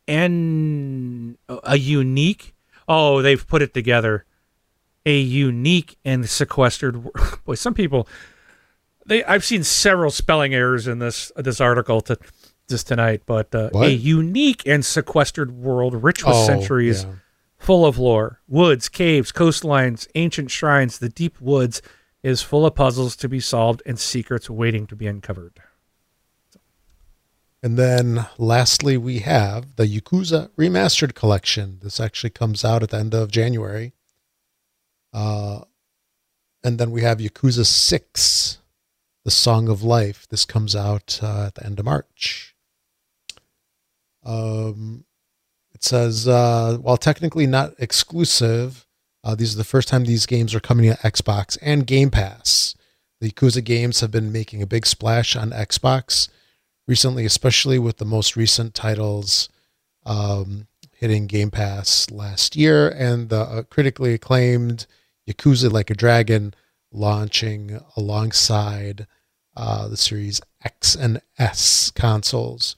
[0.09, 2.55] and a unique.
[2.89, 4.25] Oh, they've put it together
[5.05, 6.97] a unique and sequestered
[7.45, 8.07] boy some people
[9.05, 12.17] they i've seen several spelling errors in this this article to
[12.69, 17.15] this tonight but uh, a unique and sequestered world rich with Oh, centuries yeah.
[17.59, 21.83] full of lore woods caves coastlines ancient shrines the deep woods
[22.23, 25.61] is full of puzzles to be solved and secrets waiting to be uncovered
[27.63, 31.79] And then lastly, we have the Yakuza Remastered Collection.
[31.83, 33.93] This actually comes out at the end of January.
[35.13, 35.61] Uh,
[36.65, 38.59] and then we have Yakuza 6,
[39.25, 40.27] The Song of Life.
[40.29, 42.55] This comes out uh, at the end of March.
[44.25, 45.05] Um,
[45.75, 48.87] it says, uh, while technically not exclusive,
[49.25, 52.75] uh, these are the first time these games are coming to Xbox and Game Pass.
[53.21, 56.29] The Yakuza games have been making a big splash on Xbox
[56.89, 59.49] recently, especially with the most recent titles
[60.05, 64.87] um, hitting Game Pass last year and the uh, critically acclaimed
[65.29, 66.55] Yakuza Like a Dragon
[66.93, 69.07] launching alongside
[69.57, 72.77] uh, the Series X and S consoles.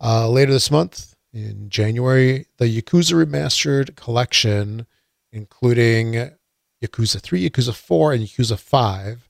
[0.00, 4.86] Uh, later this month, in January, the Yakuza Remastered Collection,
[5.32, 6.30] including
[6.82, 9.28] Yakuza 3, Yakuza 4, and Yakuza 5,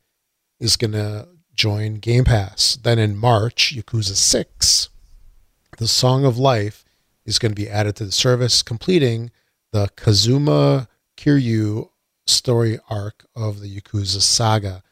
[0.61, 2.77] is going to join Game Pass.
[2.77, 4.89] Then in March, Yakuza 6,
[5.79, 6.85] The Song of Life,
[7.25, 9.31] is going to be added to the service, completing
[9.73, 11.91] the Kazuma Kiryu
[12.27, 14.83] story arc of the Yakuza saga.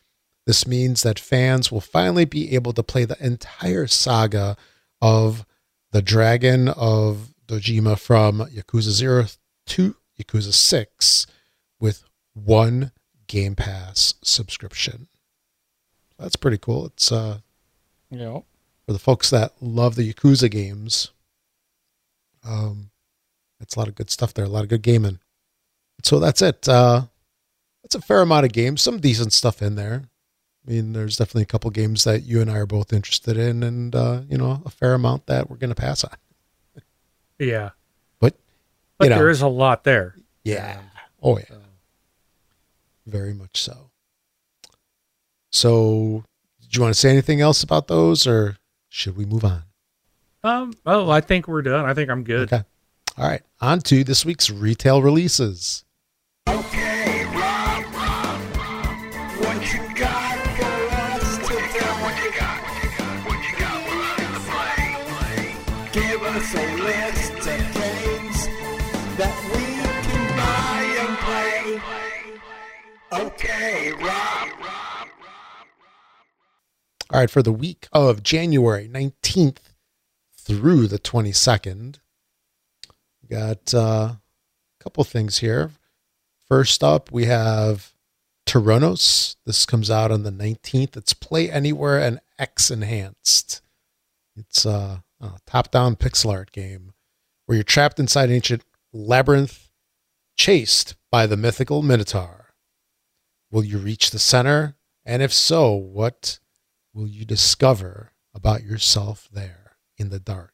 [0.46, 4.56] This means that fans will finally be able to play the entire saga
[5.00, 5.44] of
[5.92, 9.26] the Dragon of Dojima from Yakuza 0
[9.66, 11.26] to Yakuza 6
[11.80, 12.92] with one
[13.26, 15.08] Game Pass subscription.
[16.18, 16.86] That's pretty cool.
[16.86, 17.38] It's uh
[18.10, 18.40] Yeah.
[18.86, 21.10] for the folks that love the Yakuza games.
[22.44, 22.90] Um
[23.60, 25.18] it's a lot of good stuff there, a lot of good gaming.
[26.02, 26.68] So that's it.
[26.68, 27.06] Uh
[27.82, 30.04] that's a fair amount of games, some decent stuff in there.
[30.66, 33.62] I mean, there's definitely a couple games that you and I are both interested in,
[33.62, 36.16] and uh, you know, a fair amount that we're going to pass on.
[37.38, 37.70] Yeah.
[38.98, 40.14] But, But you know, there is a lot there.
[40.44, 40.80] yeah,
[41.22, 41.56] oh yeah,
[43.06, 43.90] very much so.
[45.52, 46.24] So,
[46.60, 48.56] do you want to say anything else about those, or
[48.88, 49.62] should we move on?
[50.42, 50.72] Um.
[50.84, 51.84] Oh, I think we're done.
[51.84, 52.52] I think I'm good.
[52.52, 52.64] Okay.
[53.18, 55.84] All right, on to this week's retail releases.
[56.48, 56.95] Okay,
[77.12, 79.58] All right, for the week of January 19th
[80.36, 81.98] through the 22nd,
[83.22, 84.20] we got uh, a
[84.78, 85.72] couple things here.
[86.48, 87.92] First up, we have
[88.46, 89.34] Tyrannos.
[89.44, 90.96] This comes out on the 19th.
[90.96, 93.62] It's Play Anywhere and X Enhanced.
[94.36, 96.92] It's uh, a top down pixel art game
[97.46, 98.62] where you're trapped inside an ancient
[98.92, 99.70] labyrinth,
[100.36, 102.45] chased by the mythical Minotaur.
[103.56, 104.76] Will you reach the center?
[105.06, 106.40] And if so, what
[106.92, 110.52] will you discover about yourself there in the dark?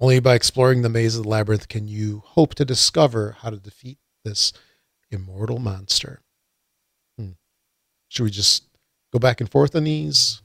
[0.00, 3.58] Only by exploring the maze of the labyrinth can you hope to discover how to
[3.58, 4.54] defeat this
[5.10, 6.22] immortal monster.
[7.18, 7.32] Hmm.
[8.08, 8.64] Should we just
[9.12, 10.40] go back and forth on these?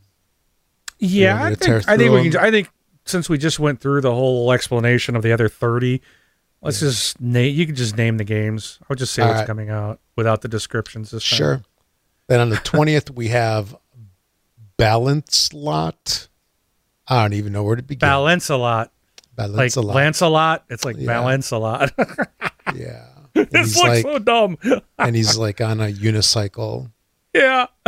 [1.00, 2.38] Yeah, I think, I think we can.
[2.38, 2.70] I think
[3.06, 6.02] since we just went through the whole explanation of the other thirty,
[6.62, 7.56] let's just name.
[7.56, 8.80] You can just name the games.
[8.82, 9.48] I would just say All what's right.
[9.48, 11.12] coming out without the descriptions.
[11.12, 11.38] This time.
[11.38, 11.62] Sure.
[12.28, 13.76] Then on the 20th, we have
[14.78, 16.28] Balancelot.
[17.08, 18.00] I don't even know where to begin.
[18.08, 18.92] Balance a lot,
[19.36, 19.96] Balance a lot.
[19.96, 20.66] Lancelot.
[20.70, 21.08] It's like Yeah.
[21.08, 21.92] balance a lot.
[22.76, 23.08] Yeah.
[23.36, 24.58] And this he's looks like, so dumb.
[24.98, 26.90] and he's like on a unicycle
[27.34, 27.66] yeah.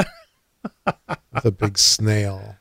[0.85, 2.55] with a big snail.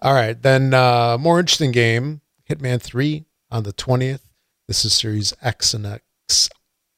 [0.00, 4.20] All right, then uh more interesting game, Hitman 3 on the 20th.
[4.68, 6.50] This is Series X and X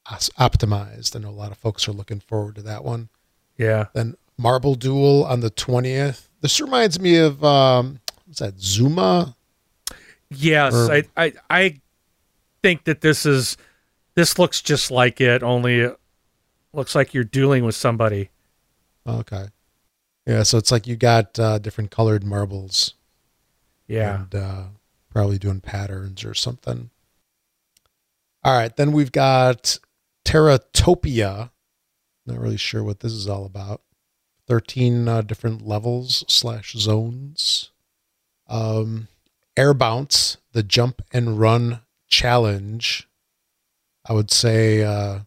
[0.09, 1.14] optimized.
[1.14, 3.09] I know a lot of folks are looking forward to that one.
[3.56, 3.86] Yeah.
[3.94, 6.26] Then Marble Duel on the 20th.
[6.40, 8.59] This reminds me of um what's that?
[8.59, 9.36] Zuma?
[10.30, 11.80] Yes, Or- I, I I
[12.62, 13.56] think that this is
[14.16, 15.97] this looks just like it, only it
[16.72, 18.30] looks like you're dueling with somebody.
[19.06, 19.47] Okay.
[20.26, 22.94] Yeah, so it's like you got uh different colored marbles.
[23.86, 24.20] Yeah.
[24.22, 24.62] and uh,
[25.12, 26.90] probably doing patterns or something.
[28.43, 29.79] All right, then we've got
[30.25, 31.51] Terratopia.
[32.27, 33.83] Not really sure what this is all about.
[34.47, 37.71] Thirteen uh, different levels slash zones.
[38.49, 39.09] Um,
[39.57, 43.07] Air Bounce, the jump and run challenge.
[44.09, 45.21] I would say, uh,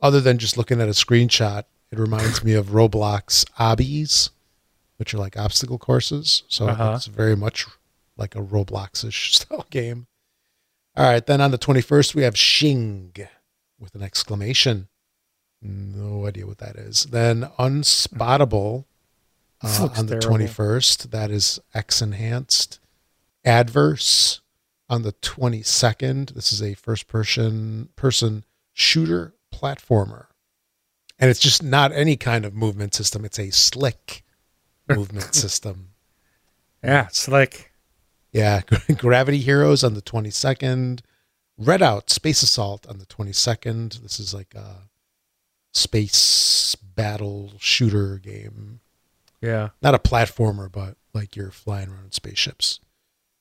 [0.00, 4.30] other than just looking at a screenshot, it reminds me of Roblox Obbies,
[4.98, 6.42] which are like obstacle courses.
[6.48, 6.92] So Uh-huh.
[6.96, 7.66] it's very much
[8.16, 10.06] like a Roblox-ish style game.
[10.96, 13.12] All right, then on the 21st, we have Shing
[13.78, 14.88] with an exclamation.
[15.62, 17.04] No idea what that is.
[17.04, 18.84] Then Unspottable
[19.62, 20.46] uh, on the terrible.
[20.46, 21.10] 21st.
[21.10, 22.80] That is X enhanced.
[23.44, 24.40] Adverse
[24.88, 26.34] on the 22nd.
[26.34, 30.26] This is a first person person shooter platformer.
[31.18, 33.24] And it's just not any kind of movement system.
[33.24, 34.24] It's a slick
[34.88, 35.90] movement system.
[36.82, 37.71] Yeah, it's like
[38.32, 38.62] Yeah,
[38.96, 41.00] Gravity Heroes on the 22nd.
[41.60, 44.00] Redout Space Assault on the 22nd.
[44.02, 44.88] This is like a
[45.72, 48.80] space battle shooter game.
[49.40, 49.70] yeah.
[49.82, 52.80] Not a platformer, but like you're flying around in spaceships.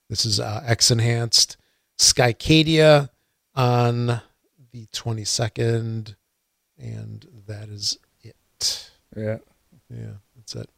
[0.09, 1.57] This is uh, X Enhanced.
[1.97, 3.09] Skycadia
[3.55, 4.07] on
[4.72, 6.15] the 22nd.
[6.77, 8.89] And that is it.
[9.15, 9.38] Yeah.
[9.89, 10.69] Yeah, that's it.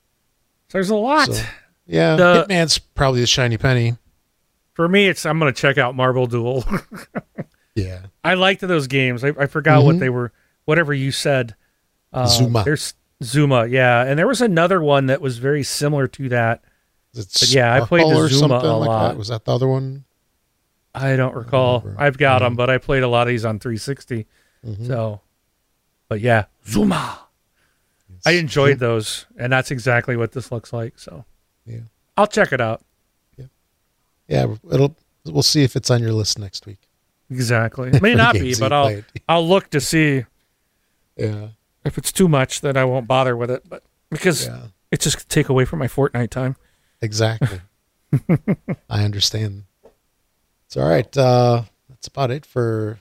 [0.69, 1.30] So there's a lot.
[1.31, 1.44] So,
[1.85, 3.95] yeah, The- Hitman's probably the shiny penny.
[4.74, 6.64] For me, it's I'm gonna check out Marble Duel.
[7.76, 9.24] Yeah, I liked those games.
[9.24, 10.00] I, I forgot what Mhm.
[10.00, 10.32] they were.
[10.66, 11.56] Whatever you said.
[12.14, 12.64] Uh, Zuma.
[12.64, 12.94] There's
[13.24, 16.62] Zuma, yeah, and there was another one that was very similar to that.
[17.48, 19.08] yeah, I played the Zuma a like lot.
[19.08, 19.18] that?
[19.18, 20.04] Was that the other one?
[20.94, 21.80] I don't recall.
[21.80, 22.00] remember.
[22.00, 22.58] I've got them, Mhm.
[22.58, 24.28] but I played a lot of these on 360.
[24.64, 24.86] Mhm.
[24.86, 25.22] So,
[26.10, 27.22] but yeah, Zuma.
[28.24, 31.00] I enjoyed those, and that's exactly what this looks like.
[31.00, 31.26] So,
[31.66, 31.80] Yeah.
[32.18, 32.84] I'll check it out.
[34.34, 34.96] Yeah, it'll.
[35.26, 36.80] We'll see if it's on your list next week.
[37.30, 37.90] Exactly.
[37.94, 39.06] It may not be, but I'll played.
[39.30, 40.26] I'll look to see
[41.16, 41.50] Yeah,
[41.86, 42.62] if it's too much.
[42.62, 43.64] Then I won't bother with it.
[43.68, 46.56] But because yeah, it's just take away from my Fortnite time.
[47.02, 47.62] exactly.
[48.90, 49.64] I understand.
[50.66, 51.16] It's all right.
[51.18, 53.00] Uh, that's about it for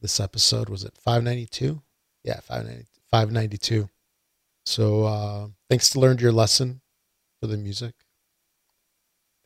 [0.00, 0.68] this episode.
[0.68, 1.80] Was it 592?
[2.24, 3.88] Yeah, 590, 592.
[4.64, 6.80] So uh, thanks to learned your lesson
[7.40, 7.94] for the music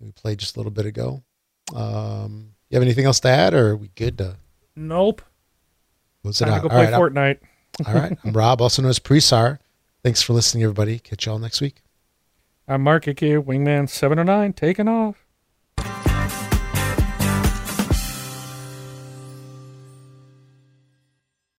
[0.00, 1.22] we played just a little bit ago.
[1.74, 4.36] Um, you have anything else to add, or are we good to
[4.76, 5.22] Nope.
[6.22, 7.38] close it Time to go All play right, Fortnite.
[7.86, 8.18] All right.
[8.24, 9.58] I'm Rob, also known as Presar.
[10.02, 10.98] Thanks for listening, everybody.
[10.98, 11.82] Catch y'all next week.
[12.66, 15.19] I'm Mark, aka Wingman709, taking off.